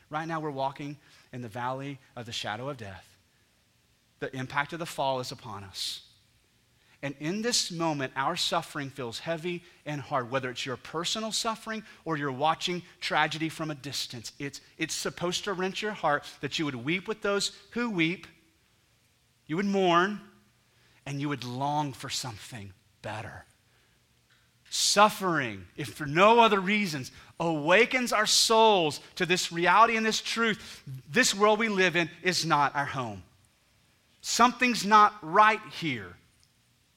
Right 0.08 0.26
now 0.26 0.40
we're 0.40 0.50
walking 0.50 0.96
in 1.32 1.42
the 1.42 1.48
valley 1.48 1.98
of 2.16 2.24
the 2.24 2.32
shadow 2.32 2.70
of 2.70 2.78
death. 2.78 3.06
The 4.20 4.34
impact 4.34 4.72
of 4.72 4.78
the 4.78 4.86
fall 4.86 5.20
is 5.20 5.30
upon 5.30 5.62
us. 5.62 6.00
And 7.02 7.14
in 7.20 7.42
this 7.42 7.70
moment, 7.70 8.14
our 8.16 8.34
suffering 8.34 8.88
feels 8.88 9.18
heavy 9.18 9.62
and 9.84 10.00
hard, 10.00 10.30
whether 10.30 10.48
it's 10.48 10.64
your 10.64 10.78
personal 10.78 11.32
suffering 11.32 11.82
or 12.06 12.16
you're 12.16 12.32
watching 12.32 12.82
tragedy 13.02 13.50
from 13.50 13.70
a 13.70 13.74
distance. 13.74 14.32
It's, 14.38 14.62
it's 14.78 14.94
supposed 14.94 15.44
to 15.44 15.52
wrench 15.52 15.82
your 15.82 15.92
heart 15.92 16.24
that 16.40 16.58
you 16.58 16.64
would 16.64 16.76
weep 16.76 17.06
with 17.06 17.20
those 17.20 17.52
who 17.72 17.90
weep, 17.90 18.26
you 19.46 19.56
would 19.56 19.66
mourn, 19.66 20.18
and 21.04 21.20
you 21.20 21.28
would 21.28 21.44
long 21.44 21.92
for 21.92 22.08
something 22.08 22.72
better. 23.04 23.44
Suffering, 24.70 25.66
if 25.76 25.90
for 25.90 26.06
no 26.06 26.40
other 26.40 26.58
reasons, 26.58 27.12
awakens 27.38 28.12
our 28.12 28.26
souls 28.26 28.98
to 29.14 29.26
this 29.26 29.52
reality 29.52 29.96
and 29.96 30.04
this 30.04 30.20
truth. 30.20 30.82
This 31.08 31.32
world 31.32 31.60
we 31.60 31.68
live 31.68 31.94
in 31.94 32.10
is 32.24 32.44
not 32.44 32.74
our 32.74 32.86
home. 32.86 33.22
Something's 34.20 34.84
not 34.84 35.14
right 35.22 35.60
here. 35.78 36.16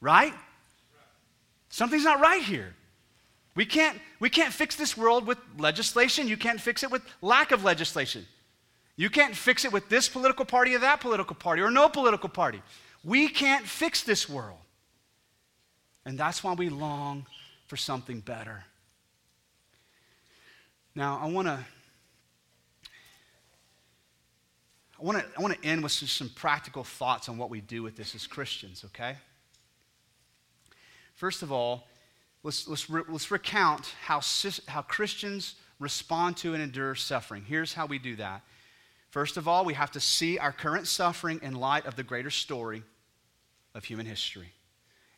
Right? 0.00 0.34
Something's 1.68 2.04
not 2.04 2.20
right 2.20 2.42
here. 2.42 2.74
We 3.54 3.66
can't, 3.66 3.98
we 4.18 4.30
can't 4.30 4.52
fix 4.52 4.74
this 4.74 4.96
world 4.96 5.26
with 5.26 5.38
legislation. 5.58 6.26
You 6.26 6.36
can't 6.36 6.60
fix 6.60 6.82
it 6.82 6.90
with 6.90 7.02
lack 7.20 7.52
of 7.52 7.64
legislation. 7.64 8.26
You 8.96 9.10
can't 9.10 9.36
fix 9.36 9.64
it 9.64 9.72
with 9.72 9.88
this 9.88 10.08
political 10.08 10.44
party 10.44 10.74
or 10.74 10.80
that 10.80 11.00
political 11.00 11.36
party 11.36 11.62
or 11.62 11.70
no 11.70 11.88
political 11.88 12.28
party. 12.28 12.62
We 13.04 13.28
can't 13.28 13.64
fix 13.64 14.02
this 14.02 14.28
world. 14.28 14.58
And 16.04 16.18
that's 16.18 16.42
why 16.42 16.54
we 16.54 16.68
long 16.68 17.26
for 17.66 17.76
something 17.76 18.20
better. 18.20 18.64
Now, 20.94 21.20
I 21.22 21.26
want 21.26 21.48
to 21.48 21.58
I 25.00 25.04
want 25.04 25.18
to 25.18 25.24
I 25.38 25.42
want 25.42 25.54
to 25.54 25.68
end 25.68 25.82
with 25.82 25.92
just 25.92 26.16
some 26.16 26.30
practical 26.30 26.82
thoughts 26.82 27.28
on 27.28 27.38
what 27.38 27.50
we 27.50 27.60
do 27.60 27.82
with 27.82 27.96
this 27.96 28.14
as 28.14 28.26
Christians, 28.26 28.84
okay? 28.86 29.16
First 31.14 31.42
of 31.42 31.50
all, 31.52 31.86
let's, 32.42 32.68
let's, 32.68 32.88
re- 32.88 33.02
let's 33.08 33.30
recount 33.30 33.92
how, 34.02 34.20
how 34.68 34.82
Christians 34.82 35.56
respond 35.80 36.36
to 36.38 36.54
and 36.54 36.62
endure 36.62 36.94
suffering. 36.94 37.44
Here's 37.46 37.74
how 37.74 37.86
we 37.86 37.98
do 37.98 38.16
that. 38.16 38.42
First 39.10 39.36
of 39.36 39.48
all, 39.48 39.64
we 39.64 39.74
have 39.74 39.90
to 39.92 40.00
see 40.00 40.38
our 40.38 40.52
current 40.52 40.86
suffering 40.86 41.40
in 41.42 41.54
light 41.54 41.86
of 41.86 41.96
the 41.96 42.02
greater 42.04 42.30
story 42.30 42.82
of 43.74 43.84
human 43.84 44.06
history. 44.06 44.52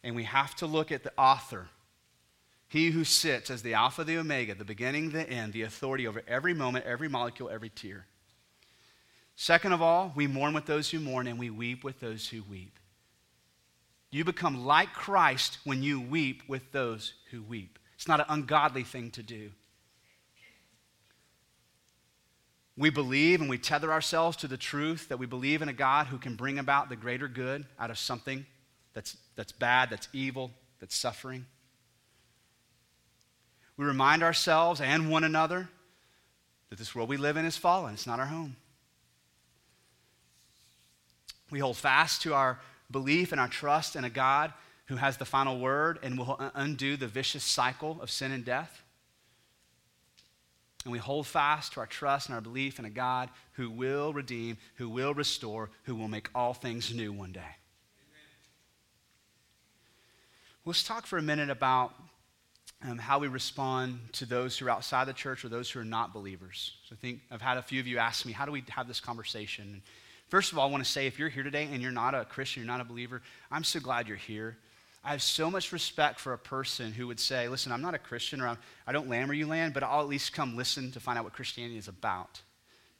And 0.02 0.16
we 0.16 0.24
have 0.24 0.54
to 0.56 0.66
look 0.66 0.90
at 0.90 1.02
the 1.02 1.12
author, 1.18 1.68
he 2.68 2.90
who 2.90 3.04
sits 3.04 3.50
as 3.50 3.62
the 3.62 3.74
Alpha, 3.74 4.04
the 4.04 4.16
Omega, 4.16 4.54
the 4.54 4.64
beginning, 4.64 5.10
the 5.10 5.28
end, 5.28 5.52
the 5.52 5.62
authority 5.62 6.06
over 6.06 6.22
every 6.28 6.54
moment, 6.54 6.86
every 6.86 7.08
molecule, 7.08 7.50
every 7.50 7.68
tear. 7.68 8.06
Second 9.34 9.72
of 9.72 9.82
all, 9.82 10.12
we 10.14 10.26
mourn 10.26 10.54
with 10.54 10.66
those 10.66 10.90
who 10.90 11.00
mourn 11.00 11.26
and 11.26 11.38
we 11.38 11.50
weep 11.50 11.82
with 11.82 11.98
those 12.00 12.28
who 12.28 12.42
weep. 12.42 12.78
You 14.10 14.24
become 14.24 14.64
like 14.64 14.92
Christ 14.92 15.58
when 15.64 15.82
you 15.82 16.00
weep 16.00 16.42
with 16.48 16.72
those 16.72 17.14
who 17.30 17.42
weep. 17.42 17.78
It's 17.94 18.08
not 18.08 18.20
an 18.20 18.26
ungodly 18.28 18.84
thing 18.84 19.10
to 19.12 19.22
do. 19.22 19.50
We 22.76 22.90
believe 22.90 23.40
and 23.40 23.50
we 23.50 23.58
tether 23.58 23.92
ourselves 23.92 24.36
to 24.38 24.48
the 24.48 24.56
truth 24.56 25.08
that 25.08 25.18
we 25.18 25.26
believe 25.26 25.60
in 25.60 25.68
a 25.68 25.72
God 25.74 26.06
who 26.06 26.18
can 26.18 26.34
bring 26.34 26.58
about 26.58 26.88
the 26.88 26.96
greater 26.96 27.28
good 27.28 27.66
out 27.78 27.90
of 27.90 27.98
something 27.98 28.46
that's, 28.94 29.16
that's 29.36 29.52
bad, 29.52 29.90
that's 29.90 30.08
evil, 30.12 30.50
that's 30.80 30.96
suffering. 30.96 31.46
We 33.76 33.84
remind 33.84 34.22
ourselves 34.22 34.80
and 34.80 35.10
one 35.10 35.24
another 35.24 35.68
that 36.68 36.78
this 36.78 36.94
world 36.94 37.08
we 37.08 37.16
live 37.16 37.36
in 37.36 37.44
is 37.44 37.56
fallen, 37.56 37.94
it's 37.94 38.06
not 38.06 38.20
our 38.20 38.26
home. 38.26 38.56
We 41.50 41.58
hold 41.58 41.76
fast 41.76 42.22
to 42.22 42.34
our 42.34 42.60
belief 42.90 43.32
and 43.32 43.40
our 43.40 43.48
trust 43.48 43.96
in 43.96 44.04
a 44.04 44.10
God 44.10 44.52
who 44.86 44.96
has 44.96 45.16
the 45.16 45.24
final 45.24 45.58
word 45.58 45.98
and 46.02 46.18
will 46.18 46.36
undo 46.54 46.96
the 46.96 47.06
vicious 47.06 47.44
cycle 47.44 47.98
of 48.00 48.10
sin 48.10 48.32
and 48.32 48.44
death. 48.44 48.82
And 50.84 50.92
we 50.92 50.98
hold 50.98 51.26
fast 51.26 51.74
to 51.74 51.80
our 51.80 51.86
trust 51.86 52.28
and 52.28 52.34
our 52.34 52.40
belief 52.40 52.78
in 52.78 52.84
a 52.84 52.90
God 52.90 53.28
who 53.52 53.70
will 53.70 54.12
redeem, 54.12 54.56
who 54.76 54.88
will 54.88 55.12
restore, 55.12 55.70
who 55.84 55.94
will 55.94 56.08
make 56.08 56.30
all 56.34 56.54
things 56.54 56.94
new 56.94 57.12
one 57.12 57.32
day. 57.32 57.40
Amen. 57.40 57.48
Let's 60.66 60.82
talk 60.82 61.06
for 61.06 61.16
a 61.16 61.22
minute 61.22 61.48
about 61.48 61.94
um, 62.86 62.98
how 62.98 63.18
we 63.18 63.28
respond 63.28 63.98
to 64.12 64.26
those 64.26 64.58
who 64.58 64.66
are 64.66 64.70
outside 64.70 65.06
the 65.06 65.14
church 65.14 65.42
or 65.42 65.48
those 65.48 65.70
who 65.70 65.80
are 65.80 65.84
not 65.84 66.12
believers. 66.12 66.74
So 66.86 66.94
I 66.94 66.98
think 67.00 67.20
I've 67.30 67.40
had 67.40 67.56
a 67.56 67.62
few 67.62 67.80
of 67.80 67.86
you 67.86 67.96
ask 67.96 68.26
me, 68.26 68.32
how 68.32 68.44
do 68.44 68.52
we 68.52 68.62
have 68.68 68.86
this 68.86 69.00
conversation? 69.00 69.80
First 70.28 70.52
of 70.52 70.58
all, 70.58 70.68
I 70.68 70.70
want 70.70 70.84
to 70.84 70.90
say 70.90 71.06
if 71.06 71.18
you're 71.18 71.30
here 71.30 71.42
today 71.42 71.66
and 71.72 71.80
you're 71.80 71.90
not 71.90 72.14
a 72.14 72.26
Christian, 72.26 72.62
you're 72.62 72.70
not 72.70 72.82
a 72.82 72.84
believer, 72.84 73.22
I'm 73.50 73.64
so 73.64 73.80
glad 73.80 74.06
you're 74.06 74.18
here. 74.18 74.58
I 75.02 75.12
have 75.12 75.22
so 75.22 75.50
much 75.50 75.72
respect 75.72 76.20
for 76.20 76.34
a 76.34 76.38
person 76.38 76.92
who 76.92 77.06
would 77.06 77.20
say, 77.20 77.48
listen, 77.48 77.72
I'm 77.72 77.80
not 77.80 77.94
a 77.94 77.98
Christian 77.98 78.42
or 78.42 78.48
I'm, 78.48 78.58
I 78.86 78.92
do 78.92 78.98
not 78.98 79.08
land 79.08 79.28
where 79.28 79.36
you 79.36 79.46
land, 79.46 79.72
but 79.72 79.82
I'll 79.82 80.02
at 80.02 80.08
least 80.08 80.34
come 80.34 80.58
listen 80.58 80.92
to 80.92 81.00
find 81.00 81.16
out 81.16 81.24
what 81.24 81.32
Christianity 81.32 81.78
is 81.78 81.88
about. 81.88 82.42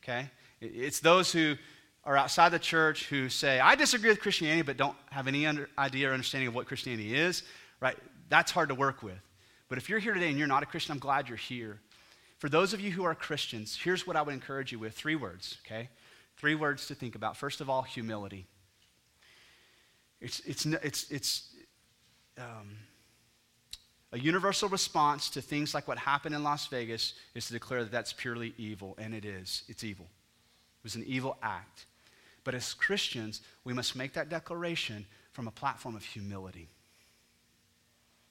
Okay? 0.02 0.30
It's 0.62 1.00
those 1.00 1.30
who 1.30 1.56
are 2.04 2.16
outside 2.16 2.50
the 2.50 2.58
church 2.58 3.06
who 3.08 3.28
say, 3.28 3.60
I 3.60 3.74
disagree 3.74 4.08
with 4.08 4.20
Christianity, 4.20 4.62
but 4.62 4.76
don't 4.76 4.96
have 5.10 5.28
any 5.28 5.46
under, 5.46 5.68
idea 5.78 6.10
or 6.10 6.12
understanding 6.12 6.48
of 6.48 6.54
what 6.54 6.66
Christianity 6.66 7.14
is, 7.14 7.42
right? 7.80 7.96
That's 8.28 8.50
hard 8.50 8.70
to 8.70 8.74
work 8.74 9.02
with. 9.02 9.20
But 9.68 9.78
if 9.78 9.88
you're 9.88 9.98
here 9.98 10.14
today 10.14 10.28
and 10.28 10.38
you're 10.38 10.48
not 10.48 10.62
a 10.62 10.66
Christian, 10.66 10.92
I'm 10.92 10.98
glad 10.98 11.28
you're 11.28 11.36
here. 11.36 11.80
For 12.38 12.48
those 12.48 12.72
of 12.72 12.80
you 12.80 12.90
who 12.90 13.04
are 13.04 13.14
Christians, 13.14 13.78
here's 13.80 14.06
what 14.06 14.16
I 14.16 14.22
would 14.22 14.32
encourage 14.32 14.72
you 14.72 14.78
with 14.78 14.94
three 14.94 15.14
words, 15.14 15.58
okay? 15.66 15.90
Three 16.38 16.54
words 16.54 16.86
to 16.86 16.94
think 16.94 17.14
about. 17.14 17.36
First 17.36 17.60
of 17.60 17.68
all, 17.68 17.82
humility. 17.82 18.46
It's, 20.20 20.40
it's, 20.40 20.64
it's, 20.64 21.10
it's 21.10 21.54
um, 22.38 22.76
a 24.12 24.18
universal 24.18 24.68
response 24.68 25.30
to 25.30 25.42
things 25.42 25.74
like 25.74 25.86
what 25.86 25.98
happened 25.98 26.34
in 26.34 26.42
Las 26.42 26.66
Vegas 26.68 27.14
is 27.34 27.46
to 27.46 27.52
declare 27.52 27.82
that 27.82 27.92
that's 27.92 28.12
purely 28.12 28.54
evil, 28.56 28.96
and 28.98 29.14
it 29.14 29.24
is. 29.24 29.64
It's 29.68 29.84
evil. 29.84 30.06
It 30.06 30.84
was 30.84 30.94
an 30.94 31.04
evil 31.06 31.36
act. 31.42 31.84
But 32.44 32.54
as 32.54 32.74
Christians, 32.74 33.42
we 33.64 33.72
must 33.72 33.96
make 33.96 34.14
that 34.14 34.28
declaration 34.28 35.06
from 35.32 35.48
a 35.48 35.50
platform 35.50 35.96
of 35.96 36.04
humility. 36.04 36.68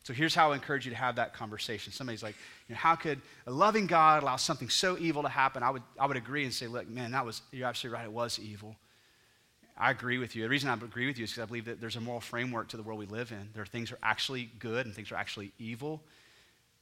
So 0.04 0.14
here's 0.14 0.34
how 0.34 0.52
I 0.52 0.56
encourage 0.56 0.86
you 0.86 0.92
to 0.92 0.98
have 0.98 1.18
that 1.18 1.34
conversation. 1.34 1.94
Somebody's 1.94 2.24
like, 2.24 2.36
you 2.68 2.74
know, 2.74 2.80
how 2.80 2.96
could 2.96 3.22
a 3.46 3.52
loving 3.52 3.86
God 3.86 4.24
allow 4.24 4.38
something 4.38 4.70
so 4.70 4.98
evil 4.98 5.22
to 5.24 5.30
happen? 5.30 5.62
I 5.62 5.70
would, 5.70 5.84
I 6.00 6.08
would 6.08 6.18
agree 6.18 6.46
and 6.46 6.54
say, 6.54 6.68
look, 6.68 6.90
man, 6.90 7.12
that 7.12 7.26
was, 7.26 7.42
you're 7.52 7.68
absolutely 7.68 7.98
right, 7.98 8.06
it 8.06 8.12
was 8.12 8.40
evil. 8.40 8.76
I 9.78 9.92
agree 9.92 10.18
with 10.18 10.36
you. 10.36 10.44
The 10.44 10.50
reason 10.50 10.70
I 10.70 10.74
agree 10.74 11.06
with 11.06 11.18
you 11.18 11.26
is 11.26 11.32
because 11.32 11.44
I 11.44 11.46
believe 11.46 11.66
that 11.66 11.80
there's 11.80 11.96
a 11.96 12.02
moral 12.02 12.22
framework 12.22 12.70
to 12.70 12.78
the 12.78 12.84
world 12.84 13.00
we 13.00 13.06
live 13.06 13.32
in. 13.32 13.50
There 13.54 13.64
are 13.64 13.68
things 13.68 13.90
that 13.90 13.96
are 13.96 14.00
actually 14.04 14.50
good 14.60 14.86
and 14.86 14.96
things 14.96 15.12
are 15.12 15.16
actually 15.16 15.52
evil. 15.60 16.02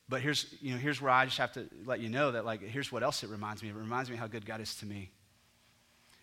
But 0.10 0.22
here's, 0.22 0.56
you 0.62 0.72
know, 0.72 0.78
here's 0.78 1.02
where 1.02 1.12
I 1.12 1.26
just 1.26 1.38
have 1.38 1.52
to 1.54 1.68
let 1.86 2.00
you 2.00 2.10
know 2.10 2.32
that, 2.32 2.46
like, 2.46 2.62
here's 2.62 2.92
what 2.92 3.04
else 3.04 3.24
it 3.24 3.30
reminds 3.30 3.62
me 3.62 3.70
of. 3.70 3.76
It 3.76 3.80
reminds 3.80 4.10
me 4.10 4.16
how 4.16 4.28
good 4.28 4.46
God 4.46 4.62
is 4.62 4.74
to 4.76 4.86
me. 4.86 5.12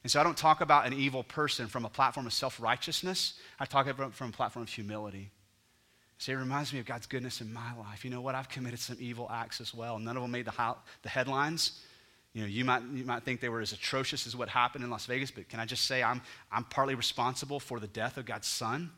And 0.04 0.10
so 0.10 0.20
I 0.20 0.22
don't 0.22 0.36
talk 0.36 0.60
about 0.60 0.86
an 0.86 0.92
evil 0.92 1.24
person 1.24 1.66
from 1.66 1.84
a 1.84 1.88
platform 1.88 2.26
of 2.26 2.32
self 2.32 2.60
righteousness, 2.60 3.34
I 3.58 3.64
talk 3.64 3.88
about 3.88 4.08
it 4.08 4.14
from 4.14 4.28
a 4.28 4.32
platform 4.32 4.62
of 4.62 4.68
humility. 4.68 5.30
See, 6.18 6.30
it 6.32 6.36
reminds 6.36 6.72
me 6.72 6.78
of 6.78 6.86
God's 6.86 7.06
goodness 7.06 7.40
in 7.40 7.52
my 7.52 7.74
life. 7.76 8.04
You 8.04 8.10
know 8.10 8.20
what? 8.20 8.34
I've 8.34 8.48
committed 8.48 8.78
some 8.78 8.96
evil 9.00 9.28
acts 9.32 9.60
as 9.60 9.74
well. 9.74 9.98
None 9.98 10.16
of 10.16 10.22
them 10.22 10.30
made 10.30 10.44
the, 10.44 10.76
the 11.02 11.08
headlines. 11.08 11.80
You 12.34 12.42
know, 12.42 12.46
you 12.46 12.64
might, 12.64 12.82
you 12.92 13.04
might 13.04 13.24
think 13.24 13.40
they 13.40 13.48
were 13.48 13.60
as 13.60 13.72
atrocious 13.72 14.26
as 14.26 14.36
what 14.36 14.48
happened 14.48 14.84
in 14.84 14.90
Las 14.90 15.06
Vegas, 15.06 15.30
but 15.30 15.48
can 15.48 15.58
I 15.58 15.64
just 15.64 15.86
say 15.86 16.02
I'm, 16.02 16.20
I'm 16.52 16.64
partly 16.64 16.94
responsible 16.94 17.58
for 17.58 17.80
the 17.80 17.86
death 17.86 18.16
of 18.16 18.26
God's 18.26 18.46
son? 18.46 18.90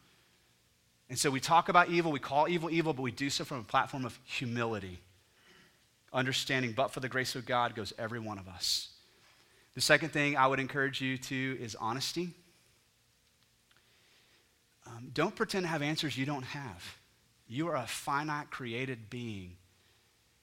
And 1.08 1.18
so 1.18 1.30
we 1.30 1.38
talk 1.38 1.68
about 1.68 1.88
evil, 1.88 2.10
we 2.10 2.18
call 2.18 2.48
evil 2.48 2.70
evil, 2.70 2.92
but 2.92 3.02
we 3.02 3.12
do 3.12 3.30
so 3.30 3.44
from 3.44 3.60
a 3.60 3.64
platform 3.64 4.04
of 4.04 4.18
humility. 4.24 4.98
Understanding, 6.12 6.72
but 6.72 6.92
for 6.92 7.00
the 7.00 7.08
grace 7.08 7.34
of 7.34 7.46
God 7.46 7.74
goes 7.74 7.92
every 7.98 8.18
one 8.18 8.38
of 8.38 8.48
us. 8.48 8.88
The 9.76 9.82
second 9.82 10.08
thing 10.08 10.36
I 10.36 10.46
would 10.46 10.58
encourage 10.58 11.02
you 11.02 11.18
to 11.18 11.58
is 11.60 11.76
honesty. 11.76 12.30
Um, 14.86 15.10
don't 15.12 15.36
pretend 15.36 15.64
to 15.64 15.68
have 15.68 15.82
answers 15.82 16.16
you 16.16 16.24
don't 16.24 16.44
have. 16.44 16.96
You 17.46 17.68
are 17.68 17.76
a 17.76 17.86
finite 17.86 18.50
created 18.50 19.10
being. 19.10 19.56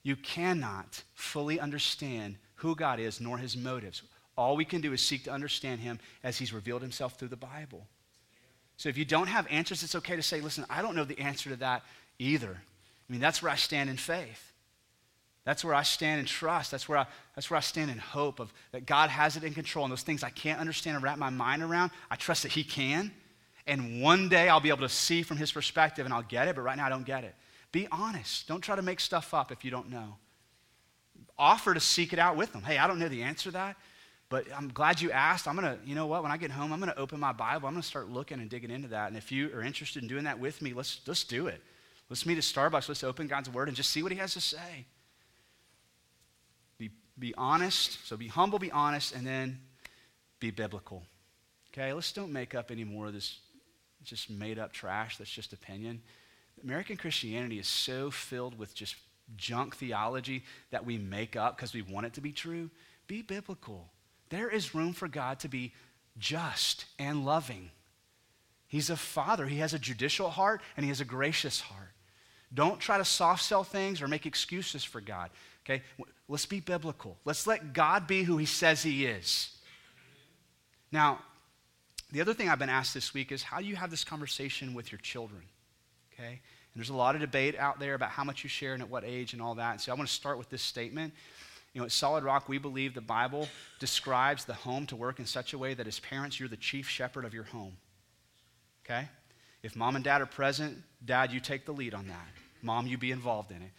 You 0.03 0.15
cannot 0.15 1.01
fully 1.15 1.59
understand 1.59 2.35
who 2.55 2.75
God 2.75 2.99
is 2.99 3.19
nor 3.19 3.39
his 3.39 3.57
motives. 3.57 4.03
All 4.37 4.55
we 4.55 4.65
can 4.65 4.81
do 4.81 4.93
is 4.93 5.01
seek 5.01 5.23
to 5.23 5.31
understand 5.31 5.81
him 5.81 5.99
as 6.23 6.37
he's 6.37 6.53
revealed 6.53 6.83
himself 6.83 7.17
through 7.17 7.29
the 7.29 7.35
Bible. 7.35 7.87
So 8.77 8.87
if 8.87 8.97
you 8.99 9.05
don't 9.05 9.27
have 9.27 9.47
answers, 9.49 9.81
it's 9.81 9.95
okay 9.95 10.15
to 10.15 10.21
say, 10.21 10.41
listen, 10.41 10.65
I 10.69 10.83
don't 10.83 10.95
know 10.95 11.05
the 11.05 11.19
answer 11.19 11.49
to 11.49 11.55
that 11.57 11.81
either. 12.19 12.51
I 12.51 13.11
mean, 13.11 13.21
that's 13.21 13.41
where 13.41 13.51
I 13.51 13.55
stand 13.55 13.89
in 13.89 13.97
faith. 13.97 14.52
That's 15.45 15.65
where 15.65 15.75
I 15.75 15.83
stand 15.83 16.19
in 16.21 16.25
trust. 16.25 16.71
That's 16.71 16.87
where 16.87 16.99
I, 16.99 17.05
that's 17.35 17.49
where 17.49 17.57
I 17.57 17.61
stand 17.61 17.91
in 17.91 17.97
hope 17.97 18.39
of 18.39 18.53
that 18.71 18.85
God 18.85 19.09
has 19.09 19.35
it 19.35 19.43
in 19.43 19.53
control. 19.53 19.83
And 19.83 19.91
those 19.91 20.03
things 20.03 20.23
I 20.23 20.29
can't 20.29 20.59
understand 20.59 20.95
or 20.95 21.01
wrap 21.01 21.17
my 21.17 21.29
mind 21.29 21.61
around, 21.61 21.91
I 22.09 22.15
trust 22.15 22.43
that 22.43 22.53
He 22.53 22.63
can. 22.63 23.11
And 23.65 24.01
one 24.01 24.29
day 24.29 24.49
I'll 24.49 24.59
be 24.59 24.69
able 24.69 24.79
to 24.79 24.89
see 24.89 25.23
from 25.23 25.37
his 25.37 25.51
perspective 25.51 26.05
and 26.05 26.13
I'll 26.13 26.23
get 26.23 26.47
it, 26.47 26.55
but 26.55 26.63
right 26.63 26.75
now 26.77 26.85
I 26.85 26.89
don't 26.89 27.05
get 27.05 27.23
it. 27.23 27.33
Be 27.71 27.87
honest. 27.91 28.47
Don't 28.47 28.61
try 28.61 28.75
to 28.75 28.81
make 28.81 28.99
stuff 28.99 29.33
up 29.33 29.51
if 29.51 29.63
you 29.63 29.71
don't 29.71 29.89
know. 29.89 30.17
Offer 31.37 31.73
to 31.73 31.79
seek 31.79 32.13
it 32.13 32.19
out 32.19 32.35
with 32.35 32.51
them. 32.51 32.61
Hey, 32.61 32.77
I 32.77 32.87
don't 32.87 32.99
know 32.99 33.07
the 33.07 33.23
answer 33.23 33.45
to 33.45 33.51
that. 33.51 33.77
But 34.29 34.45
I'm 34.55 34.69
glad 34.69 34.99
you 34.99 35.11
asked. 35.11 35.47
I'm 35.47 35.55
going 35.55 35.77
to, 35.77 35.79
you 35.85 35.95
know 35.95 36.07
what, 36.07 36.23
when 36.23 36.31
I 36.31 36.37
get 36.37 36.51
home, 36.51 36.73
I'm 36.73 36.79
going 36.79 36.91
to 36.91 36.97
open 36.97 37.19
my 37.19 37.31
Bible. 37.31 37.67
I'm 37.67 37.73
going 37.73 37.81
to 37.81 37.87
start 37.87 38.09
looking 38.09 38.39
and 38.39 38.49
digging 38.49 38.71
into 38.71 38.87
that. 38.89 39.07
And 39.07 39.17
if 39.17 39.31
you 39.31 39.51
are 39.55 39.61
interested 39.61 40.01
in 40.01 40.09
doing 40.09 40.23
that 40.23 40.39
with 40.39 40.61
me, 40.61 40.73
let's, 40.73 41.01
let's 41.05 41.23
do 41.23 41.47
it. 41.47 41.61
Let's 42.09 42.25
meet 42.25 42.37
at 42.37 42.43
Starbucks. 42.43 42.87
Let's 42.87 43.03
open 43.03 43.27
God's 43.27 43.49
Word 43.49 43.67
and 43.67 43.77
just 43.77 43.91
see 43.91 44.01
what 44.01 44.11
He 44.11 44.17
has 44.17 44.33
to 44.33 44.41
say. 44.41 44.85
Be, 47.17 47.33
honest. 47.35 48.05
So 48.07 48.17
be 48.17 48.27
humble, 48.27 48.59
be 48.59 48.71
honest, 48.71 49.13
and 49.15 49.25
then 49.25 49.59
be 50.39 50.51
biblical. 50.51 51.03
Okay, 51.71 51.93
let's 51.93 52.11
don't 52.11 52.31
make 52.31 52.55
up 52.55 52.71
any 52.71 52.83
more 52.83 53.07
of 53.07 53.13
this 53.13 53.39
just 54.03 54.29
made 54.29 54.59
up 54.59 54.73
trash 54.73 55.17
that's 55.17 55.29
just 55.29 55.53
opinion. 55.53 56.01
American 56.63 56.97
Christianity 56.97 57.59
is 57.59 57.67
so 57.67 58.11
filled 58.11 58.57
with 58.57 58.75
just 58.75 58.95
junk 59.37 59.75
theology 59.75 60.43
that 60.71 60.85
we 60.85 60.97
make 60.97 61.35
up 61.35 61.55
because 61.55 61.73
we 61.73 61.81
want 61.81 62.05
it 62.05 62.13
to 62.13 62.21
be 62.21 62.31
true. 62.31 62.69
Be 63.07 63.21
biblical. 63.21 63.89
There 64.29 64.49
is 64.49 64.75
room 64.75 64.93
for 64.93 65.07
God 65.07 65.39
to 65.39 65.47
be 65.47 65.73
just 66.17 66.85
and 66.99 67.25
loving. 67.25 67.71
He's 68.67 68.89
a 68.89 68.95
father. 68.95 69.45
He 69.45 69.57
has 69.57 69.73
a 69.73 69.79
judicial 69.79 70.29
heart 70.29 70.61
and 70.75 70.83
he 70.83 70.89
has 70.89 71.01
a 71.01 71.05
gracious 71.05 71.61
heart. 71.61 71.91
Don't 72.53 72.79
try 72.79 72.97
to 72.97 73.05
soft 73.05 73.43
sell 73.43 73.63
things 73.63 74.01
or 74.01 74.07
make 74.07 74.25
excuses 74.25 74.83
for 74.83 75.01
God. 75.01 75.31
Okay? 75.65 75.81
Let's 76.27 76.45
be 76.45 76.59
biblical. 76.59 77.17
Let's 77.25 77.47
let 77.47 77.73
God 77.73 78.07
be 78.07 78.23
who 78.23 78.37
he 78.37 78.45
says 78.45 78.83
he 78.83 79.05
is. 79.05 79.49
Now, 80.91 81.19
the 82.11 82.21
other 82.21 82.33
thing 82.33 82.49
I've 82.49 82.59
been 82.59 82.69
asked 82.69 82.93
this 82.93 83.13
week 83.13 83.31
is 83.31 83.41
how 83.41 83.59
do 83.59 83.65
you 83.65 83.75
have 83.75 83.89
this 83.89 84.03
conversation 84.03 84.73
with 84.73 84.91
your 84.91 84.99
children? 84.99 85.41
Okay? 86.13 86.29
And 86.73 86.79
there's 86.79 86.89
a 86.89 86.95
lot 86.95 87.15
of 87.15 87.21
debate 87.21 87.57
out 87.57 87.79
there 87.79 87.93
about 87.93 88.09
how 88.09 88.23
much 88.23 88.43
you 88.43 88.49
share 88.49 88.73
and 88.73 88.81
at 88.81 88.89
what 88.89 89.03
age 89.03 89.33
and 89.33 89.41
all 89.41 89.55
that. 89.55 89.71
And 89.71 89.81
so 89.81 89.91
I 89.91 89.95
want 89.95 90.07
to 90.07 90.13
start 90.13 90.37
with 90.37 90.49
this 90.49 90.61
statement. 90.61 91.13
You 91.73 91.81
know, 91.81 91.85
at 91.85 91.91
Solid 91.91 92.23
Rock, 92.23 92.47
we 92.47 92.59
believe 92.59 92.93
the 92.93 93.01
Bible 93.01 93.47
describes 93.79 94.45
the 94.45 94.53
home 94.53 94.85
to 94.87 94.95
work 94.95 95.19
in 95.19 95.25
such 95.25 95.53
a 95.53 95.57
way 95.57 95.73
that 95.73 95.87
as 95.87 95.99
parents, 95.99 96.39
you're 96.39 96.49
the 96.49 96.57
chief 96.57 96.87
shepherd 96.87 97.25
of 97.25 97.33
your 97.33 97.45
home. 97.45 97.77
Okay? 98.85 99.07
If 99.63 99.75
mom 99.75 99.95
and 99.95 100.03
dad 100.03 100.21
are 100.21 100.27
present, 100.27 100.77
dad, 101.03 101.31
you 101.31 101.39
take 101.39 101.65
the 101.65 101.71
lead 101.71 101.93
on 101.93 102.07
that. 102.07 102.27
Mom, 102.61 102.85
you 102.85 102.97
be 102.97 103.11
involved 103.11 103.51
in 103.51 103.61
it. 103.61 103.71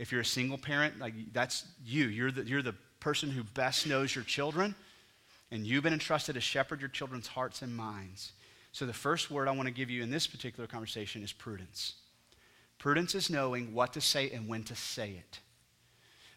If 0.00 0.10
you're 0.10 0.22
a 0.22 0.24
single 0.24 0.56
parent, 0.56 0.98
like 0.98 1.12
that's 1.34 1.66
you. 1.84 2.06
You're 2.06 2.32
the, 2.32 2.42
you're 2.42 2.62
the 2.62 2.74
person 3.00 3.30
who 3.30 3.44
best 3.44 3.86
knows 3.86 4.14
your 4.14 4.24
children. 4.24 4.74
And 5.50 5.66
you've 5.66 5.82
been 5.82 5.92
entrusted 5.92 6.36
to 6.36 6.40
shepherd 6.40 6.80
your 6.80 6.88
children's 6.88 7.26
hearts 7.26 7.60
and 7.60 7.76
minds. 7.76 8.32
So, 8.72 8.86
the 8.86 8.94
first 8.94 9.30
word 9.30 9.46
I 9.46 9.50
want 9.50 9.66
to 9.66 9.74
give 9.74 9.90
you 9.90 10.02
in 10.02 10.10
this 10.10 10.26
particular 10.26 10.66
conversation 10.66 11.22
is 11.22 11.32
prudence. 11.32 11.96
Prudence 12.78 13.14
is 13.14 13.28
knowing 13.28 13.74
what 13.74 13.92
to 13.92 14.00
say 14.00 14.30
and 14.30 14.48
when 14.48 14.62
to 14.64 14.74
say 14.74 15.10
it. 15.10 15.40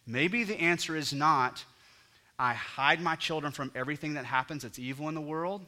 Maybe 0.05 0.43
the 0.43 0.59
answer 0.59 0.97
is 0.97 1.13
not, 1.13 1.63
I 2.37 2.53
hide 2.53 2.99
my 2.99 3.15
children 3.15 3.53
from 3.53 3.71
everything 3.75 4.15
that 4.15 4.25
happens 4.25 4.63
that's 4.63 4.77
evil 4.77 5.07
in 5.07 5.15
the 5.15 5.21
world. 5.21 5.65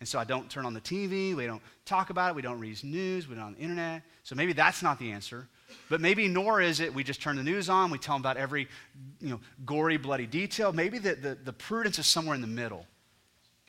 And 0.00 0.08
so 0.08 0.18
I 0.18 0.24
don't 0.24 0.48
turn 0.48 0.64
on 0.64 0.74
the 0.74 0.80
TV, 0.80 1.34
we 1.34 1.46
don't 1.46 1.62
talk 1.84 2.10
about 2.10 2.30
it, 2.30 2.36
we 2.36 2.42
don't 2.42 2.60
read 2.60 2.82
news, 2.84 3.28
we 3.28 3.34
don't 3.34 3.44
on 3.44 3.54
the 3.54 3.60
internet. 3.60 4.02
So 4.22 4.36
maybe 4.36 4.52
that's 4.52 4.82
not 4.82 4.98
the 4.98 5.10
answer. 5.10 5.48
But 5.90 6.00
maybe 6.00 6.28
nor 6.28 6.60
is 6.60 6.80
it 6.80 6.94
we 6.94 7.02
just 7.02 7.20
turn 7.20 7.36
the 7.36 7.42
news 7.42 7.68
on, 7.68 7.90
we 7.90 7.98
tell 7.98 8.14
them 8.14 8.22
about 8.22 8.36
every 8.36 8.68
you 9.20 9.30
know, 9.30 9.40
gory, 9.66 9.96
bloody 9.96 10.26
detail. 10.26 10.72
Maybe 10.72 10.98
the, 10.98 11.14
the, 11.14 11.34
the 11.34 11.52
prudence 11.52 11.98
is 11.98 12.06
somewhere 12.06 12.36
in 12.36 12.40
the 12.40 12.46
middle. 12.46 12.86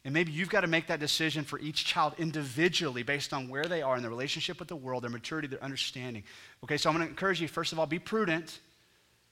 And 0.05 0.13
maybe 0.13 0.31
you've 0.31 0.49
got 0.49 0.61
to 0.61 0.67
make 0.67 0.87
that 0.87 0.99
decision 0.99 1.43
for 1.43 1.59
each 1.59 1.83
child 1.83 2.13
individually 2.17 3.03
based 3.03 3.33
on 3.33 3.49
where 3.49 3.65
they 3.65 3.81
are 3.81 3.97
in 3.97 4.01
their 4.01 4.09
relationship 4.09 4.59
with 4.59 4.69
the 4.69 4.75
world, 4.75 5.03
their 5.03 5.09
maturity, 5.09 5.47
their 5.47 5.63
understanding. 5.63 6.23
Okay, 6.63 6.77
so 6.77 6.89
I'm 6.89 6.95
going 6.95 7.05
to 7.05 7.11
encourage 7.11 7.41
you, 7.41 7.47
first 7.47 7.73
of 7.73 7.79
all, 7.79 7.85
be 7.85 7.99
prudent, 7.99 8.59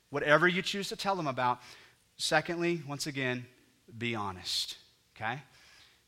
whatever 0.09 0.47
you 0.47 0.61
choose 0.61 0.89
to 0.89 0.97
tell 0.97 1.15
them 1.15 1.27
about. 1.27 1.61
Secondly, 2.17 2.81
once 2.87 3.07
again, 3.07 3.45
be 3.97 4.13
honest. 4.13 4.77
Okay? 5.15 5.39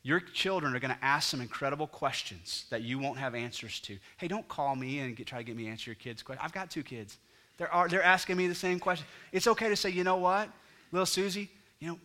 Your 0.01 0.19
children 0.19 0.75
are 0.75 0.79
going 0.79 0.93
to 0.93 1.05
ask 1.05 1.29
some 1.29 1.41
incredible 1.41 1.87
questions 1.87 2.65
that 2.69 2.83
you 2.83 2.99
won't 2.99 3.17
have 3.17 3.35
answers 3.35 3.79
to. 3.81 3.97
Hey, 4.17 4.27
don't 4.27 4.47
call 4.47 4.75
me 4.75 4.99
and 4.99 5.15
get, 5.15 5.27
try 5.27 5.39
to 5.39 5.43
get 5.43 5.57
me 5.57 5.65
to 5.65 5.69
answer 5.69 5.89
your 5.89 5.95
kids' 5.95 6.23
questions. 6.23 6.43
I've 6.43 6.53
got 6.53 6.71
two 6.71 6.83
kids. 6.83 7.17
They're, 7.57 7.73
are, 7.73 7.89
they're 7.89 8.03
asking 8.03 8.37
me 8.37 8.47
the 8.47 8.55
same 8.55 8.79
question. 8.79 9.05
It's 9.33 9.47
okay 9.47 9.67
to 9.67 9.75
say, 9.75 9.89
you 9.89 10.05
know 10.05 10.15
what, 10.15 10.49
little 10.93 11.05
Susie, 11.05 11.49
you 11.79 11.89
know, 11.89 11.99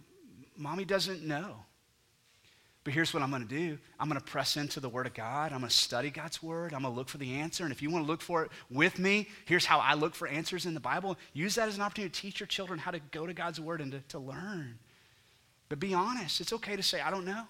mommy 0.57 0.85
doesn't 0.85 1.23
know. 1.25 1.57
But 2.83 2.93
here's 2.93 3.15
what 3.15 3.23
I'm 3.23 3.31
going 3.31 3.47
to 3.47 3.49
do 3.49 3.79
I'm 3.99 4.09
going 4.09 4.21
to 4.21 4.27
press 4.27 4.57
into 4.57 4.79
the 4.79 4.89
Word 4.89 5.07
of 5.07 5.15
God. 5.15 5.53
I'm 5.53 5.61
going 5.61 5.71
to 5.71 5.75
study 5.75 6.11
God's 6.11 6.43
Word. 6.43 6.75
I'm 6.75 6.83
going 6.83 6.93
to 6.93 6.99
look 6.99 7.09
for 7.09 7.17
the 7.19 7.35
answer. 7.37 7.65
And 7.65 7.73
if 7.73 7.81
you 7.81 7.91
want 7.91 8.05
to 8.05 8.11
look 8.11 8.21
for 8.21 8.45
it 8.45 8.51
with 8.71 8.99
me, 8.99 9.29
here's 9.47 9.65
how 9.65 9.79
I 9.79 9.95
look 9.95 10.15
for 10.15 10.29
answers 10.29 10.67
in 10.67 10.75
the 10.75 10.81
Bible. 10.81 11.17
Use 11.33 11.55
that 11.55 11.69
as 11.69 11.77
an 11.77 11.83
opportunity 11.83 12.13
to 12.13 12.21
teach 12.21 12.41
your 12.41 12.47
children 12.47 12.79
how 12.79 12.91
to 12.91 13.01
go 13.11 13.27
to 13.27 13.33
God's 13.33 13.59
Word 13.59 13.81
and 13.81 13.93
to, 13.93 14.01
to 14.09 14.19
learn. 14.19 14.79
But 15.71 15.81
be 15.81 15.95
honest. 15.95 16.43
It's 16.43 16.53
okay 16.53 16.77
to 16.77 16.83
say, 16.83 17.01
I 17.01 17.11
don't 17.11 17.25
know. 17.25 17.45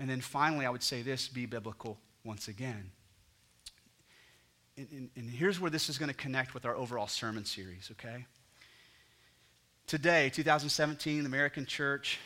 And 0.00 0.08
then 0.08 0.22
finally, 0.22 0.64
I 0.64 0.70
would 0.70 0.82
say 0.82 1.02
this 1.02 1.28
be 1.28 1.44
biblical 1.44 1.98
once 2.24 2.48
again. 2.48 2.90
And, 4.78 4.88
and, 4.90 5.10
and 5.14 5.30
here's 5.30 5.60
where 5.60 5.70
this 5.70 5.90
is 5.90 5.98
going 5.98 6.08
to 6.08 6.16
connect 6.16 6.54
with 6.54 6.64
our 6.64 6.74
overall 6.74 7.06
sermon 7.06 7.44
series, 7.44 7.90
okay? 7.92 8.24
Today, 9.86 10.30
2017, 10.30 11.20
the 11.20 11.26
American 11.26 11.66
church 11.66 12.18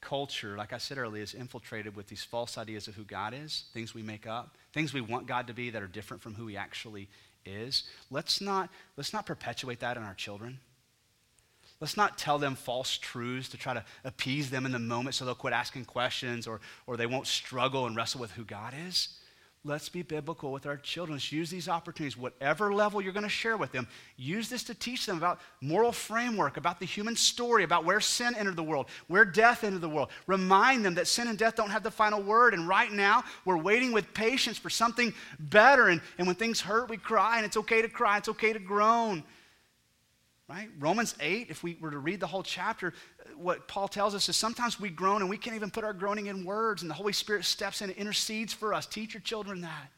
culture, 0.00 0.56
like 0.56 0.72
I 0.72 0.78
said 0.78 0.96
earlier, 0.96 1.24
is 1.24 1.34
infiltrated 1.34 1.96
with 1.96 2.06
these 2.06 2.22
false 2.22 2.56
ideas 2.56 2.86
of 2.86 2.94
who 2.94 3.02
God 3.02 3.34
is, 3.34 3.64
things 3.74 3.94
we 3.94 4.02
make 4.02 4.28
up, 4.28 4.56
things 4.72 4.94
we 4.94 5.00
want 5.00 5.26
God 5.26 5.48
to 5.48 5.52
be 5.52 5.70
that 5.70 5.82
are 5.82 5.88
different 5.88 6.22
from 6.22 6.34
who 6.34 6.46
He 6.46 6.56
actually 6.56 7.08
is. 7.44 7.82
Let's 8.12 8.40
not, 8.40 8.70
let's 8.96 9.12
not 9.12 9.26
perpetuate 9.26 9.80
that 9.80 9.96
in 9.96 10.04
our 10.04 10.14
children. 10.14 10.60
Let's 11.80 11.96
not 11.96 12.18
tell 12.18 12.38
them 12.38 12.56
false 12.56 12.98
truths 12.98 13.48
to 13.50 13.56
try 13.56 13.74
to 13.74 13.84
appease 14.04 14.50
them 14.50 14.66
in 14.66 14.72
the 14.72 14.80
moment 14.80 15.14
so 15.14 15.24
they'll 15.24 15.34
quit 15.34 15.52
asking 15.52 15.84
questions 15.84 16.46
or, 16.46 16.60
or 16.86 16.96
they 16.96 17.06
won't 17.06 17.26
struggle 17.26 17.86
and 17.86 17.94
wrestle 17.94 18.20
with 18.20 18.32
who 18.32 18.44
God 18.44 18.74
is. 18.88 19.08
Let's 19.64 19.88
be 19.88 20.02
biblical 20.02 20.52
with 20.52 20.66
our 20.66 20.76
children. 20.76 21.16
Let's 21.16 21.32
use 21.32 21.50
these 21.50 21.68
opportunities, 21.68 22.16
whatever 22.16 22.72
level 22.72 23.02
you're 23.02 23.12
going 23.12 23.24
to 23.24 23.28
share 23.28 23.56
with 23.56 23.72
them. 23.72 23.88
Use 24.16 24.48
this 24.48 24.62
to 24.64 24.74
teach 24.74 25.04
them 25.04 25.18
about 25.18 25.40
moral 25.60 25.90
framework, 25.90 26.56
about 26.56 26.78
the 26.78 26.86
human 26.86 27.16
story, 27.16 27.64
about 27.64 27.84
where 27.84 28.00
sin 28.00 28.34
entered 28.36 28.56
the 28.56 28.62
world, 28.62 28.86
where 29.08 29.24
death 29.24 29.64
entered 29.64 29.80
the 29.80 29.88
world. 29.88 30.10
Remind 30.26 30.84
them 30.84 30.94
that 30.94 31.08
sin 31.08 31.26
and 31.26 31.36
death 31.36 31.56
don't 31.56 31.70
have 31.70 31.82
the 31.82 31.90
final 31.90 32.22
word. 32.22 32.54
And 32.54 32.68
right 32.68 32.90
now, 32.90 33.24
we're 33.44 33.58
waiting 33.58 33.92
with 33.92 34.14
patience 34.14 34.58
for 34.58 34.70
something 34.70 35.12
better. 35.38 35.88
And, 35.88 36.00
and 36.18 36.26
when 36.26 36.36
things 36.36 36.60
hurt, 36.60 36.88
we 36.88 36.96
cry, 36.96 37.36
and 37.36 37.44
it's 37.44 37.56
okay 37.56 37.82
to 37.82 37.88
cry, 37.88 38.16
it's 38.16 38.28
okay 38.28 38.52
to 38.52 38.60
groan. 38.60 39.24
Right? 40.48 40.70
Romans 40.78 41.14
8, 41.20 41.48
if 41.50 41.62
we 41.62 41.76
were 41.78 41.90
to 41.90 41.98
read 41.98 42.20
the 42.20 42.26
whole 42.26 42.42
chapter, 42.42 42.94
what 43.36 43.68
Paul 43.68 43.86
tells 43.86 44.14
us 44.14 44.30
is 44.30 44.36
sometimes 44.36 44.80
we 44.80 44.88
groan 44.88 45.20
and 45.20 45.28
we 45.28 45.36
can't 45.36 45.54
even 45.54 45.70
put 45.70 45.84
our 45.84 45.92
groaning 45.92 46.26
in 46.26 46.44
words, 46.44 46.80
and 46.80 46.90
the 46.90 46.94
Holy 46.94 47.12
Spirit 47.12 47.44
steps 47.44 47.82
in 47.82 47.90
and 47.90 47.98
intercedes 47.98 48.54
for 48.54 48.72
us. 48.72 48.86
Teach 48.86 49.12
your 49.12 49.20
children 49.20 49.60
that. 49.60 49.92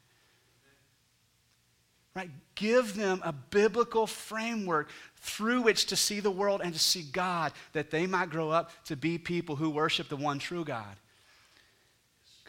Right? 2.16 2.30
Give 2.56 2.96
them 2.96 3.22
a 3.24 3.32
biblical 3.32 4.08
framework 4.08 4.90
through 5.18 5.62
which 5.62 5.86
to 5.86 5.96
see 5.96 6.18
the 6.18 6.32
world 6.32 6.60
and 6.64 6.72
to 6.72 6.80
see 6.80 7.02
God, 7.02 7.52
that 7.72 7.92
they 7.92 8.08
might 8.08 8.30
grow 8.30 8.50
up 8.50 8.72
to 8.86 8.96
be 8.96 9.18
people 9.18 9.54
who 9.54 9.70
worship 9.70 10.08
the 10.08 10.16
one 10.16 10.40
true 10.40 10.64
God. 10.64 10.96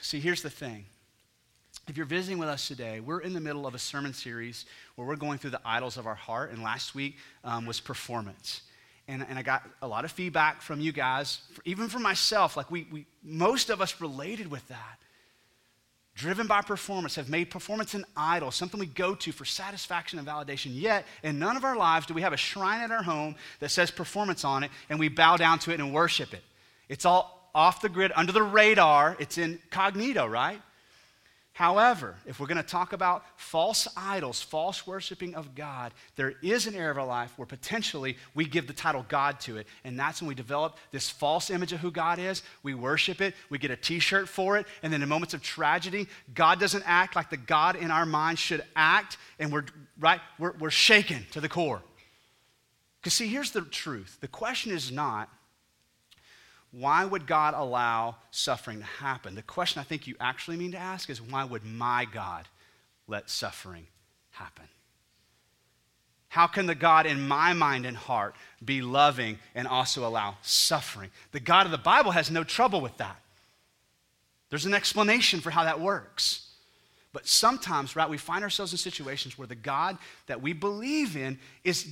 See, 0.02 0.20
here's 0.20 0.42
the 0.42 0.50
thing 0.50 0.86
if 1.88 1.98
you're 1.98 2.06
visiting 2.06 2.38
with 2.38 2.50
us 2.50 2.68
today, 2.68 3.00
we're 3.00 3.22
in 3.22 3.34
the 3.34 3.40
middle 3.40 3.66
of 3.66 3.76
a 3.76 3.80
sermon 3.80 4.14
series 4.14 4.66
where 4.96 5.08
we're 5.08 5.16
going 5.16 5.40
through 5.40 5.50
the 5.50 5.62
idols 5.66 5.98
of 5.98 6.06
our 6.08 6.16
heart, 6.16 6.52
and 6.52 6.62
last 6.62 6.96
week 6.96 7.18
um, 7.44 7.66
was 7.66 7.80
performance. 7.80 8.62
And, 9.08 9.26
and 9.28 9.38
I 9.38 9.42
got 9.42 9.64
a 9.82 9.88
lot 9.88 10.06
of 10.06 10.12
feedback 10.12 10.62
from 10.62 10.80
you 10.80 10.92
guys, 10.92 11.42
even 11.66 11.90
from 11.90 12.04
myself. 12.04 12.56
Like, 12.56 12.70
we, 12.70 12.88
we, 12.92 13.06
most 13.24 13.70
of 13.70 13.82
us 13.82 14.00
related 14.00 14.50
with 14.50 14.66
that. 14.68 14.98
Driven 16.14 16.46
by 16.46 16.62
performance, 16.62 17.16
have 17.16 17.30
made 17.30 17.50
performance 17.50 17.94
an 17.94 18.06
idol, 18.16 18.52
something 18.52 18.80
we 18.80 18.86
go 18.86 19.16
to 19.16 19.32
for 19.32 19.46
satisfaction 19.46 20.20
and 20.20 20.28
validation. 20.28 20.70
Yet, 20.74 21.06
in 21.24 21.40
none 21.40 21.58
of 21.58 21.64
our 21.64 21.76
lives 21.76 22.06
do 22.06 22.14
we 22.14 22.22
have 22.22 22.34
a 22.34 22.38
shrine 22.38 22.82
at 22.82 22.92
our 22.92 23.02
home 23.02 23.36
that 23.60 23.70
says 23.70 23.90
performance 23.90 24.46
on 24.46 24.64
it, 24.64 24.72
and 24.90 25.00
we 25.00 25.08
bow 25.10 25.36
down 25.38 25.58
to 25.60 25.72
it 25.72 25.80
and 25.80 25.94
worship 25.94 26.34
it. 26.34 26.44
It's 26.90 27.06
all 27.06 27.50
off 27.56 27.82
the 27.82 27.90
grid, 27.90 28.12
under 28.16 28.32
the 28.32 28.44
radar, 28.44 29.18
it's 29.20 29.38
incognito, 29.38 30.26
right? 30.26 30.62
However, 31.54 32.16
if 32.26 32.40
we're 32.40 32.48
going 32.48 32.58
to 32.58 32.64
talk 32.64 32.94
about 32.94 33.26
false 33.36 33.86
idols, 33.98 34.42
false 34.42 34.88
worshiping 34.88 35.36
of 35.36 35.54
God, 35.54 35.92
there 36.16 36.34
is 36.42 36.66
an 36.66 36.76
area 36.76 36.92
of 36.92 36.98
our 36.98 37.06
life 37.06 37.34
where 37.38 37.46
potentially 37.46 38.18
we 38.34 38.46
give 38.46 38.68
the 38.68 38.74
title 38.74 39.06
God 39.10 39.40
to 39.42 39.58
it. 39.58 39.68
And 39.84 40.00
that's 40.00 40.22
when 40.22 40.30
we 40.30 40.36
develop 40.36 40.78
this 40.92 41.10
false 41.10 41.50
image 41.50 41.74
of 41.74 41.82
who 41.82 41.92
God 41.92 42.20
is. 42.20 42.42
We 42.64 42.74
worship 42.74 43.20
it, 43.20 43.36
we 43.50 43.58
get 43.58 43.70
a 43.70 43.76
t 43.76 44.00
shirt 44.00 44.30
for 44.30 44.58
it, 44.58 44.66
and 44.82 44.94
then 44.94 45.04
in 45.04 45.10
moments 45.10 45.34
of 45.34 45.42
tragedy, 45.42 46.08
God 46.34 46.58
doesn't 46.58 46.84
act 46.86 47.18
like 47.18 47.30
the 47.30 47.38
God 47.38 47.76
in 47.76 47.92
our 47.92 48.06
mind 48.06 48.40
should 48.40 48.64
act, 48.76 49.18
and 49.38 49.52
we're, 49.52 49.66
right, 50.00 50.22
we're, 50.40 50.54
we're 50.58 50.70
shaken 50.70 51.26
to 51.32 51.42
the 51.42 51.50
core. 51.50 51.82
Because, 53.02 53.14
see, 53.14 53.28
here's 53.28 53.52
the 53.52 53.62
truth 53.62 54.18
the 54.22 54.28
question 54.28 54.72
is 54.72 54.90
not, 54.90 55.30
why 56.72 57.04
would 57.04 57.28
God 57.28 57.54
allow 57.56 58.16
suffering 58.32 58.80
to 58.80 58.86
happen? 58.86 59.36
The 59.36 59.42
question 59.42 59.80
I 59.82 59.84
think 59.84 60.08
you 60.08 60.16
actually 60.20 60.58
mean 60.58 60.72
to 60.72 60.78
ask 60.78 61.10
is 61.10 61.22
why 61.22 61.44
would 61.44 61.66
my 61.66 62.06
God 62.06 62.48
let 63.08 63.30
suffering 63.30 63.88
happen? 64.32 64.66
How 66.30 66.48
can 66.48 66.66
the 66.66 66.76
God 66.76 67.06
in 67.06 67.28
my 67.28 67.52
mind 67.52 67.86
and 67.86 67.98
heart 67.98 68.36
be 68.64 68.82
loving 68.82 69.38
and 69.54 69.68
also 69.68 70.08
allow 70.08 70.38
suffering? 70.42 71.12
The 71.34 71.42
God 71.42 71.66
of 71.66 71.74
the 71.74 71.78
Bible 71.78 72.12
has 72.12 72.32
no 72.32 72.46
trouble 72.46 72.80
with 72.80 72.96
that. 72.98 73.20
There's 74.50 74.66
an 74.66 74.74
explanation 74.74 75.42
for 75.42 75.50
how 75.50 75.66
that 75.66 75.82
works. 75.82 76.48
But 77.12 77.28
sometimes, 77.28 77.98
right, 77.98 78.10
we 78.10 78.18
find 78.18 78.46
ourselves 78.46 78.72
in 78.72 78.78
situations 78.78 79.38
where 79.38 79.48
the 79.48 79.56
God 79.56 79.98
that 80.28 80.42
we 80.42 80.54
believe 80.54 81.18
in 81.18 81.38
is, 81.66 81.86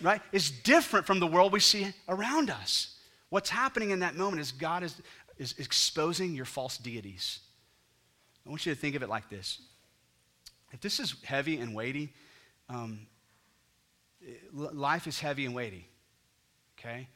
right, 0.00 0.22
is 0.32 0.50
different 0.50 1.04
from 1.04 1.20
the 1.20 1.26
world 1.26 1.52
we 1.52 1.60
see 1.60 1.92
around 2.08 2.48
us. 2.48 2.96
What's 3.32 3.48
happening 3.48 3.92
in 3.92 4.00
that 4.00 4.14
moment 4.14 4.42
is 4.42 4.52
God 4.52 4.82
is, 4.82 5.00
is 5.38 5.54
exposing 5.56 6.34
your 6.34 6.44
false 6.44 6.76
deities. 6.76 7.40
I 8.46 8.50
want 8.50 8.66
you 8.66 8.74
to 8.74 8.78
think 8.78 8.94
of 8.94 9.02
it 9.02 9.08
like 9.08 9.30
this. 9.30 9.58
If 10.70 10.82
this 10.82 11.00
is 11.00 11.14
heavy 11.24 11.56
and 11.56 11.74
weighty, 11.74 12.12
um, 12.68 13.06
life 14.52 15.06
is 15.06 15.18
heavy 15.18 15.46
and 15.46 15.54
weighty, 15.54 15.86
okay? 16.78 17.08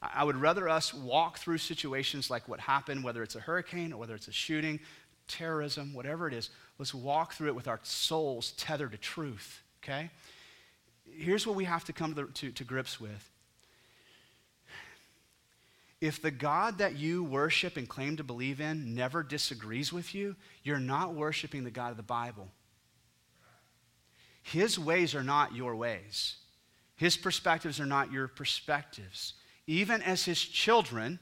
I 0.00 0.22
would 0.22 0.36
rather 0.36 0.68
us 0.68 0.94
walk 0.94 1.38
through 1.38 1.58
situations 1.58 2.30
like 2.30 2.46
what 2.48 2.60
happened, 2.60 3.02
whether 3.02 3.24
it's 3.24 3.34
a 3.34 3.40
hurricane 3.40 3.92
or 3.92 3.96
whether 3.96 4.14
it's 4.14 4.28
a 4.28 4.32
shooting, 4.32 4.78
terrorism, 5.26 5.94
whatever 5.94 6.28
it 6.28 6.34
is. 6.34 6.50
Let's 6.78 6.94
walk 6.94 7.32
through 7.32 7.48
it 7.48 7.56
with 7.56 7.66
our 7.66 7.80
souls 7.82 8.52
tethered 8.52 8.92
to 8.92 8.98
truth, 8.98 9.64
okay? 9.82 10.10
Here's 11.10 11.44
what 11.44 11.56
we 11.56 11.64
have 11.64 11.82
to 11.86 11.92
come 11.92 12.14
to, 12.14 12.26
the, 12.26 12.32
to, 12.34 12.52
to 12.52 12.62
grips 12.62 13.00
with. 13.00 13.32
If 16.00 16.20
the 16.20 16.30
God 16.30 16.78
that 16.78 16.96
you 16.96 17.24
worship 17.24 17.76
and 17.76 17.88
claim 17.88 18.16
to 18.18 18.24
believe 18.24 18.60
in 18.60 18.94
never 18.94 19.22
disagrees 19.22 19.92
with 19.92 20.14
you, 20.14 20.36
you're 20.62 20.78
not 20.78 21.14
worshiping 21.14 21.64
the 21.64 21.70
God 21.70 21.90
of 21.90 21.96
the 21.96 22.02
Bible. 22.02 22.48
His 24.42 24.78
ways 24.78 25.14
are 25.14 25.24
not 25.24 25.54
your 25.54 25.74
ways. 25.74 26.36
His 26.96 27.16
perspectives 27.16 27.80
are 27.80 27.86
not 27.86 28.12
your 28.12 28.28
perspectives. 28.28 29.34
Even 29.66 30.02
as 30.02 30.24
his 30.24 30.40
children, 30.40 31.18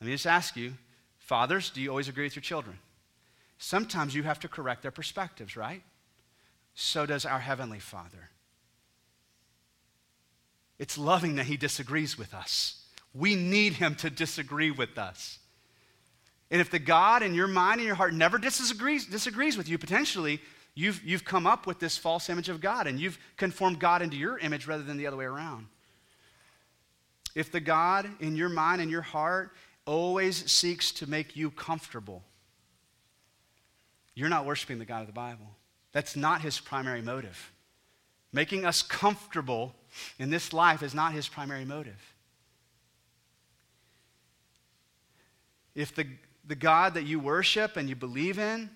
let 0.00 0.06
me 0.06 0.12
just 0.12 0.26
ask 0.26 0.56
you, 0.56 0.74
fathers, 1.18 1.70
do 1.70 1.80
you 1.80 1.90
always 1.90 2.08
agree 2.08 2.24
with 2.24 2.36
your 2.36 2.42
children? 2.42 2.78
Sometimes 3.58 4.14
you 4.14 4.22
have 4.22 4.40
to 4.40 4.48
correct 4.48 4.82
their 4.82 4.90
perspectives, 4.90 5.56
right? 5.56 5.82
So 6.74 7.06
does 7.06 7.26
our 7.26 7.40
Heavenly 7.40 7.78
Father. 7.78 8.30
It's 10.78 10.96
loving 10.96 11.36
that 11.36 11.46
He 11.46 11.56
disagrees 11.56 12.16
with 12.16 12.34
us. 12.34 12.85
We 13.16 13.34
need 13.34 13.74
Him 13.74 13.94
to 13.96 14.10
disagree 14.10 14.70
with 14.70 14.98
us. 14.98 15.38
And 16.50 16.60
if 16.60 16.70
the 16.70 16.78
God 16.78 17.22
in 17.22 17.34
your 17.34 17.48
mind 17.48 17.80
and 17.80 17.86
your 17.86 17.96
heart 17.96 18.14
never 18.14 18.38
disagrees, 18.38 19.06
disagrees 19.06 19.56
with 19.56 19.68
you, 19.68 19.78
potentially 19.78 20.40
You've, 20.78 21.02
you've 21.02 21.24
come 21.24 21.46
up 21.46 21.66
with 21.66 21.80
this 21.80 21.96
false 21.96 22.28
image 22.28 22.50
of 22.50 22.60
God 22.60 22.86
and 22.86 23.00
you've 23.00 23.18
conformed 23.38 23.80
God 23.80 24.02
into 24.02 24.18
your 24.18 24.38
image 24.38 24.66
rather 24.66 24.82
than 24.82 24.98
the 24.98 25.06
other 25.06 25.16
way 25.16 25.24
around. 25.24 25.66
If 27.34 27.50
the 27.50 27.60
God 27.60 28.06
in 28.20 28.36
your 28.36 28.50
mind 28.50 28.82
and 28.82 28.90
your 28.90 29.00
heart 29.00 29.52
always 29.86 30.50
seeks 30.52 30.92
to 30.92 31.08
make 31.08 31.34
you 31.34 31.50
comfortable, 31.50 32.22
you're 34.14 34.28
not 34.28 34.44
worshiping 34.44 34.78
the 34.78 34.84
God 34.84 35.00
of 35.00 35.06
the 35.06 35.14
Bible. 35.14 35.56
That's 35.92 36.14
not 36.14 36.42
his 36.42 36.60
primary 36.60 37.00
motive. 37.00 37.52
Making 38.30 38.66
us 38.66 38.82
comfortable 38.82 39.74
in 40.18 40.28
this 40.28 40.52
life 40.52 40.82
is 40.82 40.94
not 40.94 41.14
his 41.14 41.26
primary 41.26 41.64
motive. 41.64 42.15
If 45.76 45.94
the, 45.94 46.06
the 46.44 46.54
God 46.56 46.94
that 46.94 47.04
you 47.04 47.20
worship 47.20 47.76
and 47.76 47.88
you 47.88 47.94
believe 47.94 48.38
in 48.38 48.70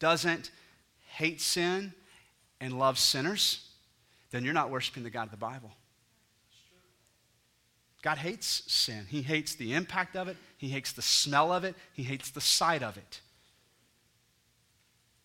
doesn't 0.00 0.50
hate 1.12 1.40
sin 1.40 1.94
and 2.60 2.78
love 2.78 2.98
sinners, 2.98 3.68
then 4.32 4.44
you're 4.44 4.52
not 4.52 4.70
worshiping 4.70 5.04
the 5.04 5.10
God 5.10 5.24
of 5.24 5.30
the 5.30 5.36
Bible. 5.36 5.70
God 8.02 8.18
hates 8.18 8.64
sin. 8.66 9.06
He 9.08 9.22
hates 9.22 9.54
the 9.54 9.72
impact 9.72 10.16
of 10.16 10.26
it, 10.26 10.36
He 10.58 10.68
hates 10.68 10.92
the 10.92 11.02
smell 11.02 11.52
of 11.52 11.64
it, 11.64 11.76
He 11.92 12.02
hates 12.02 12.30
the 12.30 12.40
sight 12.40 12.82
of 12.82 12.96
it. 12.96 13.20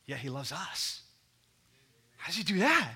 Yet 0.05 0.19
He 0.19 0.29
loves 0.29 0.51
us. 0.51 1.01
How 2.17 2.27
does 2.27 2.35
He 2.35 2.43
do 2.43 2.59
that? 2.59 2.91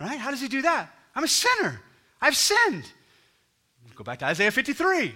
Right? 0.00 0.18
How 0.18 0.30
does 0.30 0.40
He 0.40 0.48
do 0.48 0.62
that? 0.62 0.90
I'm 1.16 1.24
a 1.24 1.28
sinner. 1.28 1.80
I've 2.20 2.36
sinned. 2.36 2.84
Go 3.96 4.04
back 4.04 4.18
to 4.18 4.26
Isaiah 4.26 4.50
53 4.52 5.14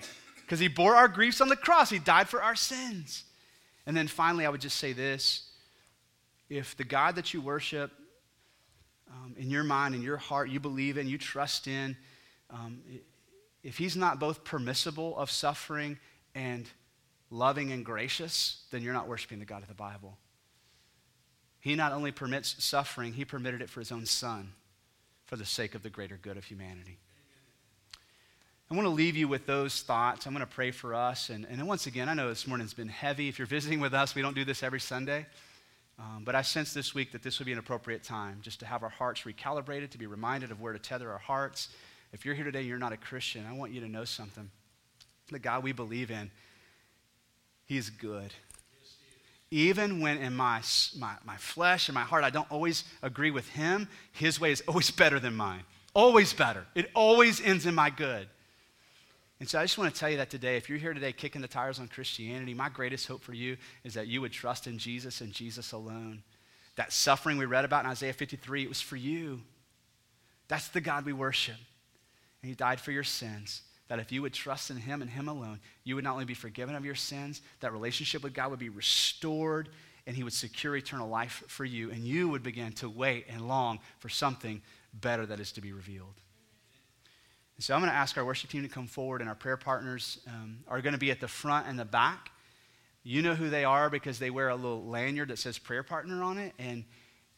because 0.50 0.58
He 0.58 0.66
bore 0.66 0.96
our 0.96 1.06
griefs 1.06 1.40
on 1.40 1.48
the 1.48 1.54
cross, 1.54 1.90
He 1.90 2.00
died 2.00 2.28
for 2.28 2.42
our 2.42 2.56
sins. 2.56 3.22
And 3.86 3.96
then 3.96 4.08
finally, 4.08 4.44
I 4.44 4.48
would 4.48 4.60
just 4.60 4.78
say 4.78 4.92
this 4.92 5.48
if 6.48 6.76
the 6.76 6.82
God 6.82 7.14
that 7.14 7.32
you 7.32 7.40
worship, 7.40 7.92
um, 9.08 9.36
in 9.38 9.48
your 9.48 9.62
mind, 9.62 9.94
in 9.94 10.02
your 10.02 10.16
heart, 10.16 10.50
you 10.50 10.58
believe 10.58 10.98
in, 10.98 11.06
you 11.06 11.18
trust 11.18 11.68
in, 11.68 11.96
um, 12.50 12.80
if 13.62 13.78
he's 13.78 13.94
not 13.94 14.18
both 14.18 14.42
permissible 14.42 15.16
of 15.16 15.30
suffering 15.30 16.00
and 16.34 16.68
loving 17.30 17.70
and 17.70 17.84
gracious, 17.84 18.64
then 18.72 18.82
you're 18.82 18.92
not 18.92 19.06
worshiping 19.06 19.38
the 19.38 19.44
God 19.44 19.62
of 19.62 19.68
the 19.68 19.74
Bible. 19.74 20.18
He 21.60 21.76
not 21.76 21.92
only 21.92 22.10
permits 22.10 22.56
suffering, 22.64 23.12
he 23.12 23.24
permitted 23.24 23.62
it 23.62 23.70
for 23.70 23.78
his 23.78 23.92
own 23.92 24.04
son 24.04 24.54
for 25.26 25.36
the 25.36 25.44
sake 25.44 25.76
of 25.76 25.84
the 25.84 25.90
greater 25.90 26.16
good 26.16 26.36
of 26.36 26.44
humanity. 26.44 26.98
I 28.70 28.76
want 28.76 28.86
to 28.86 28.90
leave 28.90 29.16
you 29.16 29.26
with 29.26 29.46
those 29.46 29.82
thoughts. 29.82 30.26
I'm 30.26 30.32
going 30.32 30.46
to 30.46 30.52
pray 30.52 30.70
for 30.70 30.94
us. 30.94 31.28
And, 31.28 31.44
and 31.50 31.66
once 31.66 31.88
again, 31.88 32.08
I 32.08 32.14
know 32.14 32.28
this 32.28 32.46
morning's 32.46 32.72
been 32.72 32.88
heavy. 32.88 33.28
If 33.28 33.36
you're 33.36 33.46
visiting 33.46 33.80
with 33.80 33.92
us, 33.92 34.14
we 34.14 34.22
don't 34.22 34.36
do 34.36 34.44
this 34.44 34.62
every 34.62 34.78
Sunday. 34.78 35.26
Um, 35.98 36.22
but 36.24 36.36
I 36.36 36.42
sense 36.42 36.72
this 36.72 36.94
week 36.94 37.10
that 37.10 37.24
this 37.24 37.40
would 37.40 37.46
be 37.46 37.52
an 37.52 37.58
appropriate 37.58 38.04
time 38.04 38.38
just 38.42 38.60
to 38.60 38.66
have 38.66 38.84
our 38.84 38.88
hearts 38.88 39.22
recalibrated, 39.22 39.90
to 39.90 39.98
be 39.98 40.06
reminded 40.06 40.52
of 40.52 40.60
where 40.60 40.72
to 40.72 40.78
tether 40.78 41.10
our 41.10 41.18
hearts. 41.18 41.68
If 42.12 42.24
you're 42.24 42.36
here 42.36 42.44
today, 42.44 42.60
and 42.60 42.68
you're 42.68 42.78
not 42.78 42.92
a 42.92 42.96
Christian, 42.96 43.44
I 43.44 43.54
want 43.54 43.72
you 43.72 43.80
to 43.80 43.88
know 43.88 44.04
something. 44.04 44.48
The 45.32 45.40
God 45.40 45.64
we 45.64 45.72
believe 45.72 46.12
in, 46.12 46.30
He 47.66 47.76
is 47.76 47.90
good. 47.90 48.32
Even 49.50 50.00
when 50.00 50.18
in 50.18 50.36
my, 50.36 50.62
my, 50.96 51.14
my 51.24 51.36
flesh 51.38 51.88
and 51.88 51.94
my 51.94 52.02
heart 52.02 52.22
I 52.22 52.30
don't 52.30 52.50
always 52.52 52.84
agree 53.02 53.32
with 53.32 53.48
Him, 53.48 53.88
His 54.12 54.40
way 54.40 54.52
is 54.52 54.62
always 54.68 54.92
better 54.92 55.18
than 55.18 55.34
mine. 55.34 55.64
Always 55.92 56.32
better. 56.32 56.66
It 56.76 56.88
always 56.94 57.40
ends 57.40 57.66
in 57.66 57.74
my 57.74 57.90
good. 57.90 58.28
And 59.40 59.48
so 59.48 59.58
I 59.58 59.64
just 59.64 59.78
want 59.78 59.92
to 59.92 59.98
tell 59.98 60.10
you 60.10 60.18
that 60.18 60.28
today, 60.28 60.56
if 60.58 60.68
you're 60.68 60.78
here 60.78 60.92
today 60.92 61.12
kicking 61.12 61.40
the 61.40 61.48
tires 61.48 61.80
on 61.80 61.88
Christianity, 61.88 62.52
my 62.52 62.68
greatest 62.68 63.06
hope 63.08 63.22
for 63.22 63.32
you 63.32 63.56
is 63.84 63.94
that 63.94 64.06
you 64.06 64.20
would 64.20 64.32
trust 64.32 64.66
in 64.66 64.76
Jesus 64.76 65.22
and 65.22 65.32
Jesus 65.32 65.72
alone. 65.72 66.22
That 66.76 66.92
suffering 66.92 67.38
we 67.38 67.46
read 67.46 67.64
about 67.64 67.84
in 67.84 67.90
Isaiah 67.90 68.12
53, 68.12 68.64
it 68.64 68.68
was 68.68 68.82
for 68.82 68.96
you. 68.96 69.40
That's 70.48 70.68
the 70.68 70.82
God 70.82 71.06
we 71.06 71.14
worship. 71.14 71.56
And 72.42 72.50
He 72.50 72.54
died 72.54 72.80
for 72.80 72.92
your 72.92 73.02
sins. 73.02 73.62
That 73.88 73.98
if 73.98 74.12
you 74.12 74.20
would 74.22 74.34
trust 74.34 74.70
in 74.70 74.76
Him 74.76 75.00
and 75.00 75.10
Him 75.10 75.26
alone, 75.26 75.58
you 75.84 75.94
would 75.94 76.04
not 76.04 76.12
only 76.12 76.26
be 76.26 76.34
forgiven 76.34 76.74
of 76.74 76.84
your 76.84 76.94
sins, 76.94 77.40
that 77.60 77.72
relationship 77.72 78.22
with 78.22 78.34
God 78.34 78.50
would 78.50 78.58
be 78.58 78.68
restored, 78.68 79.70
and 80.06 80.14
He 80.14 80.22
would 80.22 80.34
secure 80.34 80.76
eternal 80.76 81.08
life 81.08 81.44
for 81.46 81.64
you, 81.64 81.90
and 81.90 82.04
you 82.04 82.28
would 82.28 82.42
begin 82.42 82.72
to 82.74 82.90
wait 82.90 83.24
and 83.28 83.48
long 83.48 83.80
for 84.00 84.10
something 84.10 84.60
better 84.92 85.24
that 85.24 85.40
is 85.40 85.52
to 85.52 85.62
be 85.62 85.72
revealed. 85.72 86.14
So 87.60 87.74
I'm 87.74 87.80
going 87.80 87.92
to 87.92 87.96
ask 87.96 88.16
our 88.16 88.24
worship 88.24 88.48
team 88.48 88.62
to 88.62 88.70
come 88.70 88.86
forward, 88.86 89.20
and 89.20 89.28
our 89.28 89.34
prayer 89.34 89.58
partners 89.58 90.18
um, 90.26 90.60
are 90.66 90.80
going 90.80 90.94
to 90.94 90.98
be 90.98 91.10
at 91.10 91.20
the 91.20 91.28
front 91.28 91.66
and 91.66 91.78
the 91.78 91.84
back. 91.84 92.30
You 93.02 93.20
know 93.20 93.34
who 93.34 93.50
they 93.50 93.64
are 93.64 93.90
because 93.90 94.18
they 94.18 94.30
wear 94.30 94.48
a 94.48 94.56
little 94.56 94.82
lanyard 94.86 95.28
that 95.28 95.38
says 95.38 95.58
prayer 95.58 95.82
partner 95.82 96.22
on 96.22 96.38
it. 96.38 96.54
And 96.58 96.84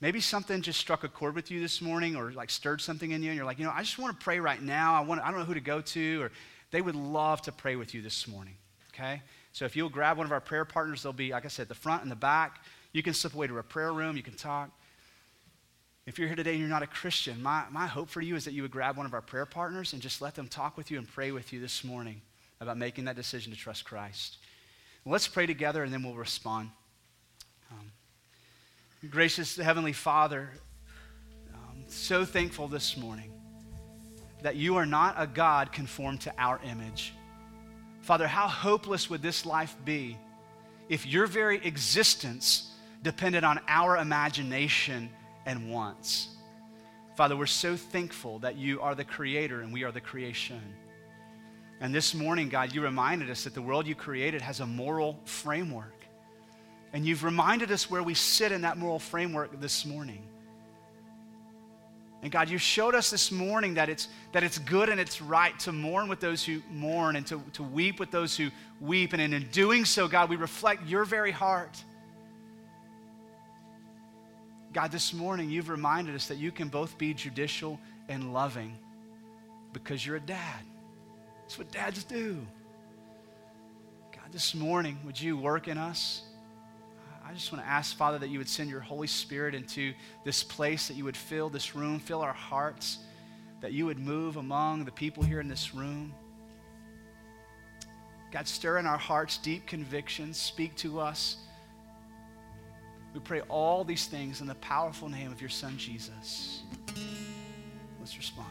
maybe 0.01 0.21
something 0.21 0.63
just 0.63 0.79
struck 0.79 1.03
a 1.03 1.09
chord 1.09 1.35
with 1.35 1.51
you 1.51 1.61
this 1.61 1.81
morning 1.81 2.15
or 2.15 2.31
like 2.31 2.51
stirred 2.51 2.81
something 2.81 3.11
in 3.11 3.21
you, 3.21 3.31
and 3.31 3.37
you're 3.37 3.45
like, 3.45 3.59
you 3.59 3.65
know, 3.65 3.73
I 3.75 3.83
just 3.83 3.99
want 3.99 4.17
to 4.17 4.25
pray 4.25 4.39
right 4.39 4.63
now. 4.63 4.95
I, 4.95 5.01
want 5.01 5.21
I 5.23 5.31
don't 5.33 5.41
know 5.41 5.45
who 5.45 5.55
to 5.55 5.61
go 5.61 5.81
to, 5.81 6.23
or 6.23 6.31
they 6.71 6.83
would 6.83 6.97
love 6.97 7.43
to 7.43 7.53
pray 7.53 7.75
with 7.75 7.93
you 7.93 8.01
this 8.01 8.29
morning. 8.29 8.55
Okay? 8.95 9.23
So 9.53 9.65
if 9.65 9.75
you'll 9.75 9.89
grab 9.89 10.19
one 10.19 10.27
of 10.27 10.33
our 10.33 10.41
prayer 10.41 10.65
partners, 10.65 11.03
they'll 11.03 11.13
be, 11.13 11.33
like 11.33 11.47
I 11.47 11.49
said, 11.49 11.67
the 11.67 11.75
front 11.75 12.03
and 12.03 12.11
the 12.11 12.17
back. 12.17 12.63
You 12.93 13.03
can 13.03 13.13
slip 13.13 13.35
away 13.35 13.49
to 13.49 13.59
a 13.59 13.63
prayer 13.65 13.93
room, 13.93 14.17
you 14.17 14.23
can 14.23 14.37
talk. 14.37 14.71
If 16.05 16.19
you're 16.19 16.27
here 16.27 16.37
today 16.37 16.51
and 16.51 16.59
you're 16.59 16.69
not 16.69 16.83
a 16.83 16.89
Christian, 16.89 17.41
my, 17.41 17.63
my 17.71 17.87
hope 17.87 18.09
for 18.09 18.21
you 18.21 18.35
is 18.35 18.45
that 18.45 18.55
you 18.55 18.63
would 18.63 18.73
grab 18.73 18.97
one 18.97 19.07
of 19.07 19.15
our 19.15 19.21
prayer 19.21 19.47
partners 19.47 19.93
and 19.93 20.03
just 20.03 20.21
let 20.21 20.35
them 20.35 20.49
talk 20.49 20.77
with 20.77 20.91
you 20.91 20.99
and 20.99 21.07
pray 21.07 21.31
with 21.31 21.53
you 21.53 21.61
this 21.61 21.85
morning 21.85 22.21
about 22.61 22.77
making 22.77 23.05
that 23.05 23.15
decision 23.15 23.53
to 23.53 23.59
trust 23.59 23.85
Christ. 23.85 24.39
let's 25.05 25.29
pray 25.29 25.47
together 25.47 25.85
and 25.85 25.93
then 25.93 26.03
we'll 26.03 26.15
respond. 26.15 26.71
Um, 27.71 27.93
gracious 29.11 29.55
Heavenly 29.55 29.93
Father, 29.93 30.51
um, 31.55 31.85
so 31.87 32.25
thankful 32.25 32.67
this 32.67 32.97
morning 32.97 33.33
that 34.43 34.57
you 34.57 34.77
are 34.77 34.87
not 34.87 35.15
a 35.19 35.27
God 35.29 35.71
conformed 35.71 36.23
to 36.23 36.35
our 36.37 36.61
image. 36.69 37.15
Father, 38.01 38.27
how 38.27 38.49
hopeless 38.49 39.09
would 39.09 39.23
this 39.23 39.47
life 39.47 39.77
be 39.85 40.19
if 40.89 41.07
your 41.07 41.29
very 41.29 41.65
existence 41.65 42.73
depended 43.05 43.45
on 43.45 43.61
our 43.69 43.99
imagination? 43.99 45.09
And 45.47 45.71
wants. 45.71 46.29
Father, 47.17 47.37
we're 47.37 47.47
so 47.47 47.77
thankful 47.77 48.39
that 48.41 48.57
you 48.57 48.81
are 48.81 48.95
the 48.95 49.05
creator 49.05 49.61
and 49.61 49.73
we 49.73 49.85
are 49.85 49.93
the 49.93 50.01
creation. 50.01 50.61
And 51.81 51.95
this 51.95 52.15
morning, 52.15 52.49
God, 52.49 52.73
you 52.73 52.81
reminded 52.81 53.29
us 53.29 53.45
that 53.45 53.55
the 53.55 53.63
world 53.63 53.87
you 53.87 53.95
created 53.95 54.41
has 54.41 54.61
a 54.61 54.67
moral 54.67 55.19
framework. 55.25 55.95
And 56.93 57.05
you've 57.05 57.25
reminded 57.25 57.73
us 57.73 57.91
where 57.91 58.03
we 58.03 58.15
sit 58.15 58.53
in 58.53 58.63
that 58.63 58.79
moral 58.79 58.99
framework 58.99 59.61
this 59.61 59.85
morning. 59.85 60.23
And 62.23 62.31
God, 62.31 62.49
you 62.49 62.57
showed 62.57 62.95
us 62.95 63.11
this 63.11 63.33
morning 63.33 63.75
that 63.75 63.89
it's, 63.89 64.07
that 64.31 64.45
it's 64.45 64.59
good 64.59 64.89
and 64.89 65.01
it's 65.01 65.21
right 65.21 65.59
to 65.61 65.73
mourn 65.73 66.09
with 66.09 66.21
those 66.21 66.45
who 66.45 66.63
mourn 66.71 67.17
and 67.17 67.27
to, 67.27 67.43
to 67.55 67.65
weep 67.65 67.99
with 67.99 68.13
those 68.13 68.37
who 68.37 68.51
weep. 68.81 69.13
And 69.13 69.21
in 69.21 69.49
doing 69.51 69.85
so, 69.85 70.07
God, 70.07 70.31
we 70.31 70.37
reflect 70.37 70.87
your 70.87 71.05
very 71.05 71.33
heart. 71.33 71.83
God, 74.73 74.91
this 74.91 75.13
morning 75.13 75.51
you've 75.51 75.69
reminded 75.69 76.15
us 76.15 76.29
that 76.29 76.39
you 76.39 76.51
can 76.51 76.69
both 76.69 76.97
be 76.97 77.13
judicial 77.13 77.79
and 78.09 78.33
loving 78.33 78.77
because 79.73 80.05
you're 80.05 80.17
a 80.17 80.21
dad. 80.21 80.65
That's 81.43 81.59
what 81.59 81.71
dads 81.71 82.05
do. 82.05 82.39
God, 84.13 84.33
this 84.33 84.55
morning, 84.55 84.99
would 85.05 85.21
you 85.21 85.37
work 85.37 85.69
in 85.69 85.77
us? 85.77 86.23
I 87.25 87.35
just 87.35 87.53
want 87.53 87.65
to 87.65 87.71
ask, 87.71 87.97
Father, 87.97 88.19
that 88.19 88.29
you 88.29 88.39
would 88.39 88.49
send 88.49 88.71
your 88.71 88.81
Holy 88.81 89.07
Spirit 89.07 89.55
into 89.55 89.93
this 90.25 90.43
place, 90.43 90.89
that 90.89 90.95
you 90.95 91.05
would 91.05 91.17
fill 91.17 91.51
this 91.51 91.75
room, 91.75 92.01
fill 92.01 92.21
our 92.21 92.33
hearts, 92.33 92.99
that 93.61 93.73
you 93.73 93.87
would 93.87 93.99
move 93.99 94.37
among 94.37 94.85
the 94.85 94.91
people 94.91 95.23
here 95.23 95.41
in 95.41 95.49
this 95.49 95.75
room. 95.75 96.15
God, 98.31 98.49
stir 98.49 98.79
in 98.79 98.87
our 98.87 98.99
hearts 98.99 99.37
deep 99.37 99.67
convictions, 99.67 100.39
speak 100.39 100.75
to 100.77 100.99
us. 100.99 101.37
We 103.15 103.21
pray 103.21 103.43
all 103.43 103.85
these 103.85 104.07
things 104.07 104.41
in 104.41 104.47
the 104.47 104.55
powerful 104.57 105.09
name 105.09 105.31
of 105.31 105.41
your 105.41 105.51
Son, 105.51 105.77
Jesus. 105.77 106.63
Let's 108.01 108.17
respond. 108.17 108.49